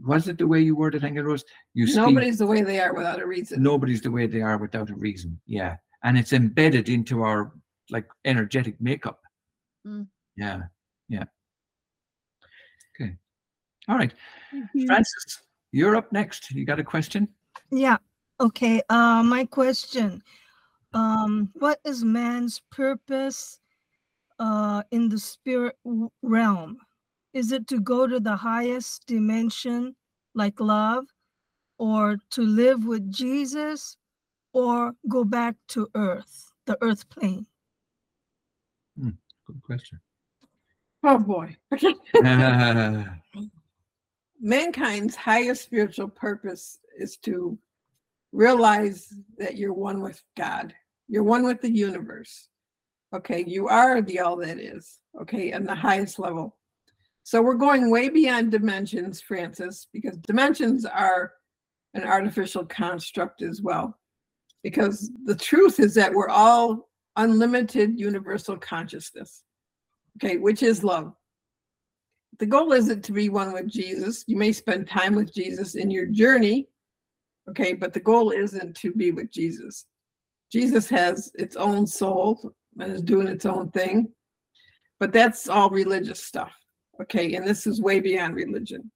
was 0.01 0.27
it 0.27 0.37
the 0.37 0.47
way 0.47 0.59
you 0.61 0.75
worded 0.75 1.03
Aingeal 1.03 1.23
Rose? 1.23 1.43
You 1.73 1.87
see 1.87 1.95
Nobody's 1.95 2.37
the 2.37 2.47
way 2.47 2.61
they 2.61 2.79
are 2.79 2.93
without 2.93 3.21
a 3.21 3.25
reason. 3.25 3.63
nobody's 3.63 4.01
the 4.01 4.11
way 4.11 4.27
they 4.27 4.41
are 4.41 4.57
without 4.57 4.89
a 4.89 4.95
reason. 4.95 5.39
Yeah, 5.45 5.77
and 6.03 6.17
it's 6.17 6.33
embedded 6.33 6.89
into 6.89 7.23
our 7.23 7.53
like 7.89 8.07
energetic 8.25 8.79
makeup. 8.81 9.19
Mm. 9.87 10.07
Yeah, 10.35 10.63
yeah. 11.07 11.23
Okay. 12.99 13.15
All 13.87 13.97
right. 13.97 14.13
Thank 14.51 14.65
you. 14.73 14.87
Frances, 14.87 15.39
you're 15.71 15.95
up 15.95 16.11
next. 16.11 16.51
You 16.51 16.65
got 16.65 16.79
a 16.79 16.83
question? 16.83 17.27
Yeah. 17.71 17.97
Okay. 18.39 18.81
Uh, 18.89 19.23
my 19.23 19.45
question: 19.45 20.21
um, 20.93 21.49
What 21.53 21.79
is 21.85 22.03
man's 22.03 22.61
purpose 22.71 23.59
uh, 24.39 24.83
in 24.91 25.07
the 25.07 25.19
spirit 25.19 25.77
realm? 26.21 26.79
Is 27.35 27.51
it 27.51 27.67
to 27.67 27.81
go 27.81 28.07
to 28.07 28.21
the 28.21 28.37
highest 28.37 29.07
dimension, 29.07 29.93
like 30.35 30.57
love, 30.61 31.03
or 31.77 32.15
to 32.29 32.41
live 32.41 32.85
with 32.85 33.11
Jesus, 33.11 33.97
or 34.53 34.93
go 35.09 35.25
back 35.25 35.55
to 35.67 35.89
Earth, 35.95 36.53
the 36.65 36.77
Earth 36.79 37.09
plane? 37.09 37.45
Good 38.97 39.61
question. 39.61 39.99
Oh 41.03 41.19
boy. 41.19 41.57
Uh, 42.23 43.03
mankind's 44.39 45.17
highest 45.17 45.63
spiritual 45.63 46.07
purpose 46.07 46.79
is 46.97 47.17
to 47.17 47.59
realize 48.31 49.13
that 49.37 49.57
you're 49.57 49.73
one 49.73 50.01
with 50.01 50.23
God. 50.37 50.73
You're 51.09 51.23
one 51.23 51.43
with 51.43 51.61
the 51.61 51.69
universe. 51.69 52.47
Okay, 53.13 53.43
you 53.45 53.67
are 53.67 54.01
the 54.01 54.21
all 54.21 54.37
that 54.37 54.57
is. 54.57 54.99
Okay, 55.21 55.51
and 55.51 55.67
the 55.67 55.75
highest 55.75 56.17
level. 56.17 56.55
So 57.25 57.41
we're 57.41 57.55
going 57.55 57.89
way 57.89 58.07
beyond 58.07 58.51
dimensions, 58.51 59.19
Frances, 59.19 59.87
because 59.91 60.17
dimensions 60.19 60.85
are 60.85 61.33
an 61.93 62.03
artificial 62.03 62.65
construct 62.65 63.41
as 63.41 63.61
well. 63.61 63.99
Because 64.63 65.11
the 65.25 65.35
truth 65.35 65.79
is 65.81 65.93
that 65.95 66.13
we're 66.13 66.29
all 66.29 66.89
unlimited 67.17 67.99
universal 67.99 68.55
consciousness. 68.57 69.43
Okay, 70.17 70.37
which 70.37 70.63
is 70.63 70.81
love 70.81 71.13
the 72.39 72.45
goal 72.45 72.73
isn't 72.73 73.03
to 73.05 73.11
be 73.11 73.29
one 73.29 73.53
with 73.53 73.67
Jesus. 73.67 74.23
You 74.27 74.37
may 74.37 74.51
spend 74.51 74.89
time 74.89 75.15
with 75.15 75.33
Jesus 75.33 75.75
in 75.75 75.89
your 75.89 76.05
journey, 76.05 76.67
okay, 77.49 77.73
but 77.73 77.93
the 77.93 77.99
goal 77.99 78.31
isn't 78.31 78.75
to 78.77 78.91
be 78.91 79.11
with 79.11 79.31
Jesus. 79.31 79.85
Jesus 80.51 80.89
has 80.89 81.31
its 81.35 81.55
own 81.55 81.87
soul 81.87 82.53
and 82.79 82.91
is 82.91 83.01
doing 83.01 83.27
its 83.27 83.45
own 83.45 83.71
thing, 83.71 84.09
but 84.99 85.13
that's 85.13 85.47
all 85.47 85.69
religious 85.69 86.23
stuff, 86.23 86.53
okay, 87.01 87.35
and 87.35 87.47
this 87.47 87.67
is 87.67 87.81
way 87.81 87.99
beyond 87.99 88.35
religion. 88.35 88.91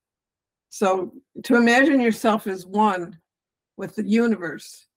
So 0.70 1.14
to 1.43 1.56
imagine 1.56 2.00
yourself 2.00 2.47
as 2.47 2.66
one 2.66 3.20
with 3.78 3.95
the 3.95 4.08
universe 4.08 4.88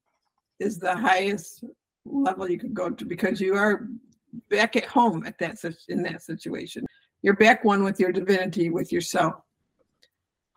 is 0.61 0.79
the 0.79 0.95
highest 0.95 1.65
level 2.05 2.51
you 2.51 2.59
could 2.59 2.75
go 2.75 2.91
to 2.91 3.05
because 3.05 3.41
you 3.41 3.55
are 3.55 3.89
back 4.51 4.77
at 4.77 4.85
home 4.85 5.25
at 5.27 5.39
that 5.39 5.59
in 5.89 6.03
that 6.03 6.23
situation 6.23 6.85
you're 7.23 7.37
back 7.37 7.65
one 7.65 7.85
with 7.85 8.01
your 8.01 8.13
divinity, 8.13 8.69
with 8.69 8.93
yourself, 8.93 9.35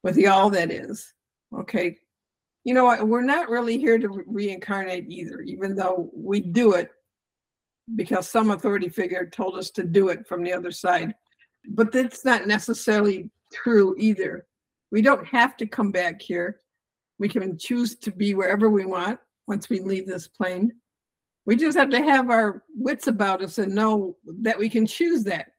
with 0.04 0.16
the 0.16 0.28
all 0.28 0.50
that 0.50 0.72
is. 0.72 1.14
Okay. 1.58 1.98
You 2.64 2.74
know 2.74 2.86
what? 2.86 3.08
We're 3.08 3.22
not 3.22 3.50
really 3.50 3.78
here 3.78 4.00
to 4.00 4.10
re- 4.10 4.24
reincarnate 4.26 5.06
either, 5.08 5.42
even 5.42 5.76
though 5.76 6.10
we 6.14 6.40
do 6.40 6.74
it 6.74 6.90
because 7.96 8.28
some 8.28 8.50
authority 8.50 8.90
figure 8.90 9.28
told 9.28 9.56
us 9.58 9.70
to 9.70 9.84
do 9.84 10.10
it 10.10 10.26
from 10.28 10.44
the 10.44 10.52
other 10.52 10.72
side. 10.72 11.14
But 11.70 11.92
that's 11.92 12.26
not 12.26 12.48
necessarily 12.48 13.30
true 13.54 13.96
either. 13.98 14.46
We 14.92 15.02
don't 15.02 15.26
have 15.28 15.58
to 15.58 15.66
come 15.66 15.92
back 15.92 16.22
here. 16.22 16.60
We 17.20 17.30
can 17.30 17.58
choose 17.58 17.96
to 17.98 18.12
be 18.12 18.34
wherever 18.34 18.70
we 18.70 18.86
want 18.86 19.20
once 19.48 19.70
we 19.70 19.80
leave 19.80 20.08
this 20.08 20.28
plane. 20.28 20.74
We 21.46 21.56
just 21.56 21.78
have 21.78 21.90
to 21.92 22.02
have 22.02 22.30
our 22.30 22.64
wits 22.76 23.08
about 23.08 23.42
us 23.42 23.58
and 23.58 23.74
know 23.74 24.18
that 24.42 24.58
we 24.58 24.70
can 24.70 24.86
choose 24.88 25.24
that. 25.26 25.52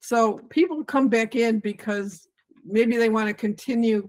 So 0.00 0.40
people 0.50 0.84
come 0.84 1.08
back 1.08 1.34
in 1.34 1.60
because 1.60 2.26
maybe 2.64 2.96
they 2.96 3.08
want 3.08 3.28
to 3.28 3.34
continue 3.34 4.08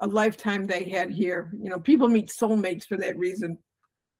a 0.00 0.06
lifetime 0.06 0.66
they 0.66 0.84
had 0.84 1.10
here. 1.10 1.52
You 1.60 1.70
know, 1.70 1.78
people 1.78 2.08
meet 2.08 2.28
soulmates 2.28 2.86
for 2.86 2.96
that 2.98 3.18
reason. 3.18 3.58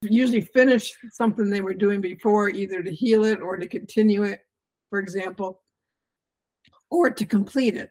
Usually 0.01 0.41
finish 0.41 0.91
something 1.11 1.49
they 1.49 1.61
were 1.61 1.73
doing 1.73 2.01
before, 2.01 2.49
either 2.49 2.81
to 2.81 2.91
heal 2.91 3.25
it 3.25 3.41
or 3.41 3.57
to 3.57 3.67
continue 3.67 4.23
it, 4.23 4.41
for 4.89 4.99
example, 4.99 5.61
or 6.91 7.09
to 7.09 7.25
complete 7.25 7.75
it. 7.75 7.89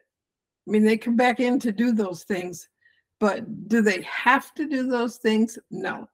I 0.67 0.71
mean, 0.71 0.85
they 0.85 0.97
come 0.97 1.17
back 1.17 1.39
in 1.39 1.59
to 1.59 1.71
do 1.71 1.91
those 1.91 2.23
things, 2.23 2.69
but 3.19 3.67
do 3.67 3.81
they 3.81 4.01
have 4.03 4.53
to 4.53 4.67
do 4.67 4.87
those 4.87 5.17
things? 5.17 5.59
No. 5.69 6.07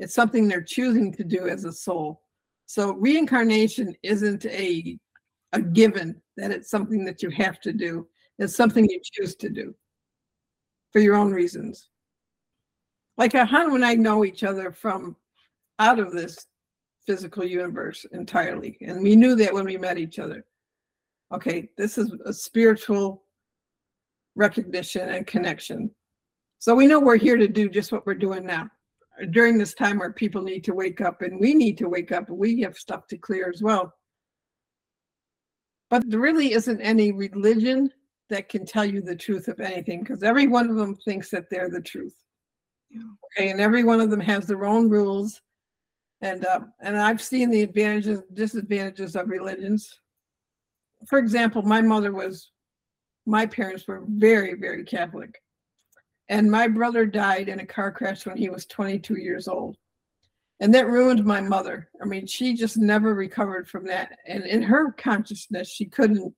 It's 0.00 0.14
something 0.14 0.48
they're 0.48 0.62
choosing 0.62 1.12
to 1.12 1.22
do 1.22 1.46
as 1.46 1.64
a 1.64 1.72
soul. 1.72 2.22
So 2.66 2.94
reincarnation 2.94 3.94
isn't 4.02 4.46
a 4.46 4.98
a 5.54 5.60
given 5.60 6.20
that 6.38 6.50
it's 6.50 6.70
something 6.70 7.04
that 7.04 7.22
you 7.22 7.28
have 7.28 7.60
to 7.60 7.74
do. 7.74 8.08
It's 8.38 8.56
something 8.56 8.88
you 8.88 9.00
choose 9.04 9.36
to 9.36 9.50
do 9.50 9.74
for 10.92 11.00
your 11.00 11.14
own 11.14 11.30
reasons. 11.30 11.90
Like 13.18 13.34
uh, 13.34 13.46
Ahonu 13.46 13.74
and 13.74 13.84
I 13.84 13.94
know 13.94 14.24
each 14.24 14.44
other 14.44 14.72
from 14.72 15.14
out 15.78 15.98
of 15.98 16.12
this 16.12 16.46
physical 17.06 17.44
universe 17.44 18.06
entirely. 18.12 18.78
And 18.80 19.02
we 19.02 19.16
knew 19.16 19.34
that 19.36 19.52
when 19.52 19.66
we 19.66 19.76
met 19.76 19.98
each 19.98 20.18
other. 20.18 20.44
Okay, 21.32 21.70
this 21.78 21.96
is 21.96 22.12
a 22.24 22.32
spiritual 22.32 23.24
recognition 24.34 25.08
and 25.08 25.26
connection. 25.26 25.90
So 26.58 26.74
we 26.74 26.86
know 26.86 27.00
we're 27.00 27.16
here 27.16 27.36
to 27.36 27.48
do 27.48 27.68
just 27.68 27.90
what 27.90 28.06
we're 28.06 28.14
doing 28.14 28.46
now 28.46 28.68
during 29.30 29.58
this 29.58 29.74
time 29.74 29.98
where 29.98 30.12
people 30.12 30.42
need 30.42 30.64
to 30.64 30.74
wake 30.74 31.00
up 31.00 31.22
and 31.22 31.40
we 31.40 31.54
need 31.54 31.76
to 31.78 31.88
wake 31.88 32.12
up 32.12 32.28
we 32.30 32.60
have 32.60 32.76
stuff 32.76 33.06
to 33.08 33.18
clear 33.18 33.50
as 33.52 33.62
well. 33.62 33.92
But 35.90 36.08
there 36.08 36.20
really 36.20 36.52
isn't 36.52 36.80
any 36.80 37.12
religion 37.12 37.90
that 38.30 38.48
can 38.48 38.64
tell 38.64 38.84
you 38.84 39.02
the 39.02 39.16
truth 39.16 39.48
of 39.48 39.60
anything 39.60 40.00
because 40.00 40.22
every 40.22 40.46
one 40.46 40.70
of 40.70 40.76
them 40.76 40.96
thinks 40.96 41.28
that 41.30 41.50
they're 41.50 41.68
the 41.68 41.82
truth. 41.82 42.14
Okay, 43.36 43.50
and 43.50 43.60
every 43.60 43.84
one 43.84 44.00
of 44.00 44.10
them 44.10 44.20
has 44.20 44.46
their 44.46 44.64
own 44.64 44.88
rules. 44.88 45.40
And 46.22 46.46
uh, 46.46 46.60
and 46.80 46.96
I've 46.96 47.20
seen 47.20 47.50
the 47.50 47.62
advantages, 47.62 48.20
and 48.20 48.36
disadvantages 48.36 49.16
of 49.16 49.28
religions. 49.28 50.00
For 51.08 51.18
example, 51.18 51.62
my 51.62 51.80
mother 51.80 52.12
was, 52.12 52.50
my 53.26 53.46
parents 53.46 53.86
were 53.86 54.04
very, 54.06 54.54
very 54.54 54.84
Catholic. 54.84 55.40
And 56.28 56.50
my 56.50 56.68
brother 56.68 57.04
died 57.04 57.48
in 57.48 57.60
a 57.60 57.66
car 57.66 57.92
crash 57.92 58.24
when 58.24 58.36
he 58.36 58.48
was 58.48 58.66
22 58.66 59.16
years 59.16 59.48
old. 59.48 59.76
And 60.60 60.72
that 60.74 60.86
ruined 60.86 61.24
my 61.24 61.40
mother. 61.40 61.88
I 62.00 62.04
mean, 62.04 62.26
she 62.26 62.54
just 62.54 62.76
never 62.76 63.14
recovered 63.14 63.68
from 63.68 63.84
that. 63.86 64.16
And 64.26 64.46
in 64.46 64.62
her 64.62 64.92
consciousness, 64.92 65.68
she 65.68 65.86
couldn't 65.86 66.32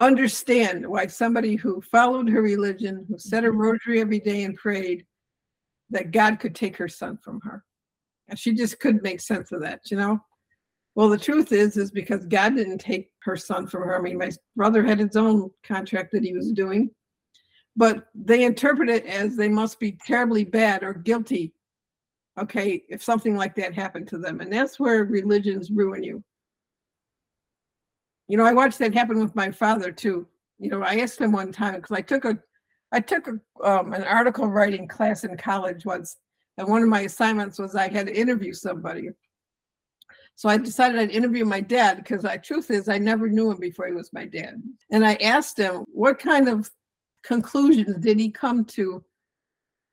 understand 0.00 0.86
why 0.86 1.06
somebody 1.06 1.54
who 1.56 1.82
followed 1.82 2.28
her 2.28 2.42
religion, 2.42 3.04
who 3.08 3.18
said 3.18 3.44
a 3.44 3.52
rosary 3.52 4.00
every 4.00 4.18
day 4.18 4.44
and 4.44 4.56
prayed, 4.56 5.04
that 5.90 6.10
God 6.10 6.40
could 6.40 6.54
take 6.54 6.76
her 6.78 6.88
son 6.88 7.18
from 7.22 7.40
her. 7.42 7.62
And 8.28 8.38
she 8.38 8.54
just 8.54 8.80
couldn't 8.80 9.02
make 9.02 9.20
sense 9.20 9.52
of 9.52 9.60
that, 9.60 9.80
you 9.90 9.98
know? 9.98 10.20
Well, 10.94 11.08
the 11.08 11.18
truth 11.18 11.52
is, 11.52 11.76
is 11.76 11.90
because 11.90 12.24
God 12.26 12.54
didn't 12.56 12.78
take 12.78 13.10
her 13.22 13.36
son 13.36 13.66
from 13.66 13.82
her. 13.82 13.98
I 13.98 14.00
mean, 14.00 14.18
my 14.18 14.30
brother 14.54 14.84
had 14.84 15.00
his 15.00 15.16
own 15.16 15.50
contract 15.64 16.12
that 16.12 16.24
he 16.24 16.32
was 16.32 16.52
doing 16.52 16.90
but 17.76 18.06
they 18.14 18.44
interpret 18.44 18.88
it 18.88 19.06
as 19.06 19.36
they 19.36 19.48
must 19.48 19.80
be 19.80 19.98
terribly 20.06 20.44
bad 20.44 20.82
or 20.82 20.94
guilty 20.94 21.52
okay 22.38 22.82
if 22.88 23.02
something 23.02 23.36
like 23.36 23.54
that 23.54 23.74
happened 23.74 24.08
to 24.08 24.18
them. 24.18 24.40
And 24.40 24.52
that's 24.52 24.80
where 24.80 25.04
religions 25.04 25.70
ruin 25.70 26.02
you. 26.02 26.22
You 28.28 28.38
know 28.38 28.44
i 28.44 28.52
watched 28.52 28.78
that 28.78 28.94
happen 28.94 29.18
with 29.20 29.34
my 29.34 29.50
father 29.50 29.90
too. 29.90 30.26
You 30.58 30.70
know 30.70 30.82
i 30.82 30.96
asked 30.96 31.20
him 31.20 31.32
one 31.32 31.52
time 31.52 31.76
because 31.76 31.96
i 31.96 32.00
took 32.00 32.24
a 32.24 32.38
i 32.92 33.00
took 33.00 33.28
a, 33.28 33.68
um, 33.68 33.92
an 33.92 34.04
article 34.04 34.46
writing 34.46 34.88
class 34.88 35.24
in 35.24 35.36
college 35.36 35.84
once 35.84 36.16
and 36.58 36.68
one 36.68 36.82
of 36.82 36.88
my 36.88 37.02
assignments 37.02 37.58
was 37.58 37.74
i 37.74 37.88
had 37.88 38.06
to 38.06 38.18
interview 38.18 38.52
somebody 38.52 39.10
so 40.36 40.48
i 40.48 40.56
decided 40.56 41.00
i'd 41.00 41.10
interview 41.10 41.44
my 41.44 41.60
dad 41.60 41.96
because 41.96 42.22
the 42.22 42.40
truth 42.42 42.70
is 42.70 42.88
i 42.88 42.98
never 42.98 43.28
knew 43.28 43.50
him 43.50 43.58
before 43.58 43.86
he 43.86 43.92
was 43.92 44.12
my 44.12 44.24
dad 44.24 44.62
and 44.90 45.06
i 45.06 45.14
asked 45.14 45.58
him 45.58 45.84
what 45.92 46.18
kind 46.18 46.48
of 46.48 46.70
conclusions 47.24 47.96
did 47.96 48.18
he 48.18 48.30
come 48.30 48.64
to 48.64 49.04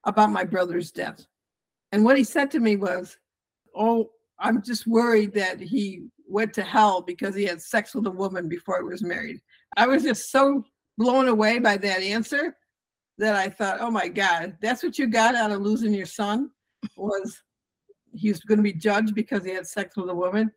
about 0.06 0.32
my 0.32 0.44
brother's 0.44 0.92
death? 0.92 1.26
And 1.92 2.04
what 2.04 2.18
he 2.18 2.24
said 2.24 2.52
to 2.52 2.60
me 2.60 2.76
was, 2.76 3.18
Oh, 3.76 4.12
I'm 4.40 4.62
just 4.62 4.88
worried 4.88 5.34
that 5.34 5.60
he 5.60 6.04
went 6.28 6.54
to 6.54 6.64
hell 6.64 7.02
because 7.02 7.36
he 7.36 7.46
had 7.46 7.62
sex 7.62 7.96
with 7.96 8.08
a 8.08 8.12
woman 8.12 8.48
before 8.48 8.78
he 8.78 8.84
was 8.84 9.02
married. 9.02 9.40
I 9.78 9.88
was 9.88 10.04
just 10.04 10.32
so 10.32 10.66
blown 10.98 11.28
away 11.28 11.60
by 11.60 11.78
that 11.78 12.02
answer 12.02 12.56
that 13.18 13.36
I 13.36 13.50
thought, 13.50 13.82
oh 13.82 13.92
my 13.92 14.08
God, 14.08 14.58
that's 14.62 14.84
what 14.84 14.98
you 14.98 15.08
got 15.08 15.36
out 15.36 15.52
of 15.52 15.62
losing 15.62 15.94
your 15.94 16.06
son 16.06 16.50
was 16.96 17.42
he 18.14 18.30
was 18.30 18.40
going 18.42 18.58
to 18.58 18.64
be 18.64 18.74
judged 18.74 19.16
because 19.16 19.44
he 19.44 19.52
had 19.52 19.68
sex 19.68 19.96
with 19.98 20.10
a 20.10 20.16
woman. 20.16 20.52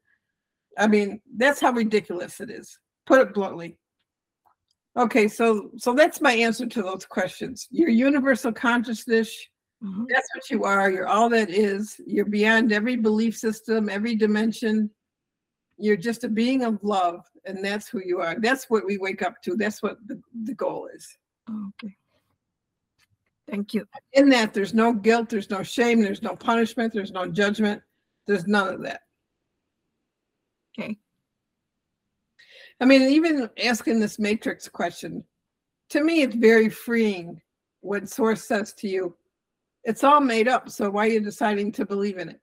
I 0.79 0.87
mean, 0.87 1.21
that's 1.37 1.61
how 1.61 1.73
ridiculous 1.73 2.41
it 2.41 2.51
is. 2.51 2.79
Put 3.07 3.21
it 3.21 3.35
bluntly. 3.35 3.79
Okay, 4.97 5.27
so 5.29 5.71
so 5.77 5.93
that's 5.93 6.21
my 6.21 6.33
answer 6.33 6.67
to 6.67 6.83
those 6.83 7.05
questions. 7.05 7.67
Your 7.71 7.89
universal 7.89 8.53
consciousness, 8.53 9.37
Mhm. 9.83 10.07
that's 10.09 10.29
what 10.35 10.51
you 10.51 10.65
are. 10.65 10.91
You're 10.91 11.09
all 11.09 11.29
that 11.31 11.51
is. 11.51 12.01
You're 12.07 12.25
beyond 12.25 12.73
every 12.73 12.97
belief 12.97 13.37
system, 13.37 13.89
every 13.89 14.15
dimension. 14.15 14.91
You're 15.77 15.97
just 15.97 16.23
a 16.25 16.29
being 16.29 16.63
of 16.63 16.79
love, 16.83 17.25
and 17.45 17.65
that's 17.65 17.89
who 17.89 18.01
you 18.05 18.21
are. 18.21 18.39
That's 18.39 18.71
what 18.71 18.87
we 18.87 18.97
wake 18.99 19.23
up 19.23 19.43
to. 19.43 19.57
That's 19.57 19.83
what 19.83 19.99
the, 20.07 20.21
the 20.45 20.55
goal 20.55 20.89
is. 20.95 21.19
Okay. 21.51 21.97
Thank 23.51 23.75
you. 23.75 23.87
In 24.13 24.29
that, 24.31 24.55
there's 24.55 24.75
no 24.75 24.93
guilt, 24.93 25.29
there's 25.29 25.51
no 25.51 25.63
shame, 25.63 26.01
there's 26.01 26.23
no 26.23 26.35
punishment, 26.35 26.93
there's 26.93 27.13
no 27.13 27.27
judgment, 27.27 27.83
there's 28.27 28.47
none 28.47 28.73
of 28.73 28.83
that. 28.83 29.03
Okay. 30.79 30.99
I 32.81 32.85
mean, 32.87 33.03
even 33.03 33.49
asking 33.63 34.01
this 34.01 34.19
matrix 34.19 34.69
question, 34.69 35.25
to 35.91 36.03
me, 36.03 36.23
it's 36.23 36.35
very 36.35 36.69
freeing 36.69 37.41
when 37.81 38.07
Source 38.07 38.45
says 38.45 38.73
to 38.75 38.89
you, 38.89 39.15
it's 39.85 40.03
all 40.03 40.21
made 40.21 40.49
up. 40.49 40.71
So 40.71 40.91
why 40.91 41.07
are 41.07 41.11
you 41.11 41.21
deciding 41.21 41.71
to 41.73 41.85
believe 41.85 42.19
in 42.19 42.31
it? 42.31 42.41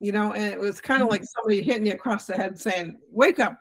You 0.00 0.12
know, 0.12 0.32
and 0.32 0.44
it 0.44 0.58
was 0.58 0.80
kind 0.80 1.02
of 1.02 1.08
mm-hmm. 1.08 1.14
like 1.14 1.24
somebody 1.24 1.60
hitting 1.60 1.86
you 1.86 1.92
across 1.92 2.26
the 2.26 2.36
head 2.36 2.58
saying, 2.58 2.98
wake 3.10 3.40
up. 3.40 3.58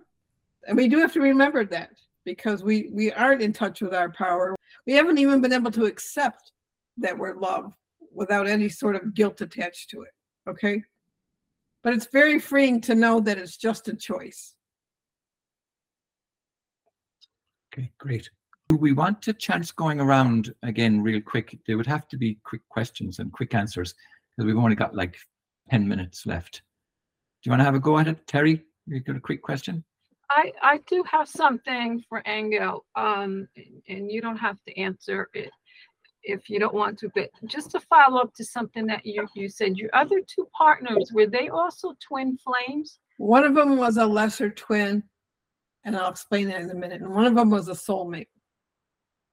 And 0.67 0.77
we 0.77 0.87
do 0.87 0.99
have 0.99 1.13
to 1.13 1.21
remember 1.21 1.65
that 1.65 1.89
because 2.25 2.63
we 2.63 2.89
we 2.91 3.11
aren't 3.13 3.41
in 3.41 3.53
touch 3.53 3.81
with 3.81 3.93
our 3.93 4.11
power. 4.11 4.55
We 4.85 4.93
haven't 4.93 5.17
even 5.17 5.41
been 5.41 5.53
able 5.53 5.71
to 5.71 5.85
accept 5.85 6.51
that 6.97 7.17
we're 7.17 7.35
love 7.35 7.73
without 8.13 8.47
any 8.47 8.69
sort 8.69 8.95
of 8.95 9.13
guilt 9.13 9.41
attached 9.41 9.89
to 9.91 10.01
it. 10.01 10.11
Okay. 10.49 10.83
But 11.83 11.93
it's 11.93 12.07
very 12.11 12.39
freeing 12.39 12.81
to 12.81 12.95
know 12.95 13.19
that 13.21 13.37
it's 13.37 13.57
just 13.57 13.87
a 13.87 13.95
choice. 13.95 14.55
Okay, 17.73 17.91
great. 17.99 18.29
Do 18.69 18.75
we 18.75 18.91
want 18.91 19.27
a 19.27 19.33
chance 19.33 19.71
going 19.71 20.01
around 20.01 20.53
again 20.63 21.01
real 21.01 21.21
quick? 21.21 21.57
There 21.67 21.77
would 21.77 21.85
have 21.85 22.07
to 22.09 22.17
be 22.17 22.39
quick 22.43 22.67
questions 22.69 23.19
and 23.19 23.31
quick 23.31 23.53
answers 23.53 23.93
because 24.35 24.47
we've 24.47 24.57
only 24.61 24.75
got 24.75 24.95
like 24.95 25.15
10 25.69 25.87
minutes 25.87 26.25
left. 26.25 26.63
Do 27.43 27.49
you 27.49 27.51
want 27.51 27.61
to 27.61 27.65
have 27.65 27.75
a 27.75 27.79
go 27.79 27.99
at 27.99 28.07
it, 28.07 28.25
Terry? 28.27 28.63
You 28.87 28.99
got 28.99 29.15
a 29.15 29.21
quick 29.21 29.41
question? 29.41 29.83
I, 30.29 30.51
I 30.61 30.79
do 30.87 31.03
have 31.09 31.29
something 31.29 32.03
for 32.09 32.21
Angel, 32.25 32.85
um, 32.95 33.47
and 33.87 34.11
you 34.11 34.21
don't 34.21 34.37
have 34.37 34.57
to 34.67 34.77
answer 34.77 35.29
it 35.33 35.51
if 36.27 36.49
you 36.49 36.59
don't 36.59 36.73
want 36.73 36.99
to, 36.99 37.09
but 37.15 37.29
just 37.45 37.71
to 37.71 37.79
follow 37.79 38.21
up 38.21 38.33
to 38.35 38.43
something 38.43 38.85
that 38.87 39.05
you, 39.05 39.27
you 39.35 39.49
said, 39.49 39.77
your 39.77 39.89
other 39.93 40.21
two 40.27 40.47
partners, 40.55 41.11
were 41.13 41.25
they 41.25 41.49
also 41.49 41.95
twin 42.05 42.37
flames? 42.37 42.99
One 43.17 43.43
of 43.43 43.55
them 43.55 43.77
was 43.77 43.97
a 43.97 44.05
lesser 44.05 44.49
twin, 44.49 45.03
and 45.85 45.95
I'll 45.95 46.11
explain 46.11 46.49
that 46.49 46.61
in 46.61 46.69
a 46.69 46.75
minute. 46.75 47.01
And 47.01 47.13
one 47.13 47.25
of 47.25 47.35
them 47.35 47.49
was 47.49 47.69
a 47.69 47.71
soulmate. 47.71 48.27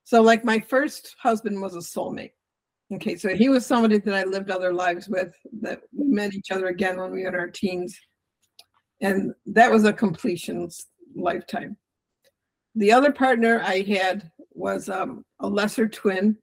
So, 0.05 0.23
like 0.23 0.45
my 0.45 0.61
first 0.61 1.17
husband 1.21 1.61
was 1.61 1.75
a 1.75 1.79
soulmate. 1.79 2.33
Okay, 2.93 3.17
so 3.17 3.35
he 3.35 3.49
was 3.49 3.67
somebody 3.67 3.99
that 3.99 4.15
I 4.15 4.25
lived 4.25 4.51
other 4.51 4.73
lives 4.73 5.09
with, 5.09 5.35
that 5.63 5.81
we 5.93 6.05
met 6.05 6.35
each 6.35 6.51
other 6.51 6.67
again 6.67 6.99
when 6.99 7.11
we 7.11 7.23
were 7.23 7.29
in 7.29 7.35
our 7.35 7.49
teens. 7.49 7.99
And 9.01 9.35
that 9.47 9.71
was 9.71 9.85
a 9.85 9.93
completion 9.93 10.69
lifetime. 11.17 11.77
The 12.75 12.93
other 12.93 13.13
partner 13.13 13.61
I 13.65 13.81
had 13.83 14.31
was 14.53 14.89
um, 14.89 15.25
a 15.41 15.49
lesser 15.49 15.89
twin, 15.89 16.37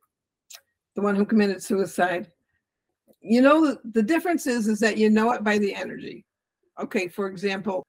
the 0.96 1.02
one 1.02 1.16
who 1.16 1.26
committed 1.26 1.64
suicide. 1.64 2.32
You 3.22 3.42
know, 3.42 3.78
the, 3.84 4.04
difference 4.04 4.48
is, 4.48 4.68
is 4.68 4.80
that 4.80 4.98
you 4.98 5.10
know 5.10 5.32
it 5.32 5.44
by 5.44 5.58
the 5.58 5.76
energy. 5.76 6.26
Okay, 6.80 7.08
for 7.08 7.28
example, 7.28 7.84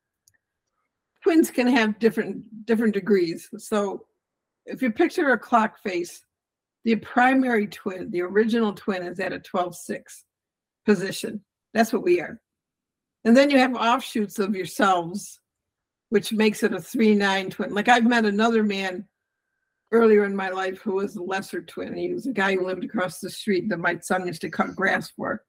twins 1.22 1.50
can 1.50 1.66
have 1.66 1.98
different 1.98 2.66
different 2.66 2.94
degrees. 2.94 3.48
So 3.58 4.04
if 4.66 4.82
you 4.82 4.90
picture 4.90 5.32
a 5.32 5.38
clock 5.38 5.82
face, 5.82 6.24
the 6.84 6.96
primary 6.96 7.66
twin, 7.66 8.10
the 8.10 8.22
original 8.22 8.72
twin 8.72 9.02
is 9.02 9.20
at 9.20 9.32
a 9.32 9.38
12-6 9.38 10.02
position. 10.84 11.40
That's 11.72 11.92
what 11.92 12.02
we 12.02 12.20
are. 12.20 12.40
And 13.24 13.36
then 13.36 13.50
you 13.50 13.58
have 13.58 13.74
offshoots 13.74 14.38
of 14.38 14.54
yourselves, 14.54 15.40
which 16.10 16.32
makes 16.32 16.62
it 16.62 16.74
a 16.74 16.80
three 16.80 17.14
nine 17.14 17.50
twin. 17.50 17.72
Like 17.72 17.88
I've 17.88 18.04
met 18.04 18.24
another 18.24 18.62
man 18.62 19.06
earlier 19.92 20.24
in 20.24 20.34
my 20.34 20.48
life 20.48 20.80
who 20.80 20.94
was 20.94 21.16
a 21.16 21.22
lesser 21.22 21.62
twin. 21.62 21.94
He 21.94 22.12
was 22.12 22.26
a 22.26 22.32
guy 22.32 22.54
who 22.54 22.66
lived 22.66 22.84
across 22.84 23.20
the 23.20 23.30
street 23.30 23.68
that 23.68 23.78
my 23.78 23.98
son 24.00 24.26
used 24.26 24.40
to 24.40 24.50
cut 24.50 24.74
grass 24.74 25.10
for. 25.10 25.44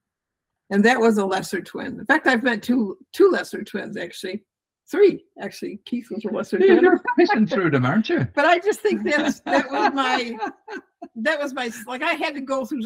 And 0.69 0.83
that 0.85 0.99
was 0.99 1.17
a 1.17 1.25
lesser 1.25 1.61
twin. 1.61 1.99
In 1.99 2.05
fact, 2.05 2.27
I've 2.27 2.43
met 2.43 2.63
two 2.63 2.97
two 3.13 3.29
lesser 3.29 3.63
twins 3.63 3.97
actually. 3.97 4.43
Three, 4.91 5.23
actually. 5.41 5.79
Keith 5.85 6.07
was 6.11 6.25
a 6.25 6.29
lesser 6.29 6.57
twin. 6.57 6.81
You're 6.81 7.01
pushing 7.17 7.47
through 7.47 7.71
them, 7.71 7.85
aren't 7.85 8.09
you? 8.09 8.27
But 8.35 8.45
I 8.45 8.59
just 8.59 8.81
think 8.81 9.03
that's 9.03 9.39
that 9.45 9.71
was 9.71 9.93
my 9.93 10.37
that 11.15 11.39
was 11.39 11.53
my 11.53 11.71
like 11.87 12.03
I 12.03 12.13
had 12.13 12.35
to 12.35 12.41
go 12.41 12.65
through 12.65 12.81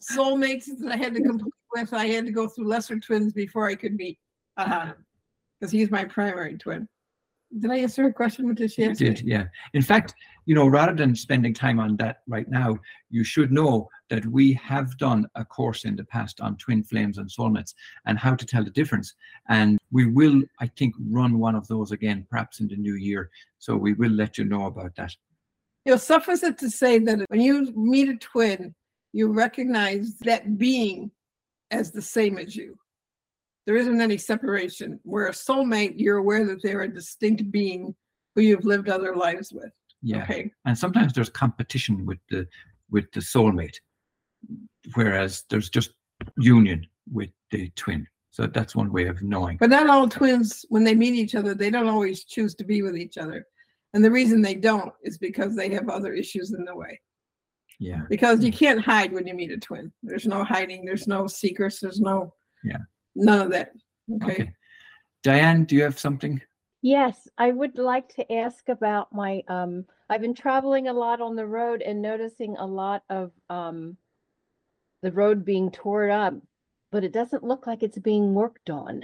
soulmates 0.00 0.66
that 0.78 0.92
I 0.92 0.96
had 0.96 1.14
to 1.14 1.22
complete 1.22 1.52
with. 1.74 1.92
I 1.92 2.06
had 2.06 2.26
to 2.26 2.32
go 2.32 2.46
through 2.48 2.66
lesser 2.66 2.98
twins 2.98 3.32
before 3.32 3.68
I 3.68 3.74
could 3.74 3.94
meet 3.94 4.18
uh 4.56 4.92
because 5.58 5.72
he's 5.72 5.90
my 5.90 6.04
primary 6.04 6.56
twin. 6.56 6.88
Did 7.58 7.70
I 7.70 7.78
answer 7.78 8.04
her 8.04 8.12
question 8.12 8.46
with 8.46 8.58
this? 8.58 8.78
You 8.78 8.94
did, 8.94 9.22
yeah. 9.22 9.44
In 9.74 9.82
fact, 9.82 10.14
you 10.46 10.54
know, 10.54 10.68
rather 10.68 10.94
than 10.94 11.16
spending 11.16 11.52
time 11.52 11.80
on 11.80 11.96
that 11.96 12.22
right 12.28 12.48
now, 12.48 12.78
you 13.10 13.24
should 13.24 13.50
know 13.50 13.88
that 14.08 14.24
we 14.26 14.52
have 14.54 14.96
done 14.98 15.26
a 15.34 15.44
course 15.44 15.84
in 15.84 15.96
the 15.96 16.04
past 16.04 16.40
on 16.40 16.56
twin 16.56 16.84
flames 16.84 17.18
and 17.18 17.28
soulmates 17.28 17.74
and 18.06 18.18
how 18.18 18.36
to 18.36 18.46
tell 18.46 18.62
the 18.62 18.70
difference. 18.70 19.14
And 19.48 19.78
we 19.90 20.06
will, 20.06 20.42
I 20.60 20.68
think, 20.78 20.94
run 21.08 21.38
one 21.38 21.56
of 21.56 21.66
those 21.66 21.90
again, 21.90 22.26
perhaps 22.30 22.60
in 22.60 22.68
the 22.68 22.76
new 22.76 22.94
year. 22.94 23.30
So 23.58 23.76
we 23.76 23.94
will 23.94 24.12
let 24.12 24.38
you 24.38 24.44
know 24.44 24.66
about 24.66 24.94
that. 24.96 25.14
You 25.84 25.92
know, 25.92 25.98
suffice 25.98 26.42
it 26.42 26.58
to 26.58 26.70
say 26.70 26.98
that 27.00 27.24
when 27.28 27.40
you 27.40 27.72
meet 27.74 28.08
a 28.08 28.16
twin, 28.16 28.74
you 29.12 29.32
recognize 29.32 30.14
that 30.20 30.56
being 30.56 31.10
as 31.70 31.90
the 31.90 32.02
same 32.02 32.38
as 32.38 32.54
you. 32.54 32.76
There 33.70 33.78
isn't 33.78 34.00
any 34.00 34.18
separation. 34.18 34.98
Where 35.04 35.28
a 35.28 35.30
soulmate, 35.30 35.94
you're 35.94 36.16
aware 36.16 36.44
that 36.44 36.60
they're 36.60 36.80
a 36.80 36.92
distinct 36.92 37.52
being 37.52 37.94
who 38.34 38.42
you've 38.42 38.64
lived 38.64 38.88
other 38.88 39.14
lives 39.14 39.52
with. 39.52 39.70
Yeah. 40.02 40.24
Okay. 40.24 40.50
And 40.64 40.76
sometimes 40.76 41.12
there's 41.12 41.28
competition 41.28 42.04
with 42.04 42.18
the 42.30 42.48
with 42.90 43.04
the 43.12 43.20
soulmate, 43.20 43.76
whereas 44.94 45.44
there's 45.50 45.70
just 45.70 45.92
union 46.36 46.84
with 47.12 47.30
the 47.52 47.70
twin. 47.76 48.08
So 48.32 48.48
that's 48.48 48.74
one 48.74 48.90
way 48.90 49.06
of 49.06 49.22
knowing. 49.22 49.56
But 49.58 49.70
not 49.70 49.88
all 49.88 50.08
twins, 50.08 50.64
when 50.68 50.82
they 50.82 50.96
meet 50.96 51.14
each 51.14 51.36
other, 51.36 51.54
they 51.54 51.70
don't 51.70 51.86
always 51.86 52.24
choose 52.24 52.56
to 52.56 52.64
be 52.64 52.82
with 52.82 52.96
each 52.96 53.18
other. 53.18 53.46
And 53.94 54.04
the 54.04 54.10
reason 54.10 54.42
they 54.42 54.56
don't 54.56 54.92
is 55.04 55.16
because 55.16 55.54
they 55.54 55.68
have 55.68 55.88
other 55.88 56.12
issues 56.12 56.52
in 56.52 56.64
the 56.64 56.74
way. 56.74 57.00
Yeah. 57.78 58.00
Because 58.10 58.42
you 58.42 58.50
can't 58.50 58.84
hide 58.84 59.12
when 59.12 59.28
you 59.28 59.34
meet 59.34 59.52
a 59.52 59.58
twin. 59.58 59.92
There's 60.02 60.26
no 60.26 60.42
hiding, 60.42 60.84
there's 60.84 61.06
no 61.06 61.28
secrets, 61.28 61.78
there's 61.78 62.00
no 62.00 62.34
Yeah. 62.64 62.78
None 63.14 63.40
of 63.40 63.50
that. 63.50 63.72
Okay. 64.16 64.32
Okay. 64.32 64.52
Diane, 65.22 65.64
do 65.64 65.76
you 65.76 65.82
have 65.82 65.98
something? 65.98 66.40
Yes, 66.82 67.28
I 67.36 67.50
would 67.50 67.76
like 67.76 68.08
to 68.14 68.32
ask 68.32 68.68
about 68.70 69.12
my, 69.12 69.42
um, 69.48 69.84
I've 70.08 70.22
been 70.22 70.34
traveling 70.34 70.88
a 70.88 70.92
lot 70.94 71.20
on 71.20 71.36
the 71.36 71.46
road 71.46 71.82
and 71.82 72.00
noticing 72.00 72.56
a 72.56 72.64
lot 72.64 73.02
of, 73.10 73.32
um, 73.50 73.98
the 75.02 75.12
road 75.12 75.44
being 75.44 75.70
torn 75.70 76.10
up, 76.10 76.34
but 76.90 77.04
it 77.04 77.12
doesn't 77.12 77.44
look 77.44 77.66
like 77.66 77.82
it's 77.82 77.98
being 77.98 78.34
worked 78.34 78.70
on. 78.70 79.02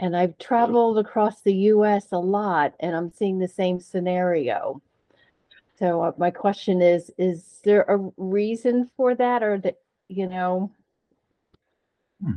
And 0.00 0.16
I've 0.16 0.38
traveled 0.38 0.98
across 0.98 1.42
the 1.42 1.54
US 1.54 2.12
a 2.12 2.18
lot 2.18 2.74
and 2.80 2.94
I'm 2.94 3.12
seeing 3.12 3.38
the 3.38 3.48
same 3.48 3.80
scenario. 3.80 4.82
So 5.78 6.02
uh, 6.02 6.12
my 6.18 6.30
question 6.30 6.82
is, 6.82 7.10
is 7.18 7.60
there 7.62 7.82
a 7.82 8.10
reason 8.16 8.90
for 8.96 9.14
that 9.14 9.42
or 9.44 9.58
that, 9.58 9.78
you 10.08 10.28
know? 10.28 10.72
Hmm. 12.22 12.32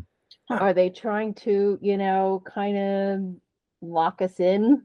Huh. 0.49 0.57
Are 0.59 0.73
they 0.73 0.89
trying 0.89 1.33
to, 1.35 1.77
you 1.81 1.97
know, 1.97 2.43
kind 2.45 2.77
of 2.77 3.35
lock 3.81 4.21
us 4.21 4.39
in? 4.39 4.83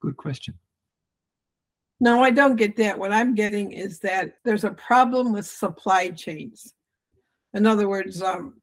Good 0.00 0.16
question. 0.16 0.54
No, 2.00 2.22
I 2.22 2.30
don't 2.30 2.56
get 2.56 2.76
that. 2.76 2.98
What 2.98 3.12
I'm 3.12 3.34
getting 3.34 3.70
is 3.70 4.00
that 4.00 4.34
there's 4.44 4.64
a 4.64 4.72
problem 4.72 5.32
with 5.32 5.46
supply 5.46 6.10
chains. 6.10 6.74
In 7.54 7.66
other 7.66 7.88
words, 7.88 8.20
um, 8.22 8.60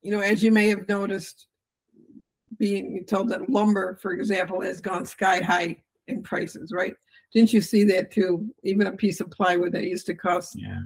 you 0.00 0.10
know, 0.10 0.20
as 0.20 0.42
you 0.42 0.50
may 0.50 0.68
have 0.68 0.88
noticed, 0.88 1.46
being 2.58 3.04
told 3.06 3.28
that 3.28 3.50
lumber, 3.50 3.98
for 4.00 4.12
example, 4.12 4.60
has 4.62 4.80
gone 4.80 5.04
sky 5.04 5.40
high 5.40 5.76
in 6.08 6.22
prices, 6.22 6.72
right? 6.72 6.94
Didn't 7.34 7.52
you 7.52 7.60
see 7.60 7.84
that 7.84 8.10
too? 8.10 8.48
Even 8.62 8.86
a 8.86 8.92
piece 8.92 9.20
of 9.20 9.30
plywood 9.30 9.72
that 9.72 9.84
used 9.84 10.06
to 10.06 10.14
cost 10.14 10.56
Yeah. 10.56 10.80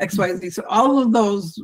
XYZ. 0.00 0.52
So 0.52 0.64
all 0.68 0.98
of 0.98 1.12
those 1.12 1.60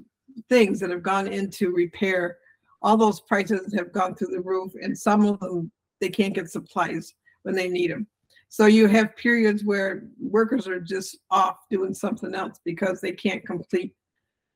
things 0.48 0.80
that 0.80 0.90
have 0.90 1.02
gone 1.02 1.28
into 1.28 1.70
repair, 1.72 2.38
all 2.82 2.96
those 2.96 3.20
prices 3.20 3.72
have 3.74 3.92
gone 3.92 4.14
through 4.14 4.28
the 4.28 4.40
roof, 4.40 4.72
and 4.80 4.96
some 4.96 5.24
of 5.26 5.40
them 5.40 5.70
they 6.00 6.08
can't 6.08 6.34
get 6.34 6.50
supplies 6.50 7.14
when 7.42 7.54
they 7.54 7.68
need 7.68 7.90
them. 7.90 8.06
So 8.48 8.66
you 8.66 8.88
have 8.88 9.14
periods 9.16 9.64
where 9.64 10.04
workers 10.18 10.66
are 10.66 10.80
just 10.80 11.18
off 11.30 11.58
doing 11.70 11.94
something 11.94 12.34
else 12.34 12.58
because 12.64 13.00
they 13.00 13.12
can't 13.12 13.46
complete 13.46 13.94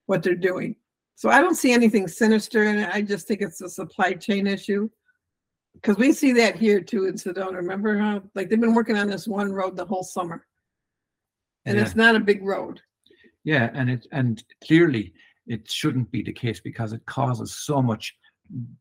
what 0.07 0.23
they're 0.23 0.35
doing. 0.35 0.75
So 1.15 1.31
I 1.31 1.41
don't 1.41 1.55
see 1.55 1.73
anything 1.73 2.09
sinister 2.09 2.65
in 2.65 2.79
it. 2.79 2.91
I 2.93 3.03
just 3.03 3.29
think 3.29 3.41
it's 3.41 3.61
a 3.61 3.69
supply 3.69 4.15
chain 4.15 4.47
issue. 4.47 4.89
Because 5.75 5.97
we 5.97 6.13
see 6.13 6.33
that 6.33 6.57
here 6.57 6.81
too 6.81 7.07
in 7.07 7.15
Sedona. 7.15 7.55
Remember 7.55 7.97
how 7.99 8.23
like 8.35 8.49
they've 8.49 8.61
been 8.61 8.75
working 8.75 8.97
on 8.97 9.09
this 9.09 9.29
one 9.29 9.53
road 9.53 9.77
the 9.77 9.85
whole 9.85 10.03
summer. 10.03 10.47
And 11.67 11.77
Yeah. 11.77 11.85
it's 11.85 11.95
not 11.95 12.17
a 12.17 12.21
big 12.21 12.43
road. 12.43 12.81
Yeah, 13.45 13.71
and 13.75 13.91
it 13.91 14.07
and 14.11 14.43
clearly 14.65 15.13
it 15.47 15.71
shouldn't 15.71 16.11
be 16.11 16.23
the 16.23 16.33
case 16.33 16.61
because 16.61 16.93
it 16.93 17.05
causes 17.07 17.55
so 17.55 17.83
much 17.83 18.15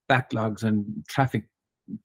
backlogs 0.09 0.63
and 0.63 1.03
traffic 1.07 1.43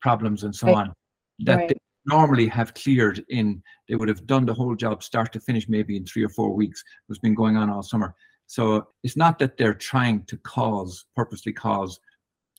problems 0.00 0.44
and 0.44 0.54
so 0.54 0.66
Right. 0.68 0.76
on 0.76 0.94
that 1.40 1.56
Right. 1.56 1.68
they 1.68 1.76
normally 2.06 2.48
have 2.48 2.74
cleared 2.74 3.24
in 3.28 3.62
they 3.88 3.94
would 3.94 4.08
have 4.08 4.26
done 4.26 4.46
the 4.46 4.54
whole 4.54 4.74
job 4.74 5.02
start 5.02 5.32
to 5.32 5.40
finish 5.40 5.68
maybe 5.68 5.96
in 5.96 6.04
three 6.06 6.24
or 6.24 6.28
four 6.30 6.54
weeks 6.54 6.82
it's 7.08 7.18
been 7.18 7.34
going 7.34 7.56
on 7.56 7.68
all 7.70 7.82
summer 7.82 8.14
so 8.46 8.88
it's 9.04 9.16
not 9.16 9.38
that 9.38 9.56
they're 9.58 9.74
trying 9.74 10.24
to 10.24 10.36
cause 10.38 11.04
purposely 11.14 11.52
cause 11.52 12.00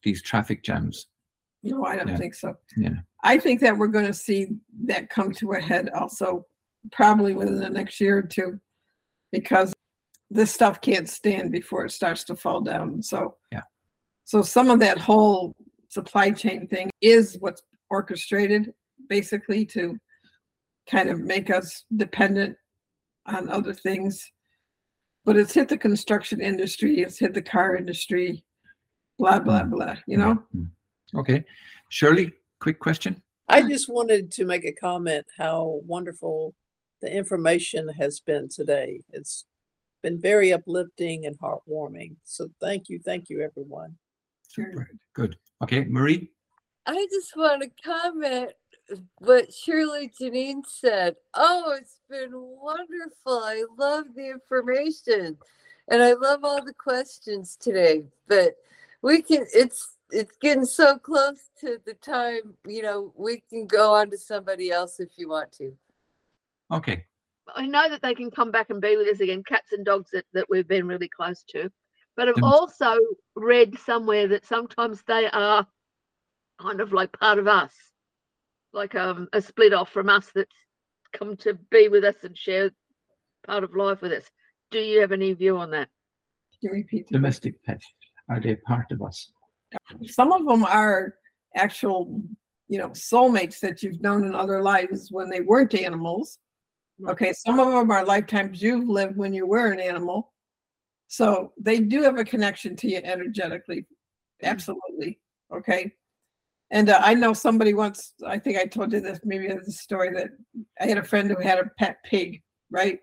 these 0.03 0.21
traffic 0.21 0.63
jams 0.63 1.07
No, 1.63 1.83
I 1.83 1.97
don't 1.97 2.07
Yeah. 2.07 2.15
think 2.17 2.35
so. 2.35 2.55
Yeah. 2.77 2.99
I 3.23 3.37
think 3.37 3.59
that 3.61 3.77
we're 3.77 3.87
gonna 3.87 4.13
see 4.13 4.47
that 4.85 5.09
come 5.09 5.33
to 5.33 5.51
a 5.53 5.59
head 5.59 5.89
also, 5.89 6.45
probably 6.93 7.33
within 7.33 7.59
the 7.59 7.69
next 7.69 7.99
year 7.99 8.17
or 8.19 8.21
two. 8.21 8.61
Because 9.33 9.73
this 10.29 10.53
stuff 10.53 10.81
can't 10.81 11.09
stand 11.09 11.51
before 11.51 11.85
it 11.85 11.91
starts 11.91 12.23
to 12.25 12.35
fall 12.35 12.61
down, 12.61 13.01
so. 13.01 13.35
Yeah. 13.51 13.61
So 14.25 14.41
some 14.41 14.69
of 14.69 14.79
that 14.79 14.97
whole 14.97 15.55
supply 15.89 16.31
chain 16.31 16.67
thing 16.67 16.89
is 17.01 17.37
what's 17.39 17.63
orchestrated, 17.89 18.73
basically 19.09 19.65
to 19.67 19.97
kind 20.89 21.09
of 21.09 21.19
make 21.19 21.49
us 21.49 21.85
dependent 21.95 22.55
on 23.25 23.49
other 23.49 23.73
things. 23.73 24.31
But 25.25 25.37
it's 25.37 25.53
hit 25.53 25.67
the 25.69 25.77
construction 25.77 26.41
industry, 26.41 27.01
it's 27.01 27.19
hit 27.19 27.33
the 27.33 27.41
car 27.41 27.75
industry, 27.75 28.43
blah, 29.19 29.39
blah, 29.39 29.63
blah, 29.63 29.95
you 30.07 30.17
know? 30.17 30.41
Mhm. 30.55 30.71
okay 31.15 31.43
shirley 31.89 32.31
quick 32.59 32.79
question 32.79 33.21
I 33.47 33.67
just 33.67 33.89
wanted 33.89 34.31
to 34.33 34.45
make 34.45 34.63
a 34.63 34.71
comment 34.71 35.25
how 35.37 35.81
wonderful 35.85 36.53
the 37.01 37.11
information 37.11 37.89
has 37.89 38.19
been 38.19 38.47
today. 38.47 39.01
It's 39.11 39.45
been 40.01 40.19
very 40.19 40.53
uplifting 40.53 41.25
and 41.25 41.37
heartwarming. 41.39 42.15
So 42.23 42.49
thank 42.61 42.89
you, 42.89 42.99
thank 42.99 43.29
you, 43.29 43.41
everyone. 43.41 43.95
Super. 44.47 44.89
good 45.13 45.37
okay 45.61 45.83
marie 45.83 46.31
I 46.87 47.07
just 47.11 47.35
want 47.35 47.61
to 47.61 47.69
comment 47.83 48.51
what 49.19 49.53
Shirley 49.53 50.11
Janine 50.19 50.65
said. 50.65 51.15
Oh, 51.35 51.75
it's 51.79 51.99
been 52.09 52.31
wonderful. 52.33 53.43
I 53.43 53.63
love 53.77 54.05
the 54.15 54.31
information 54.31 55.37
and 55.87 56.01
I 56.01 56.13
love 56.13 56.43
all 56.43 56.63
the 56.63 56.73
questions 56.73 57.55
today. 57.61 58.05
But 58.27 58.55
we 59.03 59.21
can 59.21 59.45
it's 59.53 59.97
it's 60.11 60.35
getting 60.41 60.65
so 60.65 60.97
close 60.97 61.49
to 61.61 61.77
the 61.85 61.93
time, 61.93 62.55
you 62.65 62.81
know, 62.81 63.13
we 63.15 63.43
can 63.49 63.67
go 63.67 63.93
on 63.93 64.09
to 64.09 64.17
somebody 64.17 64.71
else 64.71 64.99
if 64.99 65.09
you 65.15 65.29
want 65.29 65.51
to. 65.53 65.77
okay 66.71 67.05
I 67.55 67.65
know 67.65 67.89
that 67.89 68.01
they 68.01 68.15
can 68.15 68.31
come 68.31 68.51
back 68.51 68.69
and 68.69 68.81
be 68.81 68.97
with 68.97 69.07
us 69.07 69.19
again, 69.19 69.43
cats 69.43 69.71
and 69.71 69.85
dogs 69.85 70.11
that, 70.11 70.25
that 70.33 70.49
we've 70.49 70.67
been 70.67 70.87
really 70.87 71.09
close 71.09 71.43
to. 71.49 71.71
But 72.15 72.27
I've 72.27 72.35
Dem- 72.35 72.43
also 72.43 72.97
read 73.35 73.77
somewhere 73.79 74.27
that 74.27 74.45
sometimes 74.45 75.03
they 75.07 75.27
are 75.29 75.65
kind 76.61 76.81
of 76.81 76.91
like 76.91 77.17
part 77.17 77.39
of 77.39 77.47
us, 77.47 77.71
like 78.73 78.95
um, 78.95 79.29
a 79.33 79.41
split 79.41 79.73
off 79.73 79.91
from 79.91 80.09
us 80.09 80.29
that's 80.35 80.53
come 81.13 81.37
to 81.37 81.53
be 81.71 81.87
with 81.87 82.03
us 82.03 82.15
and 82.23 82.37
share 82.37 82.71
part 83.45 83.63
of 83.63 83.75
life 83.75 84.01
with 84.01 84.11
us. 84.11 84.25
Do 84.71 84.79
you 84.79 85.01
have 85.01 85.11
any 85.11 85.33
view 85.33 85.57
on 85.57 85.71
that? 85.71 85.89
Can 86.59 86.69
you 86.69 86.71
repeat? 86.71 87.07
the 87.07 87.13
domestic 87.13 87.63
pets 87.63 87.85
are 88.29 88.39
they 88.39 88.55
part 88.55 88.91
of 88.91 89.01
us 89.01 89.31
some 90.05 90.31
of 90.31 90.45
them 90.45 90.63
are 90.65 91.15
actual 91.55 92.21
you 92.67 92.77
know 92.77 92.89
soulmates 92.89 93.59
that 93.59 93.81
you've 93.81 94.01
known 94.01 94.25
in 94.25 94.35
other 94.35 94.61
lives 94.61 95.09
when 95.11 95.29
they 95.29 95.41
weren't 95.41 95.73
animals 95.73 96.37
Right. 96.41 96.48
Okay 97.07 97.33
some 97.33 97.59
of 97.59 97.67
them 97.67 97.91
are 97.91 98.05
lifetimes 98.05 98.61
you've 98.61 98.89
lived 98.89 99.15
when 99.15 99.33
you 99.33 99.45
were 99.45 99.71
an 99.71 99.79
animal 99.79 100.33
so 101.07 101.51
they 101.59 101.79
do 101.79 102.01
have 102.03 102.17
a 102.17 102.25
connection 102.25 102.75
to 102.75 102.87
you 102.87 103.01
energetically 103.03 103.85
Absolutely. 104.43 105.19
Okay. 105.53 105.91
And 106.71 106.89
uh, 106.89 107.01
I 107.03 107.13
know 107.15 107.33
somebody 107.33 107.73
once, 107.73 108.13
I 108.25 108.37
think 108.37 108.57
I 108.57 108.65
told 108.65 108.93
you 108.93 108.99
this, 108.99 109.19
maybe 109.23 109.47
it's 109.47 109.67
a 109.67 109.71
story 109.71 110.11
that 110.13 110.29
I 110.79 110.85
had 110.85 110.97
a 110.97 111.03
friend 111.03 111.29
who 111.29 111.41
had 111.41 111.59
a 111.59 111.71
pet 111.79 111.97
pig, 112.05 112.41
right? 112.69 112.99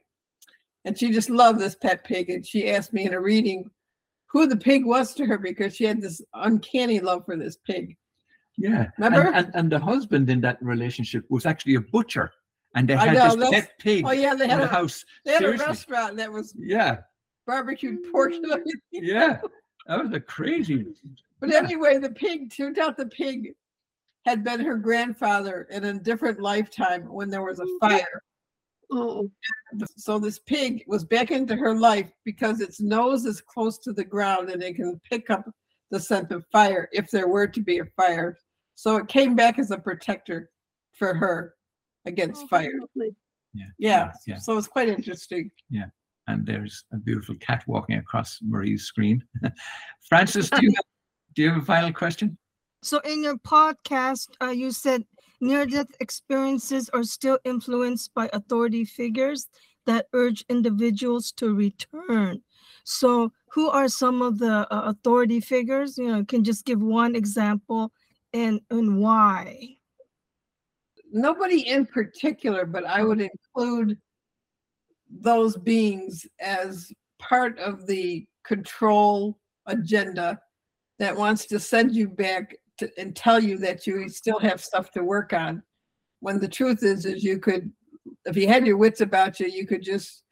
And 0.84 0.96
she 0.96 1.10
just 1.10 1.30
loved 1.30 1.58
this 1.58 1.74
pet 1.74 2.04
pig. 2.04 2.30
And 2.30 2.46
she 2.46 2.70
asked 2.70 2.92
me 2.92 3.04
in 3.04 3.14
a 3.14 3.20
reading 3.20 3.68
who 4.30 4.46
the 4.46 4.56
pig 4.56 4.86
was 4.86 5.14
to 5.14 5.26
her 5.26 5.38
because 5.38 5.74
she 5.74 5.84
had 5.84 6.00
this 6.00 6.20
uncanny 6.34 7.00
love 7.00 7.24
for 7.24 7.36
this 7.36 7.56
pig. 7.66 7.96
Yeah. 8.56 8.86
Remember? 8.98 9.28
And, 9.28 9.46
and, 9.46 9.54
and 9.54 9.72
the 9.72 9.80
husband 9.80 10.30
in 10.30 10.40
that 10.42 10.62
relationship 10.62 11.24
was 11.28 11.44
actually 11.44 11.74
a 11.74 11.80
butcher. 11.80 12.30
And 12.76 12.86
they 12.86 12.94
I 12.94 13.06
had 13.06 13.14
know, 13.14 13.36
this 13.36 13.50
pet 13.50 13.78
pig 13.78 14.04
Oh, 14.06 14.12
yeah, 14.12 14.34
they 14.34 14.44
in 14.44 14.50
had 14.50 14.60
the 14.60 14.64
a, 14.64 14.68
house. 14.68 15.02
they 15.24 15.32
had 15.32 15.44
a 15.44 15.56
restaurant 15.56 16.16
that 16.18 16.30
was 16.30 16.54
Yeah. 16.56 16.98
barbecued 17.46 18.12
pork. 18.12 18.32
Yeah. 18.92 19.40
That 19.86 20.04
was 20.04 20.12
a 20.12 20.20
crazy. 20.20 20.84
But 21.40 21.50
Yeah. 21.50 21.58
anyway, 21.58 21.96
the 21.98 22.10
pig 22.10 22.52
turned 22.54 22.78
out 22.78 22.98
the 22.98 23.06
pig 23.06 23.54
had 24.26 24.44
been 24.44 24.60
her 24.60 24.76
grandfather 24.76 25.66
in 25.70 25.84
a 25.84 25.94
different 25.94 26.38
lifetime 26.38 27.10
when 27.10 27.30
there 27.30 27.42
was 27.42 27.60
a 27.60 27.64
oh, 27.64 27.78
fire. 27.80 28.22
Oh, 28.90 29.30
so 29.96 30.18
this 30.18 30.38
pig 30.40 30.84
was 30.86 31.02
back 31.04 31.30
into 31.30 31.56
her 31.56 31.74
life 31.74 32.12
because 32.24 32.60
its 32.60 32.78
nose 32.78 33.24
is 33.24 33.40
close 33.40 33.78
to 33.78 33.92
the 33.92 34.04
ground 34.04 34.50
and 34.50 34.62
it 34.62 34.76
can 34.76 35.00
pick 35.10 35.30
up 35.30 35.48
the 35.90 35.98
scent 35.98 36.30
of 36.30 36.44
fire 36.52 36.88
if 36.92 37.10
there 37.10 37.28
were 37.28 37.46
to 37.46 37.60
be 37.60 37.78
a 37.78 37.86
fire. 37.96 38.36
So 38.74 38.96
it 38.96 39.08
came 39.08 39.34
back 39.34 39.58
as 39.58 39.70
a 39.70 39.78
protector 39.78 40.50
for 40.92 41.14
her 41.14 41.55
against 42.06 42.44
oh, 42.44 42.46
fire. 42.48 42.72
lovely. 42.80 43.14
Yeah. 43.54 43.66
Yeah. 43.78 44.12
Yeah. 44.26 44.38
So 44.38 44.56
it's 44.56 44.68
quite 44.68 44.88
interesting. 44.88 45.50
Yeah. 45.70 45.86
And 46.28 46.44
there's 46.44 46.84
a 46.92 46.96
beautiful 46.96 47.36
cat 47.36 47.62
walking 47.66 47.96
across 47.96 48.38
Marie's 48.42 48.84
screen. 48.84 49.22
Frances, 50.08 50.50
do 50.50 50.58
you 50.62 50.72
have, 50.74 50.84
do 51.34 51.42
you 51.42 51.50
have 51.50 51.62
a 51.62 51.64
final 51.64 51.92
question? 51.92 52.36
So 52.82 52.98
in 53.00 53.22
your 53.22 53.36
podcast, 53.36 54.28
uh, 54.42 54.50
you 54.50 54.70
said 54.72 55.04
near-death 55.40 55.88
experiences 56.00 56.88
are 56.90 57.04
still 57.04 57.38
influenced 57.44 58.12
by 58.14 58.28
authority 58.32 58.84
figures 58.84 59.48
that 59.86 60.06
urge 60.12 60.44
individuals 60.48 61.32
to 61.32 61.54
return. 61.54 62.42
So 62.84 63.32
who 63.52 63.70
are 63.70 63.88
some 63.88 64.20
of 64.20 64.38
the 64.38 64.66
uh, 64.72 64.82
authority 64.90 65.40
figures? 65.40 65.96
You 65.96 66.08
know, 66.08 66.24
can 66.24 66.44
just 66.44 66.64
give 66.64 66.80
one 66.80 67.16
example 67.16 67.92
and 68.32 68.60
and 68.70 68.98
why? 68.98 69.76
Nobody 71.12 71.68
in 71.68 71.86
particular, 71.86 72.66
but 72.66 72.84
I 72.84 73.02
would 73.02 73.20
include 73.20 73.98
those 75.08 75.56
beings 75.56 76.26
as 76.40 76.92
part 77.18 77.58
of 77.58 77.86
the 77.86 78.26
control 78.44 79.38
agenda 79.66 80.38
that 80.98 81.16
wants 81.16 81.46
to 81.46 81.60
send 81.60 81.94
you 81.94 82.08
back 82.08 82.56
to, 82.78 82.90
and 82.98 83.14
tell 83.14 83.42
you 83.42 83.58
that 83.58 83.86
you 83.86 84.08
still 84.08 84.38
have 84.40 84.62
stuff 84.62 84.90
to 84.92 85.04
work 85.04 85.32
on. 85.32 85.62
When 86.20 86.40
the 86.40 86.48
truth 86.48 86.82
is, 86.82 87.06
is 87.06 87.22
you 87.22 87.38
could, 87.38 87.70
if 88.24 88.36
you 88.36 88.48
had 88.48 88.66
your 88.66 88.76
wits 88.76 89.00
about 89.00 89.38
you, 89.38 89.46
you 89.46 89.66
could 89.66 89.82
just, 89.82 90.22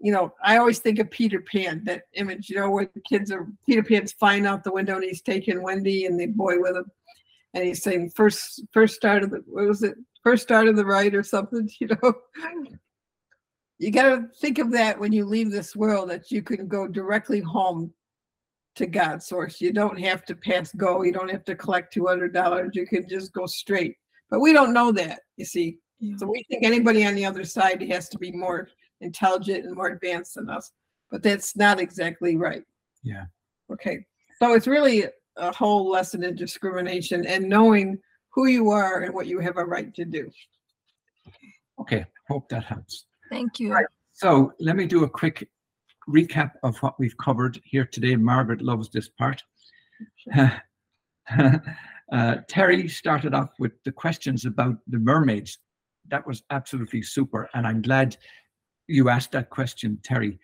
you 0.00 0.12
know, 0.12 0.32
I 0.42 0.56
always 0.58 0.78
think 0.78 0.98
of 0.98 1.10
Peter 1.10 1.40
Pan, 1.40 1.82
that 1.84 2.02
image, 2.14 2.48
you 2.50 2.56
know, 2.56 2.70
where 2.70 2.90
the 2.92 3.00
kids 3.08 3.30
are, 3.30 3.46
Peter 3.66 3.82
Pan's 3.82 4.12
flying 4.12 4.46
out 4.46 4.64
the 4.64 4.72
window 4.72 4.96
and 4.96 5.04
he's 5.04 5.22
taking 5.22 5.62
Wendy 5.62 6.06
and 6.06 6.18
the 6.18 6.26
boy 6.26 6.58
with 6.58 6.76
him. 6.76 6.90
And 7.54 7.64
he's 7.64 7.82
saying, 7.82 8.10
first, 8.14 8.62
first 8.72 8.94
start 8.94 9.22
of 9.22 9.30
the, 9.30 9.42
what 9.46 9.66
was 9.66 9.82
it? 9.82 9.96
First 10.22 10.42
start 10.42 10.68
of 10.68 10.76
the 10.76 10.84
right 10.84 11.14
or 11.14 11.22
something, 11.22 11.68
you 11.80 11.88
know? 11.88 12.14
You 13.78 13.92
got 13.92 14.08
to 14.08 14.28
think 14.40 14.58
of 14.58 14.72
that 14.72 14.98
when 14.98 15.12
you 15.12 15.24
leave 15.24 15.50
this 15.50 15.76
world, 15.76 16.10
that 16.10 16.30
you 16.30 16.42
can 16.42 16.66
go 16.66 16.88
directly 16.88 17.40
home 17.40 17.92
to 18.74 18.86
God's 18.86 19.26
source. 19.26 19.60
You 19.60 19.72
don't 19.72 19.98
have 19.98 20.24
to 20.26 20.34
pass 20.34 20.72
go. 20.72 21.02
You 21.02 21.12
don't 21.12 21.30
have 21.30 21.44
to 21.44 21.54
collect 21.54 21.92
two 21.92 22.06
hundred 22.06 22.32
dollars. 22.32 22.70
You 22.74 22.86
can 22.86 23.08
just 23.08 23.32
go 23.32 23.46
straight. 23.46 23.96
But 24.30 24.40
we 24.40 24.52
don't 24.52 24.72
know 24.72 24.92
that, 24.92 25.20
you 25.36 25.44
see. 25.44 25.78
Yeah. 26.00 26.16
So 26.16 26.26
we 26.26 26.44
think 26.48 26.64
anybody 26.64 27.04
on 27.04 27.14
the 27.14 27.24
other 27.24 27.44
side 27.44 27.82
has 27.90 28.08
to 28.10 28.18
be 28.18 28.30
more 28.30 28.68
intelligent 29.00 29.64
and 29.64 29.74
more 29.74 29.88
advanced 29.88 30.34
than 30.34 30.50
us. 30.50 30.72
But 31.10 31.22
that's 31.22 31.56
not 31.56 31.80
exactly 31.80 32.36
right. 32.36 32.62
Yeah. 33.02 33.24
Okay. 33.72 34.04
So 34.38 34.54
it's 34.54 34.66
really 34.66 35.04
a 35.38 35.52
whole 35.52 35.90
lesson 35.90 36.24
in 36.24 36.34
discrimination 36.34 37.26
and 37.26 37.48
knowing 37.48 37.98
who 38.30 38.46
you 38.46 38.70
are 38.70 39.02
and 39.02 39.14
what 39.14 39.26
you 39.26 39.40
have 39.40 39.56
a 39.56 39.64
right 39.64 39.94
to 39.94 40.04
do. 40.04 40.30
Okay. 41.80 42.04
Hope 42.28 42.48
that 42.50 42.64
helps. 42.64 43.06
Thank 43.30 43.58
you. 43.58 43.76
So 44.12 44.52
let 44.60 44.76
me 44.76 44.86
do 44.86 45.04
a 45.04 45.08
quick 45.08 45.48
recap 46.08 46.52
of 46.62 46.76
what 46.78 46.98
we've 46.98 47.16
covered 47.18 47.60
here 47.64 47.84
today. 47.84 48.16
Margaret 48.16 48.62
loves 48.62 48.90
this 48.90 49.08
part. 49.08 49.42
uh, 50.36 52.36
Terry 52.48 52.88
started 52.88 53.34
off 53.34 53.50
with 53.58 53.72
the 53.84 53.92
questions 53.92 54.44
about 54.44 54.76
the 54.88 54.98
mermaids. 54.98 55.58
That 56.08 56.26
was 56.26 56.42
absolutely 56.50 57.02
super. 57.02 57.48
And 57.54 57.66
I'm 57.66 57.82
glad 57.82 58.16
you 58.86 59.08
asked 59.08 59.32
that 59.32 59.50
question, 59.50 59.98
Terry. 60.02 60.38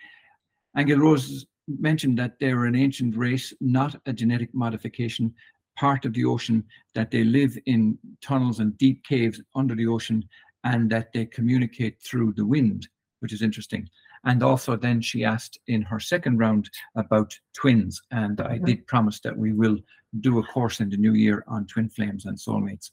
Aingeal 0.77 1.01
Rose 1.01 1.47
mentioned 1.69 2.19
that 2.19 2.39
they 2.39 2.55
were 2.55 2.67
an 2.67 2.77
ancient 2.77 3.17
race, 3.17 3.53
not 3.61 3.97
a 4.07 4.13
genetic 4.13 4.55
modification, 4.55 5.35
part 5.77 6.05
of 6.05 6.13
the 6.13 6.25
ocean, 6.25 6.65
that 6.95 7.11
they 7.11 7.25
live 7.25 7.59
in 7.67 7.99
tunnels 8.21 8.61
and 8.61 8.77
deep 8.79 9.03
caves 9.05 9.41
under 9.55 9.75
the 9.75 9.87
ocean, 9.87 10.23
and 10.65 10.91
that 10.91 11.13
they 11.13 11.27
communicate 11.27 12.01
through 12.03 12.33
the 12.33 12.47
wind, 12.47 12.89
which 13.21 13.33
is 13.33 13.43
interesting. 13.43 13.89
And 14.25 14.43
also, 14.43 14.77
then 14.77 15.01
she 15.01 15.25
asked 15.25 15.59
in 15.67 15.83
her 15.83 16.01
second 16.01 16.39
round 16.39 16.71
about 16.95 17.39
twins. 17.55 18.01
And 18.11 18.41
I 18.41 18.59
Mhm. 18.59 18.67
did 18.67 18.87
promise 18.87 19.21
that 19.21 19.37
we 19.37 19.53
will 19.53 19.79
do 20.21 20.39
a 20.39 20.43
course 20.43 20.81
in 20.81 20.89
the 20.89 20.97
new 20.97 21.15
year 21.15 21.45
on 21.47 21.67
twin 21.67 21.91
flames 21.91 22.25
and 22.25 22.39
soulmates. 22.39 22.91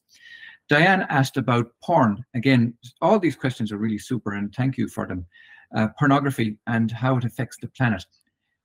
Diane 0.67 1.05
asked 1.09 1.37
about 1.37 1.71
porn. 1.83 2.25
Again, 2.33 2.73
all 3.01 3.19
these 3.19 3.35
questions 3.35 3.71
are 3.71 3.77
really 3.77 3.97
super, 3.97 4.33
and 4.33 4.53
thank 4.53 4.77
you 4.77 4.87
for 4.87 5.05
them. 5.07 5.25
Uh, 5.75 5.87
pornography 5.97 6.57
and 6.67 6.91
how 6.91 7.17
it 7.17 7.23
affects 7.23 7.57
the 7.61 7.67
planet. 7.69 8.05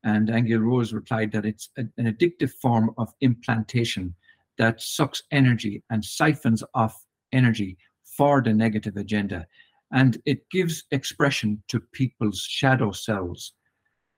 And 0.05 0.29
Aingeal 0.29 0.63
Rose 0.63 0.93
replied 0.93 1.33
that 1.33 1.47
it's 1.47 1.71
a- 1.77 1.89
an 1.99 2.13
addictive 2.13 2.53
form 2.61 2.93
of 2.99 3.13
implantation 3.21 4.15
that 4.59 4.81
sucks 4.81 5.23
energy 5.31 5.83
and 5.91 6.05
siphons 6.05 6.63
off 6.75 7.05
energy 7.33 7.77
for 8.05 8.43
the 8.43 8.53
negative 8.53 8.97
agenda. 8.97 9.47
And 9.93 10.21
it 10.25 10.49
gives 10.51 10.85
expression 10.91 11.63
to 11.69 11.81
people's 11.81 12.41
shadow 12.41 12.93
selves. 12.93 13.53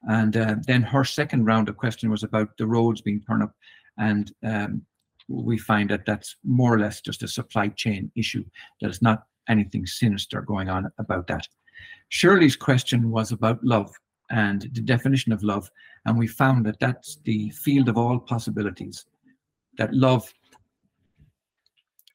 And 0.03 0.37
uh, 0.37 0.57
then 0.67 0.83
her 0.83 1.05
second 1.05 1.45
round 1.45 1.69
of 1.69 1.77
question 1.77 2.11
was 2.11 2.23
about 2.23 2.57
the 2.57 2.67
roads 2.67 3.01
being 3.01 3.23
turned 3.23 3.43
up. 3.43 3.55
And 3.99 4.33
um, 4.45 4.83
we 5.29 5.59
find 5.59 5.91
that 5.91 6.07
that's 6.07 6.37
more 6.45 6.75
or 6.75 6.79
less 6.79 7.01
just 7.01 7.23
a 7.23 7.29
supply 7.29 7.69
chain 7.69 8.11
issue. 8.17 8.45
There's 8.81 9.03
not 9.03 9.25
anything 9.49 9.87
sinister 9.87 10.41
going 10.41 10.69
on 10.69 10.91
about 10.99 11.27
that. 11.27 11.47
Shirley's 12.09 12.57
question 12.57 13.11
was 13.11 13.33
about 13.33 13.63
love 13.63 13.93
and 14.31 14.63
the 14.73 14.81
definition 14.81 15.33
of 15.33 15.43
love. 15.43 15.71
And 16.07 16.19
we 16.19 16.27
found 16.27 16.67
that 16.67 16.81
that's 16.81 17.19
the 17.25 17.51
field 17.51 17.89
of 17.89 17.97
all 17.97 18.19
possibilities. 18.19 19.07
That 19.79 19.93
love, 19.95 20.33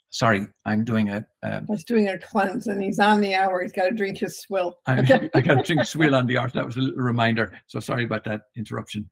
sorry, 0.09 0.47
I'm 0.65 0.83
doing 0.83 1.09
a, 1.09 1.25
a 1.43 1.63
He's 1.67 1.83
doing 1.83 2.09
a 2.09 2.17
cleanse 2.17 2.67
and 2.67 2.81
he's 2.81 2.99
on 2.99 3.21
the 3.21 3.35
hour. 3.35 3.61
He's 3.61 3.71
got 3.71 3.89
to 3.89 3.95
drink 3.95 4.17
his 4.17 4.39
swill. 4.39 4.77
I, 4.87 5.29
I 5.33 5.41
got 5.41 5.55
to 5.55 5.63
drink 5.63 5.85
swill 5.85 6.15
on 6.15 6.27
the 6.27 6.37
art. 6.37 6.53
That 6.53 6.65
was 6.65 6.77
a 6.77 6.81
little 6.81 7.01
reminder. 7.01 7.53
So 7.67 7.79
sorry 7.79 8.03
about 8.03 8.23
that 8.25 8.41
interruption. 8.55 9.09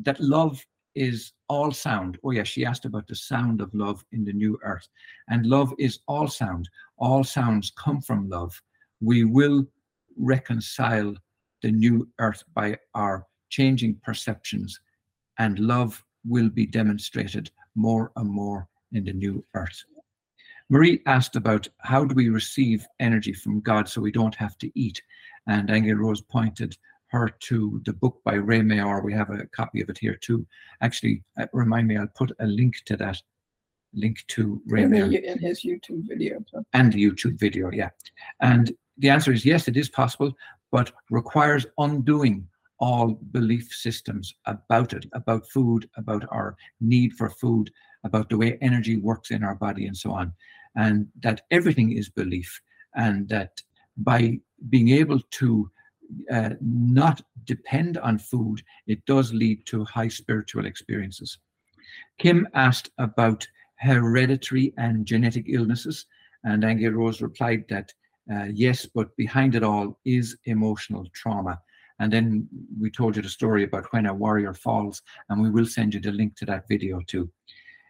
That 0.00 0.20
love 0.20 0.64
is 0.94 1.32
all 1.48 1.70
sound. 1.70 2.18
Oh, 2.24 2.30
yeah, 2.30 2.42
she 2.42 2.64
asked 2.64 2.84
about 2.84 3.06
the 3.06 3.14
sound 3.14 3.60
of 3.60 3.72
love 3.74 4.04
in 4.12 4.24
the 4.24 4.32
new 4.32 4.58
earth. 4.62 4.88
And 5.28 5.46
love 5.46 5.72
is 5.78 6.00
all 6.06 6.28
sound. 6.28 6.68
All 6.98 7.24
sounds 7.24 7.72
come 7.78 8.00
from 8.00 8.28
love. 8.28 8.60
We 9.00 9.24
will 9.24 9.66
reconcile 10.16 11.14
the 11.62 11.70
new 11.70 12.08
earth 12.18 12.44
by 12.54 12.76
our 12.94 13.26
changing 13.50 14.00
perceptions, 14.04 14.78
and 15.38 15.58
love 15.58 16.04
will 16.24 16.48
be 16.48 16.66
demonstrated 16.66 17.50
more 17.74 18.12
and 18.16 18.28
more 18.28 18.68
in 18.92 19.04
the 19.04 19.12
new 19.12 19.44
earth. 19.54 19.84
Marie 20.70 21.00
asked 21.06 21.36
about 21.36 21.66
how 21.78 22.04
do 22.04 22.14
we 22.14 22.28
receive 22.28 22.86
energy 23.00 23.32
from 23.32 23.60
God 23.60 23.88
so 23.88 24.00
we 24.00 24.12
don't 24.12 24.34
have 24.34 24.58
to 24.58 24.70
eat. 24.78 25.00
And 25.46 25.68
Aingeal 25.68 25.98
Rose 25.98 26.20
pointed 26.20 26.76
her 27.06 27.30
to 27.40 27.80
the 27.86 27.94
book 27.94 28.20
by 28.22 28.34
Ray 28.34 28.60
Maor. 28.60 29.02
We 29.02 29.14
have 29.14 29.30
a 29.30 29.46
copy 29.46 29.80
of 29.80 29.88
it 29.88 29.96
here 29.96 30.16
too. 30.16 30.46
Actually, 30.82 31.22
uh, 31.40 31.46
remind 31.54 31.88
me, 31.88 31.96
I'll 31.96 32.06
put 32.08 32.32
a 32.40 32.46
link 32.46 32.82
to 32.84 32.98
that, 32.98 33.22
link 33.94 34.22
to 34.28 34.60
Ray 34.66 34.82
in, 34.82 34.90
Maor 34.90 35.22
in 35.22 35.38
his 35.38 35.62
YouTube 35.62 36.06
video. 36.06 36.44
So 36.52 36.62
and 36.74 36.92
the 36.92 37.02
YouTube 37.02 37.38
video, 37.38 37.70
yeah. 37.70 37.88
And 38.40 38.70
the 38.98 39.08
answer 39.08 39.32
is 39.32 39.46
yes, 39.46 39.68
it 39.68 39.76
is 39.78 39.88
possible, 39.88 40.34
but 40.70 40.92
requires 41.10 41.66
undoing 41.78 42.46
all 42.80 43.14
belief 43.32 43.72
systems 43.72 44.34
about 44.46 44.92
it, 44.92 45.06
about 45.12 45.48
food, 45.48 45.88
about 45.96 46.24
our 46.30 46.56
need 46.80 47.12
for 47.14 47.30
food, 47.30 47.70
about 48.04 48.28
the 48.28 48.36
way 48.36 48.58
energy 48.60 48.96
works 48.96 49.30
in 49.30 49.42
our 49.42 49.54
body, 49.54 49.86
and 49.86 49.96
so 49.96 50.12
on. 50.12 50.32
And 50.76 51.08
that 51.22 51.42
everything 51.50 51.92
is 51.92 52.08
belief, 52.08 52.60
and 52.94 53.28
that 53.28 53.60
by 53.96 54.38
being 54.68 54.90
able 54.90 55.20
to 55.32 55.70
uh, 56.30 56.50
not 56.60 57.20
depend 57.44 57.98
on 57.98 58.18
food, 58.18 58.62
it 58.86 59.04
does 59.06 59.32
lead 59.32 59.66
to 59.66 59.84
high 59.84 60.08
spiritual 60.08 60.66
experiences. 60.66 61.38
Kim 62.18 62.46
asked 62.54 62.90
about 62.98 63.46
hereditary 63.76 64.72
and 64.78 65.06
genetic 65.06 65.46
illnesses, 65.48 66.06
and 66.44 66.62
Aingeal 66.62 66.94
Rose 66.94 67.20
replied 67.20 67.64
that 67.68 67.92
uh, 68.32 68.46
yes, 68.52 68.86
but 68.86 69.16
behind 69.16 69.54
it 69.54 69.62
all 69.62 69.98
is 70.04 70.36
emotional 70.44 71.06
trauma. 71.14 71.58
And 72.00 72.12
then 72.12 72.48
we 72.80 72.90
told 72.90 73.16
you 73.16 73.22
the 73.22 73.28
story 73.28 73.64
about 73.64 73.92
when 73.92 74.06
a 74.06 74.14
warrior 74.14 74.54
falls, 74.54 75.02
and 75.28 75.42
we 75.42 75.50
will 75.50 75.66
send 75.66 75.94
you 75.94 76.00
the 76.00 76.12
link 76.12 76.36
to 76.36 76.46
that 76.46 76.68
video 76.68 77.00
too. 77.06 77.30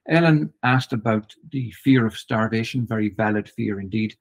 Ellen 0.09 0.53
asked 0.63 0.93
about 0.93 1.35
the 1.51 1.71
fear 1.73 2.07
of 2.07 2.17
starvation, 2.17 2.87
very 2.87 3.11
valid 3.11 3.49
fear 3.49 3.81
indeed. 3.81 4.15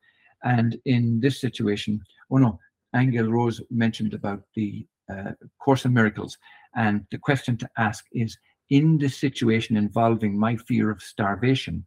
And 0.44 0.78
in 0.86 1.20
this 1.22 1.40
situation, 1.40 2.02
oh 2.30 2.38
no, 2.38 2.60
Aingeal 2.96 3.32
Rose 3.32 3.62
mentioned 3.70 4.14
about 4.14 4.44
the 4.56 4.86
uh, 5.10 5.32
Course 5.60 5.86
in 5.86 5.94
Miracles. 5.94 6.38
And 6.76 7.06
the 7.12 7.18
question 7.18 7.56
to 7.58 7.70
ask 7.78 8.06
is, 8.12 8.38
in 8.70 8.98
the 8.98 9.08
situation 9.08 9.78
involving 9.78 10.38
my 10.38 10.58
fear 10.58 10.92
of 10.92 11.02
starvation, 11.02 11.86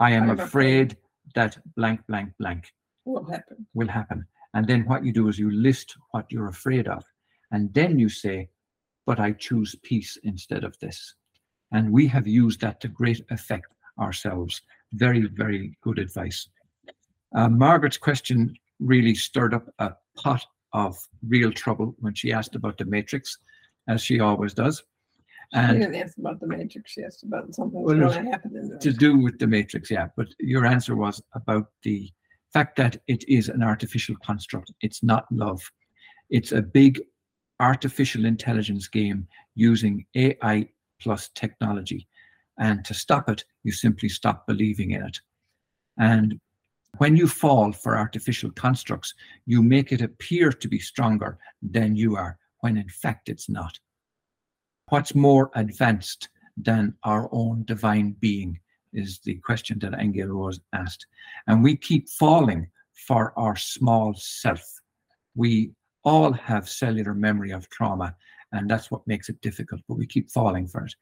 I 0.00 0.10
am 0.12 0.30
afraid 0.30 0.96
that 1.36 1.58
blank, 1.76 2.00
blank, 2.08 2.32
blank 2.40 2.72
Will 3.06 3.24
happen. 3.24 3.66
will 3.74 3.88
happen. 3.88 4.26
And 4.54 4.66
then 4.66 4.84
what 4.86 5.04
you 5.04 5.12
do 5.12 5.28
is 5.28 5.38
you 5.38 5.50
list 5.50 5.96
what 6.10 6.26
you're 6.30 6.48
afraid 6.48 6.88
of. 6.88 7.04
And 7.52 7.72
then 7.72 7.98
you 7.98 8.08
say, 8.08 8.48
but 9.06 9.20
I 9.20 9.32
choose 9.32 9.76
peace 9.82 10.18
instead 10.24 10.64
of 10.64 10.78
this. 10.80 11.14
And 11.72 11.92
we 11.92 12.06
have 12.08 12.26
used 12.26 12.60
that 12.60 12.80
to 12.80 12.88
great 12.88 13.24
effect 13.30 13.66
ourselves. 13.98 14.60
Very, 14.92 15.26
very 15.26 15.76
good 15.82 15.98
advice. 15.98 16.48
Uh, 17.34 17.48
Margaret's 17.48 17.98
question 17.98 18.54
really 18.80 19.14
stirred 19.14 19.54
up 19.54 19.66
a 19.78 19.92
pot 20.16 20.44
of 20.72 20.98
real 21.26 21.52
trouble 21.52 21.94
when 22.00 22.14
she 22.14 22.32
asked 22.32 22.54
about 22.54 22.76
the 22.78 22.84
matrix, 22.84 23.38
as 23.88 24.02
she 24.02 24.20
always 24.20 24.52
does. 24.52 24.82
She 25.52 25.60
And 25.60 25.80
didn't 25.80 25.94
ask 25.94 26.18
about 26.18 26.40
the 26.40 26.46
matrix. 26.46 26.92
She 26.92 27.04
asked 27.04 27.22
about 27.22 27.54
something 27.54 27.82
Well, 27.82 27.96
going 27.96 28.24
to 28.24 28.30
happen 28.30 28.56
in 28.56 28.78
to 28.78 28.92
do 28.92 29.16
with 29.16 29.38
the 29.38 29.46
matrix, 29.46 29.90
yeah. 29.90 30.08
But 30.16 30.28
your 30.40 30.66
answer 30.66 30.96
was 30.96 31.22
about 31.34 31.68
the 31.84 32.10
fact 32.56 32.76
that 32.76 32.96
it 33.06 33.22
is 33.28 33.50
an 33.50 33.62
artificial 33.62 34.16
construct. 34.24 34.72
It's 34.80 35.02
not 35.02 35.26
love. 35.30 35.60
It's 36.30 36.52
a 36.52 36.62
big 36.62 37.02
artificial 37.60 38.24
intelligence 38.24 38.88
game 38.88 39.28
using 39.54 40.06
AI 40.14 40.66
plus 40.98 41.28
technology. 41.34 42.08
And 42.58 42.82
to 42.86 42.94
stop 42.94 43.28
it, 43.28 43.44
you 43.62 43.72
simply 43.72 44.08
stop 44.08 44.46
believing 44.46 44.92
in 44.92 45.02
it. 45.02 45.18
And 45.98 46.40
when 46.96 47.14
you 47.14 47.28
fall 47.28 47.72
for 47.72 47.98
artificial 47.98 48.50
constructs, 48.52 49.12
you 49.44 49.62
make 49.62 49.92
it 49.92 50.00
appear 50.00 50.50
to 50.50 50.66
be 50.66 50.78
stronger 50.78 51.36
than 51.60 51.94
you 51.94 52.16
are, 52.16 52.38
when 52.60 52.78
in 52.78 52.88
fact 52.88 53.28
it's 53.28 53.50
not. 53.50 53.78
What's 54.88 55.14
more 55.14 55.50
advanced 55.54 56.30
than 56.56 56.94
our 57.02 57.28
own 57.32 57.64
divine 57.66 58.16
being 58.18 58.60
is 58.96 59.20
the 59.24 59.34
question 59.36 59.78
that 59.80 59.92
Aingeal 59.92 60.30
Rose 60.30 60.58
asked. 60.72 61.06
And 61.46 61.62
we 61.62 61.76
keep 61.76 62.08
falling 62.08 62.68
for 63.06 63.32
our 63.38 63.54
small 63.54 64.14
self. 64.16 64.64
We 65.34 65.70
all 66.02 66.32
have 66.32 66.68
cellular 66.68 67.14
memory 67.14 67.50
of 67.52 67.68
trauma, 67.68 68.16
and 68.52 68.68
that's 68.68 68.90
what 68.90 69.06
makes 69.06 69.28
it 69.28 69.40
difficult, 69.42 69.82
but 69.88 69.98
we 69.98 70.06
keep 70.06 70.30
falling 70.30 70.66
for 70.66 70.84
it. 70.84 70.94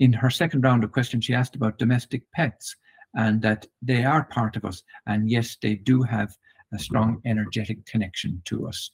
In 0.00 0.12
her 0.12 0.30
second 0.30 0.62
round 0.62 0.82
of 0.84 0.92
questions, 0.92 1.24
she 1.24 1.34
asked 1.34 1.54
about 1.54 1.78
domestic 1.78 2.22
pets 2.32 2.74
and 3.14 3.42
that 3.42 3.66
they 3.82 4.04
are 4.04 4.24
part 4.24 4.56
of 4.56 4.64
us. 4.64 4.82
And 5.06 5.30
yes, 5.30 5.56
they 5.60 5.74
do 5.74 6.02
have 6.02 6.34
a 6.72 6.78
strong 6.78 7.20
energetic 7.26 7.84
connection 7.84 8.40
to 8.46 8.66
us. 8.66 8.90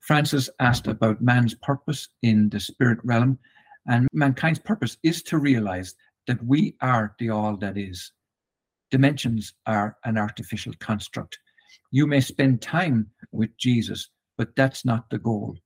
Frances 0.00 0.48
asked 0.60 0.86
about 0.86 1.20
man's 1.20 1.54
purpose 1.54 2.08
in 2.22 2.48
the 2.50 2.60
spirit 2.60 2.98
realm, 3.02 3.38
and 3.88 4.08
mankind's 4.12 4.60
purpose 4.60 4.96
is 5.02 5.22
to 5.24 5.38
realize 5.38 5.94
that 6.26 6.42
we 6.44 6.74
are 6.80 7.14
the 7.18 7.30
all 7.30 7.56
that 7.56 7.76
is. 7.76 8.12
Dimensions 8.90 9.54
are 9.66 9.96
an 10.04 10.18
artificial 10.18 10.72
construct. 10.80 11.38
You 11.90 12.06
may 12.06 12.20
spend 12.20 12.62
time 12.62 13.08
with 13.32 13.56
Jesus, 13.58 14.08
but 14.38 14.54
that's 14.56 14.84
not 14.84 15.08
the 15.10 15.18
goal. 15.18 15.56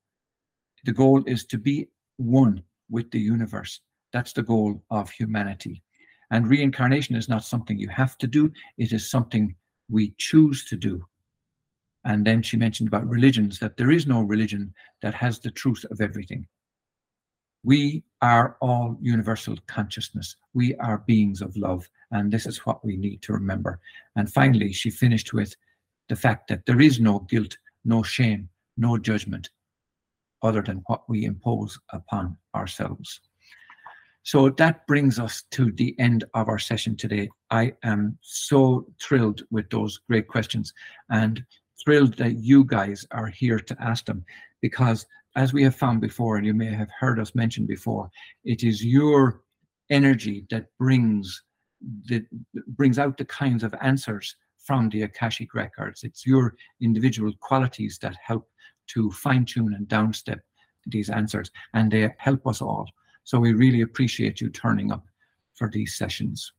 The 0.85 0.93
goal 0.93 1.23
is 1.27 1.45
to 1.47 1.59
be 1.59 1.89
one 2.17 2.63
with 2.89 3.11
the 3.11 3.21
universe. 3.21 3.81
That's 4.13 4.33
the 4.33 4.43
goal 4.43 4.83
of 4.91 5.11
humanity. 5.11 5.83
And 6.31 6.49
reincarnation 6.49 7.17
is 7.17 7.29
not 7.29 7.45
something 7.45 7.79
you 7.79 7.89
have 7.89 8.17
to 8.19 8.27
do, 8.27 8.53
it 8.79 8.93
is 8.93 9.11
something 9.11 9.55
we 9.89 10.15
choose 10.19 10.65
to 10.67 10.77
do. 10.77 11.05
And 12.05 12.27
then 12.27 12.43
she 12.43 12.57
mentioned 12.57 12.89
about 12.89 13.09
religions 13.09 13.59
that 13.59 13.77
there 13.77 13.91
is 13.91 14.07
no 14.07 14.23
religion 14.23 14.73
that 15.03 15.15
has 15.15 15.39
the 15.39 15.51
truth 15.51 15.85
of 15.91 16.01
everything. 16.01 16.47
We 17.63 18.03
are 18.23 18.57
all 18.61 18.97
universal 19.01 19.57
consciousness. 19.67 20.37
We 20.55 20.75
are 20.77 21.05
beings 21.07 21.43
of 21.43 21.57
love. 21.57 21.89
And 22.11 22.33
this 22.33 22.47
is 22.47 22.59
what 22.59 22.85
we 22.85 22.97
need 22.97 23.23
to 23.23 23.33
remember. 23.33 23.81
And 24.17 24.33
finally, 24.33 24.73
she 24.73 24.91
finished 24.91 25.33
with 25.33 25.55
the 26.09 26.17
fact 26.17 26.49
that 26.49 26.67
there 26.67 26.81
is 26.81 27.01
no 27.01 27.21
guilt, 27.21 27.57
no 27.85 28.03
shame, 28.03 28.49
no 28.77 28.99
judgment 28.99 29.51
other 30.43 30.63
than 30.63 30.83
what 30.87 31.09
we 31.09 31.25
impose 31.25 31.79
upon 31.93 32.37
ourselves. 32.55 33.21
So 34.23 34.51
that 34.51 34.87
brings 34.87 35.19
us 35.19 35.45
to 35.53 35.73
the 35.73 35.95
end 35.99 36.25
of 36.35 36.49
our 36.49 36.59
session 36.59 36.97
today. 36.97 37.29
I 37.51 37.73
am 37.83 38.19
so 38.21 38.87
thrilled 39.01 39.43
with 39.51 39.69
those 39.71 39.99
great 40.09 40.29
questions 40.29 40.73
and 41.11 41.45
thrilled 41.83 42.17
that 42.19 42.37
you 42.37 42.65
guys 42.65 43.07
are 43.13 43.27
here 43.27 43.59
to 43.59 43.77
ask 43.81 44.05
them 44.05 44.25
because 44.61 45.07
as 45.37 45.53
we 45.53 45.63
have 45.63 45.77
found 45.77 46.01
before, 46.01 46.37
and 46.37 46.47
you 46.47 46.55
may 46.55 46.73
have 46.73 46.91
heard 46.99 47.21
us 47.21 47.35
mention 47.35 47.67
before, 47.67 48.11
it 48.45 48.63
is 48.65 48.85
your 48.85 49.43
energy 49.91 50.47
that 50.51 50.67
brings 50.79 51.43
the 52.09 52.25
brings 52.69 52.99
out 52.99 53.17
the 53.17 53.25
kinds 53.25 53.65
of 53.65 53.75
answers 53.81 54.37
from 54.59 54.89
the 54.91 55.03
Akashic 55.03 55.55
records. 55.55 56.05
It's 56.05 56.27
your 56.27 56.55
individual 56.81 57.33
qualities 57.41 57.99
that 58.03 58.17
help 58.23 58.49
to 58.89 59.11
fine 59.13 59.45
tune 59.45 59.75
and 59.75 59.89
downstep 59.89 60.41
these 60.87 61.11
answers, 61.11 61.51
and 61.75 61.91
they 61.91 62.13
help 62.19 62.47
us 62.47 62.61
all. 62.61 62.87
So 63.25 63.39
we 63.39 63.53
really 63.53 63.83
appreciate 63.83 64.41
you 64.41 64.51
turning 64.51 64.93
up 64.93 65.05
for 65.55 65.71
these 65.71 65.97
sessions. 65.97 66.53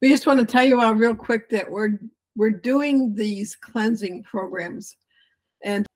We 0.00 0.08
just 0.08 0.26
want 0.26 0.40
to 0.40 0.46
tell 0.46 0.64
you 0.64 0.80
all 0.80 0.94
real 0.94 1.14
quick 1.14 1.48
that 1.50 1.70
we're 1.70 1.98
we're 2.36 2.50
doing 2.50 3.14
these 3.14 3.56
cleansing 3.56 4.22
programs, 4.22 4.96
and 5.64 5.86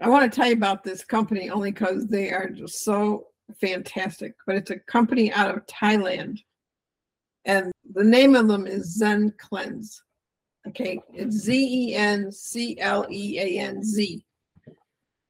I 0.00 0.08
want 0.08 0.30
to 0.30 0.34
tell 0.34 0.48
you 0.48 0.54
about 0.54 0.84
this 0.84 1.04
company 1.04 1.50
only 1.50 1.70
because 1.70 2.06
they 2.06 2.30
are 2.30 2.48
just 2.48 2.84
so 2.84 3.28
fantastic. 3.60 4.34
But 4.46 4.56
it's 4.56 4.70
a 4.70 4.78
company 4.78 5.32
out 5.32 5.54
of 5.54 5.66
Thailand, 5.66 6.40
and 7.44 7.72
the 7.92 8.04
name 8.04 8.34
of 8.34 8.48
them 8.48 8.66
is 8.66 9.00
ZenCleanz. 9.00 10.00
Okay, 10.68 11.00
it's 11.12 11.36
Z 11.36 11.90
E 11.90 11.94
N 11.94 12.32
C 12.32 12.78
L 12.80 13.06
E 13.10 13.38
A 13.38 13.60
N 13.60 13.82
Z. 13.82 14.24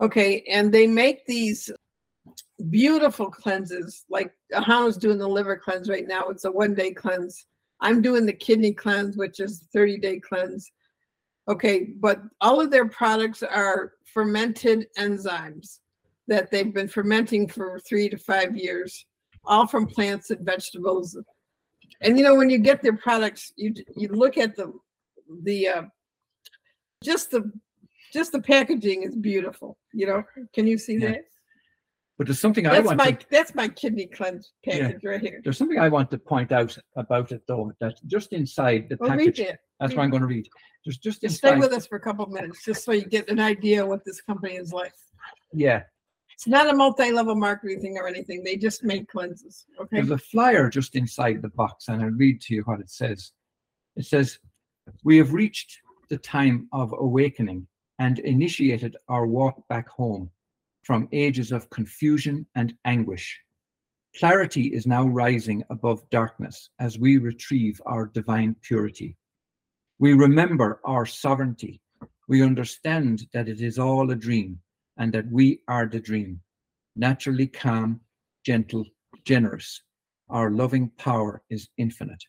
Okay, 0.00 0.44
and 0.48 0.72
they 0.72 0.86
make 0.86 1.26
these 1.26 1.70
beautiful 2.70 3.30
cleanses. 3.30 4.04
Like 4.08 4.32
Ahonu's 4.52 4.96
doing 4.96 5.18
the 5.18 5.28
liver 5.28 5.56
cleanse 5.56 5.88
right 5.88 6.06
now. 6.06 6.28
It's 6.28 6.44
a 6.44 6.52
one 6.52 6.74
day 6.74 6.92
cleanse. 6.92 7.46
I'm 7.80 8.00
doing 8.00 8.26
the 8.26 8.32
kidney 8.32 8.72
cleanse, 8.72 9.16
which 9.16 9.40
is 9.40 9.66
30 9.72 9.98
day 9.98 10.20
cleanse. 10.20 10.70
Okay, 11.48 11.88
but 12.00 12.22
all 12.40 12.60
of 12.60 12.70
their 12.70 12.88
products 12.88 13.42
are 13.42 13.92
fermented 14.14 14.86
enzymes 14.96 15.80
that 16.28 16.50
they've 16.50 16.72
been 16.72 16.88
fermenting 16.88 17.48
for 17.48 17.78
three 17.80 18.08
to 18.08 18.16
five 18.16 18.56
years, 18.56 19.04
all 19.44 19.66
from 19.66 19.86
plants 19.86 20.30
and 20.30 20.40
vegetables. 20.46 21.18
And 22.00 22.16
you 22.16 22.24
know, 22.24 22.34
when 22.36 22.48
you 22.48 22.58
get 22.58 22.82
their 22.82 22.96
products, 22.96 23.52
you 23.56 23.74
you 23.96 24.08
look 24.08 24.38
at 24.38 24.56
the 24.56 24.72
the 25.42 25.68
uh, 25.68 25.82
just 27.02 27.30
the 27.30 27.50
just 28.12 28.32
the 28.32 28.40
packaging 28.40 29.02
is 29.02 29.16
beautiful. 29.16 29.76
You 29.92 30.06
know, 30.06 30.22
can 30.54 30.66
you 30.66 30.78
see 30.78 30.94
Yeah. 30.94 31.10
that? 31.10 31.24
But 32.16 32.28
there's 32.28 32.38
something 32.40 32.66
I 32.66 32.74
That's 32.74 32.86
want 32.86 32.98
my 32.98 33.10
to 33.12 33.26
that's 33.30 33.54
my 33.54 33.68
kidney 33.68 34.06
cleanse 34.06 34.52
Yeah. 34.64 34.86
package 34.88 35.04
right 35.04 35.20
here. 35.20 35.40
there's 35.42 35.58
something 35.58 35.78
I 35.80 35.88
want 35.88 36.10
to 36.12 36.18
point 36.18 36.52
out 36.52 36.76
about 36.96 37.32
it 37.32 37.42
though, 37.48 37.72
that 37.80 37.94
just 38.06 38.32
inside 38.32 38.88
the 38.88 38.96
Well, 39.00 39.10
read 39.10 39.18
package, 39.18 39.40
it. 39.40 39.58
that's 39.80 39.94
what 39.94 40.04
I'm 40.04 40.10
going 40.10 40.22
to 40.22 40.28
read. 40.28 40.48
There's 40.84 40.98
just 40.98 41.22
Just 41.22 41.38
stay 41.38 41.56
with 41.56 41.72
us 41.72 41.86
for 41.86 41.96
a 41.96 42.00
couple 42.00 42.24
of 42.24 42.30
minutes, 42.30 42.64
just 42.64 42.84
so 42.84 42.92
you 42.92 43.04
get 43.06 43.28
an 43.28 43.40
idea 43.40 43.84
what 43.84 44.04
this 44.04 44.20
company 44.20 44.54
is 44.56 44.72
like. 44.72 44.92
yeah, 45.52 45.82
It's 46.34 46.46
not 46.46 46.68
a 46.72 46.76
multi-level 46.76 47.34
marketing 47.36 47.80
thing 47.80 47.96
or 47.98 48.06
anything. 48.06 48.44
They 48.44 48.56
just 48.56 48.84
make 48.84 49.08
cleanses. 49.08 49.64
Okay. 49.80 49.96
There's 49.96 50.10
a 50.10 50.18
flyer 50.18 50.68
just 50.68 50.94
inside 50.94 51.42
the 51.42 51.48
box, 51.48 51.88
and 51.88 52.02
I'll 52.02 52.10
read 52.10 52.40
to 52.42 52.54
you 52.54 52.62
what 52.62 52.80
it 52.80 52.90
says. 52.90 53.32
It 53.96 54.04
says, 54.06 54.38
We 55.04 55.16
have 55.18 55.32
reached 55.32 55.78
the 56.10 56.18
time 56.18 56.68
of 56.72 56.92
awakening 56.92 57.66
and 57.98 58.18
initiated 58.20 58.96
our 59.08 59.26
walk 59.26 59.66
back 59.68 59.88
home 59.88 60.30
from 60.84 61.08
ages 61.12 61.50
of 61.50 61.70
confusion 61.70 62.46
and 62.54 62.74
anguish. 62.84 63.40
Clarity 64.18 64.68
is 64.68 64.86
now 64.86 65.04
rising 65.06 65.64
above 65.70 66.08
darkness 66.10 66.70
as 66.78 66.98
we 66.98 67.16
retrieve 67.16 67.80
our 67.86 68.06
divine 68.06 68.54
purity. 68.62 69.16
We 69.98 70.12
remember 70.12 70.80
our 70.84 71.06
sovereignty. 71.06 71.80
We 72.28 72.42
understand 72.42 73.26
that 73.32 73.48
it 73.48 73.60
is 73.60 73.78
all 73.78 74.10
a 74.10 74.14
dream 74.14 74.60
and 74.98 75.12
that 75.12 75.30
we 75.30 75.60
are 75.66 75.86
the 75.86 76.00
dream, 76.00 76.40
naturally 76.94 77.48
calm, 77.48 78.00
gentle, 78.44 78.84
generous, 79.24 79.82
our 80.28 80.50
loving 80.50 80.90
power 80.96 81.42
is 81.50 81.68
infinite. 81.76 82.22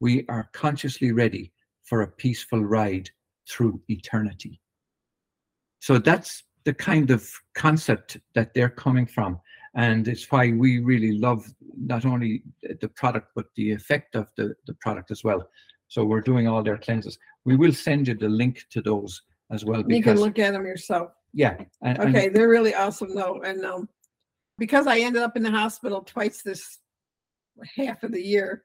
We 0.00 0.24
are 0.28 0.48
consciously 0.52 1.12
ready 1.12 1.52
for 1.84 2.02
a 2.02 2.08
peaceful 2.08 2.64
ride 2.64 3.10
through 3.48 3.80
eternity. 3.88 4.60
So 5.80 5.98
that's 5.98 6.42
the 6.66 6.74
kind 6.74 7.10
of 7.10 7.30
concept 7.54 8.18
that 8.34 8.52
they're 8.52 8.68
coming 8.68 9.06
from. 9.06 9.40
And 9.76 10.08
it's 10.08 10.30
why 10.30 10.52
we 10.52 10.80
really 10.80 11.16
love 11.18 11.46
not 11.78 12.04
only 12.04 12.42
the 12.80 12.88
product, 12.88 13.28
but 13.36 13.46
the 13.56 13.70
effect 13.72 14.16
of 14.16 14.26
the, 14.36 14.54
the 14.66 14.74
product 14.80 15.10
as 15.10 15.22
well. 15.22 15.48
So 15.88 16.04
we're 16.04 16.20
doing 16.22 16.48
all 16.48 16.62
their 16.64 16.76
cleanses. 16.78 17.16
We 17.44 17.56
will 17.56 17.72
send 17.72 18.08
you 18.08 18.14
the 18.14 18.28
link 18.28 18.64
to 18.70 18.82
those 18.82 19.22
as 19.52 19.64
well 19.64 19.84
You 19.86 20.02
can 20.02 20.18
look 20.18 20.38
at 20.40 20.52
them 20.54 20.66
yourself. 20.66 21.10
yeah. 21.32 21.56
and- 21.82 21.98
and- 21.98 22.08
Okay, 22.16 22.28
they're 22.28 22.48
really 22.48 22.74
awesome 22.74 23.14
though. 23.14 23.40
And 23.44 23.64
um, 23.64 23.88
because 24.58 24.88
I 24.88 24.98
ended 24.98 25.22
up 25.22 25.36
in 25.36 25.44
the 25.44 25.50
hospital 25.52 26.00
twice 26.02 26.42
this 26.42 26.78
half 27.76 28.02
of 28.02 28.10
the 28.12 28.22
year, 28.22 28.64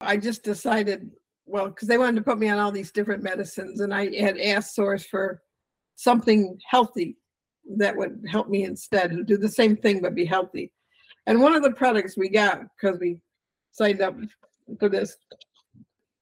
I 0.00 0.16
just 0.16 0.44
decided, 0.44 1.10
well, 1.44 1.68
because 1.68 1.88
they 1.88 1.98
wanted 1.98 2.16
to 2.16 2.22
put 2.22 2.38
me 2.38 2.48
on 2.48 2.58
all 2.58 2.72
these 2.72 2.90
different 2.92 3.22
medicines 3.22 3.80
and 3.80 3.92
I 3.92 4.04
had 4.18 4.38
asked 4.38 4.74
Source 4.74 5.04
for 5.04 5.42
something 5.98 6.56
healthy 6.64 7.16
that 7.76 7.96
would 7.96 8.24
help 8.30 8.48
me 8.48 8.62
instead 8.62 9.10
and 9.10 9.26
do 9.26 9.36
the 9.36 9.48
same 9.48 9.76
thing 9.76 10.00
but 10.00 10.14
be 10.14 10.24
healthy. 10.24 10.70
And 11.26 11.42
one 11.42 11.56
of 11.56 11.62
the 11.64 11.72
products 11.72 12.16
we 12.16 12.28
got 12.28 12.62
because 12.80 13.00
we 13.00 13.20
signed 13.72 14.00
up 14.00 14.14
for 14.78 14.88
this, 14.88 15.16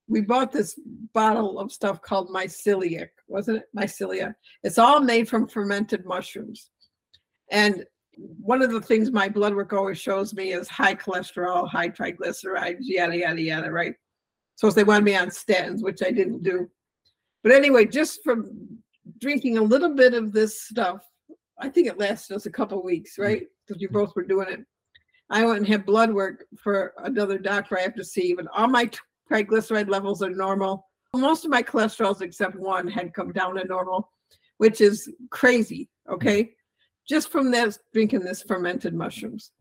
we 0.08 0.22
bought 0.22 0.50
this 0.50 0.80
bottle 1.12 1.58
of 1.58 1.70
stuff 1.70 2.00
called 2.00 2.30
mycelium, 2.30 3.08
wasn't 3.28 3.58
it? 3.58 3.64
Mycelia. 3.76 4.34
It's 4.62 4.78
all 4.78 5.00
made 5.00 5.28
from 5.28 5.46
fermented 5.46 6.06
mushrooms. 6.06 6.70
And 7.50 7.84
one 8.16 8.62
of 8.62 8.72
the 8.72 8.80
things 8.80 9.10
my 9.10 9.28
blood 9.28 9.54
work 9.54 9.74
always 9.74 9.98
shows 9.98 10.32
me 10.32 10.54
is 10.54 10.68
high 10.68 10.94
cholesterol, 10.94 11.68
high 11.68 11.90
triglycerides, 11.90 12.78
yada, 12.80 13.18
yada, 13.18 13.42
yada, 13.42 13.70
right? 13.70 13.94
So 14.54 14.70
they 14.70 14.84
wanted 14.84 15.04
me 15.04 15.16
on 15.16 15.28
statins, 15.28 15.82
which 15.82 16.02
I 16.02 16.12
didn't 16.12 16.42
do. 16.42 16.70
But 17.42 17.52
anyway, 17.52 17.84
just 17.84 18.24
from 18.24 18.78
drinking 19.20 19.58
a 19.58 19.62
little 19.62 19.94
bit 19.94 20.14
of 20.14 20.32
this 20.32 20.62
stuff, 20.62 21.02
I 21.58 21.68
think 21.68 21.86
it 21.86 21.98
lasted 21.98 22.34
us 22.36 22.46
a 22.46 22.50
couple 22.50 22.82
weeks, 22.82 23.18
right? 23.18 23.46
Because 23.66 23.80
we 23.80 23.86
both 23.86 24.14
were 24.14 24.24
doing 24.24 24.48
it. 24.48 24.60
I 25.30 25.44
went 25.44 25.58
and 25.58 25.66
had 25.66 25.86
blood 25.86 26.12
work 26.12 26.44
for 26.56 26.92
another 26.98 27.38
doctor 27.38 27.78
I 27.78 27.82
have 27.82 27.96
to 27.96 28.04
see, 28.04 28.34
but 28.34 28.46
all 28.54 28.68
my 28.68 28.90
triglyceride 29.30 29.88
levels 29.88 30.22
are 30.22 30.30
normal. 30.30 30.86
Most 31.14 31.44
of 31.44 31.50
my 31.50 31.62
cholesterols, 31.62 32.20
except 32.20 32.56
one, 32.56 32.86
had 32.86 33.14
come 33.14 33.32
down 33.32 33.54
to 33.56 33.64
normal, 33.64 34.10
which 34.58 34.80
is 34.80 35.10
crazy. 35.30 35.88
Okay. 36.10 36.52
Just 37.08 37.30
from 37.30 37.50
this 37.50 37.78
drinking 37.92 38.20
this 38.20 38.42
fermented 38.42 38.94
mushrooms. 38.94 39.52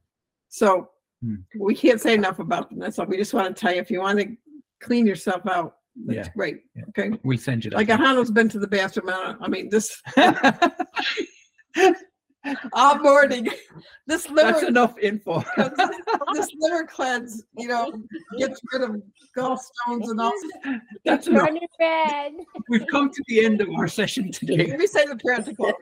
So 0.49 0.89
Hmm. 1.21 1.35
we 1.57 1.73
can't 1.73 2.01
say 2.01 2.13
enough 2.13 2.39
about 2.39 2.69
them. 2.69 2.79
That's 2.79 2.99
all. 2.99 3.05
We 3.05 3.17
just 3.17 3.33
want 3.33 3.55
to 3.55 3.59
tell 3.59 3.73
you 3.73 3.79
if 3.81 3.89
you 3.89 4.01
want 4.01 4.19
to 4.19 4.35
clean 4.81 5.07
yourself 5.07 5.47
out, 5.47 5.74
that's 6.05 6.27
Yeah. 6.27 6.33
great. 6.35 6.57
Yeah. 6.75 6.83
Okay. 6.89 7.11
We'll 7.23 7.37
send 7.37 7.63
you 7.63 7.71
that. 7.71 7.77
Like 7.77 7.87
link. 7.87 8.01
Ahonu's 8.01 8.31
been 8.31 8.49
to 8.49 8.59
the 8.59 8.67
bathroom. 8.67 9.09
I 9.09 9.35
I 9.39 9.47
mean, 9.47 9.69
this 9.69 10.01
all 12.73 12.99
morning. 12.99 13.47
This 14.07 14.25
That's 14.27 14.61
liver, 14.61 14.67
enough 14.67 14.97
info. 14.99 15.43
this 16.33 16.49
liver 16.59 16.85
cleanse, 16.85 17.43
you 17.57 17.67
know, 17.67 17.91
gets 18.37 18.61
rid 18.71 18.83
of 18.83 19.01
gallstones 19.37 20.09
and 20.09 20.21
all. 20.21 20.31
That's 21.05 21.27
enough. 21.27 21.47
Turn 21.47 21.57
it 21.57 21.69
red. 21.79 22.33
We've 22.69 22.87
come 22.87 23.09
to 23.09 23.23
the 23.27 23.45
end 23.45 23.61
of 23.61 23.69
our 23.71 23.87
session 23.87 24.31
today. 24.31 24.67
Let 24.67 24.79
me 24.79 24.87
say 24.87 25.05
the 25.05 25.15
prayer 25.17 25.41
to 25.41 25.55
close. 25.55 25.73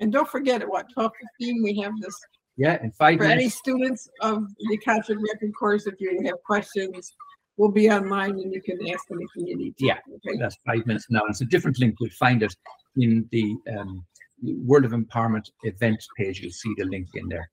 And 0.00 0.12
don't 0.12 0.28
forget 0.28 0.62
at 0.62 0.68
what, 0.68 0.86
twelve 0.92 1.12
fifteen, 1.20 1.62
we 1.62 1.78
have 1.80 1.92
this, 2.00 2.16
Yeah, 2.56 2.82
in 2.82 2.92
five 2.92 3.18
for 3.18 3.24
any 3.24 3.48
students 3.48 4.08
of 4.20 4.46
the 4.58 4.74
Akashic 4.74 5.18
Record 5.18 5.52
course, 5.58 5.86
if 5.86 5.94
you 6.00 6.20
have 6.26 6.42
questions, 6.44 7.12
we'll 7.56 7.70
be 7.72 7.90
online 7.90 8.30
and 8.38 8.52
you 8.52 8.62
can 8.62 8.78
ask 8.92 9.04
anything 9.10 9.46
you 9.48 9.56
need. 9.56 9.76
to. 9.78 9.86
Yeah. 9.86 9.98
Okay. 10.16 10.38
That's 10.38 10.56
five 10.66 10.86
minutes 10.86 11.06
now. 11.10 11.22
It's 11.28 11.40
a 11.40 11.46
different 11.46 11.78
link. 11.80 11.96
You'll 12.00 12.10
find 12.10 12.42
it 12.42 12.54
in 12.96 13.28
the 13.32 13.56
um, 13.76 14.04
World 14.42 14.84
of 14.84 14.92
Empowerment 14.92 15.50
events 15.64 16.06
page. 16.16 16.40
You'll 16.40 16.52
see 16.52 16.72
the 16.78 16.84
link 16.84 17.08
in 17.14 17.28
there. 17.28 17.50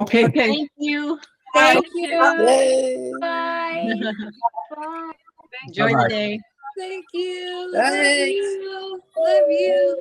Okay. 0.00 0.24
Okay. 0.24 0.46
Thank 0.48 0.70
you. 0.78 1.18
Thank 1.52 1.84
you. 1.94 2.08
Yay. 2.08 3.12
Bye. 3.20 3.92
Bye. 4.76 5.12
Enjoy 5.66 5.88
Bye-bye. 5.88 6.02
the 6.04 6.08
day. 6.08 6.40
Thank 6.78 7.04
you. 7.12 7.70
Thanks. 7.74 7.98
Love 7.98 8.28
you. 8.30 9.02
Love 9.18 9.50
you. 9.50 10.00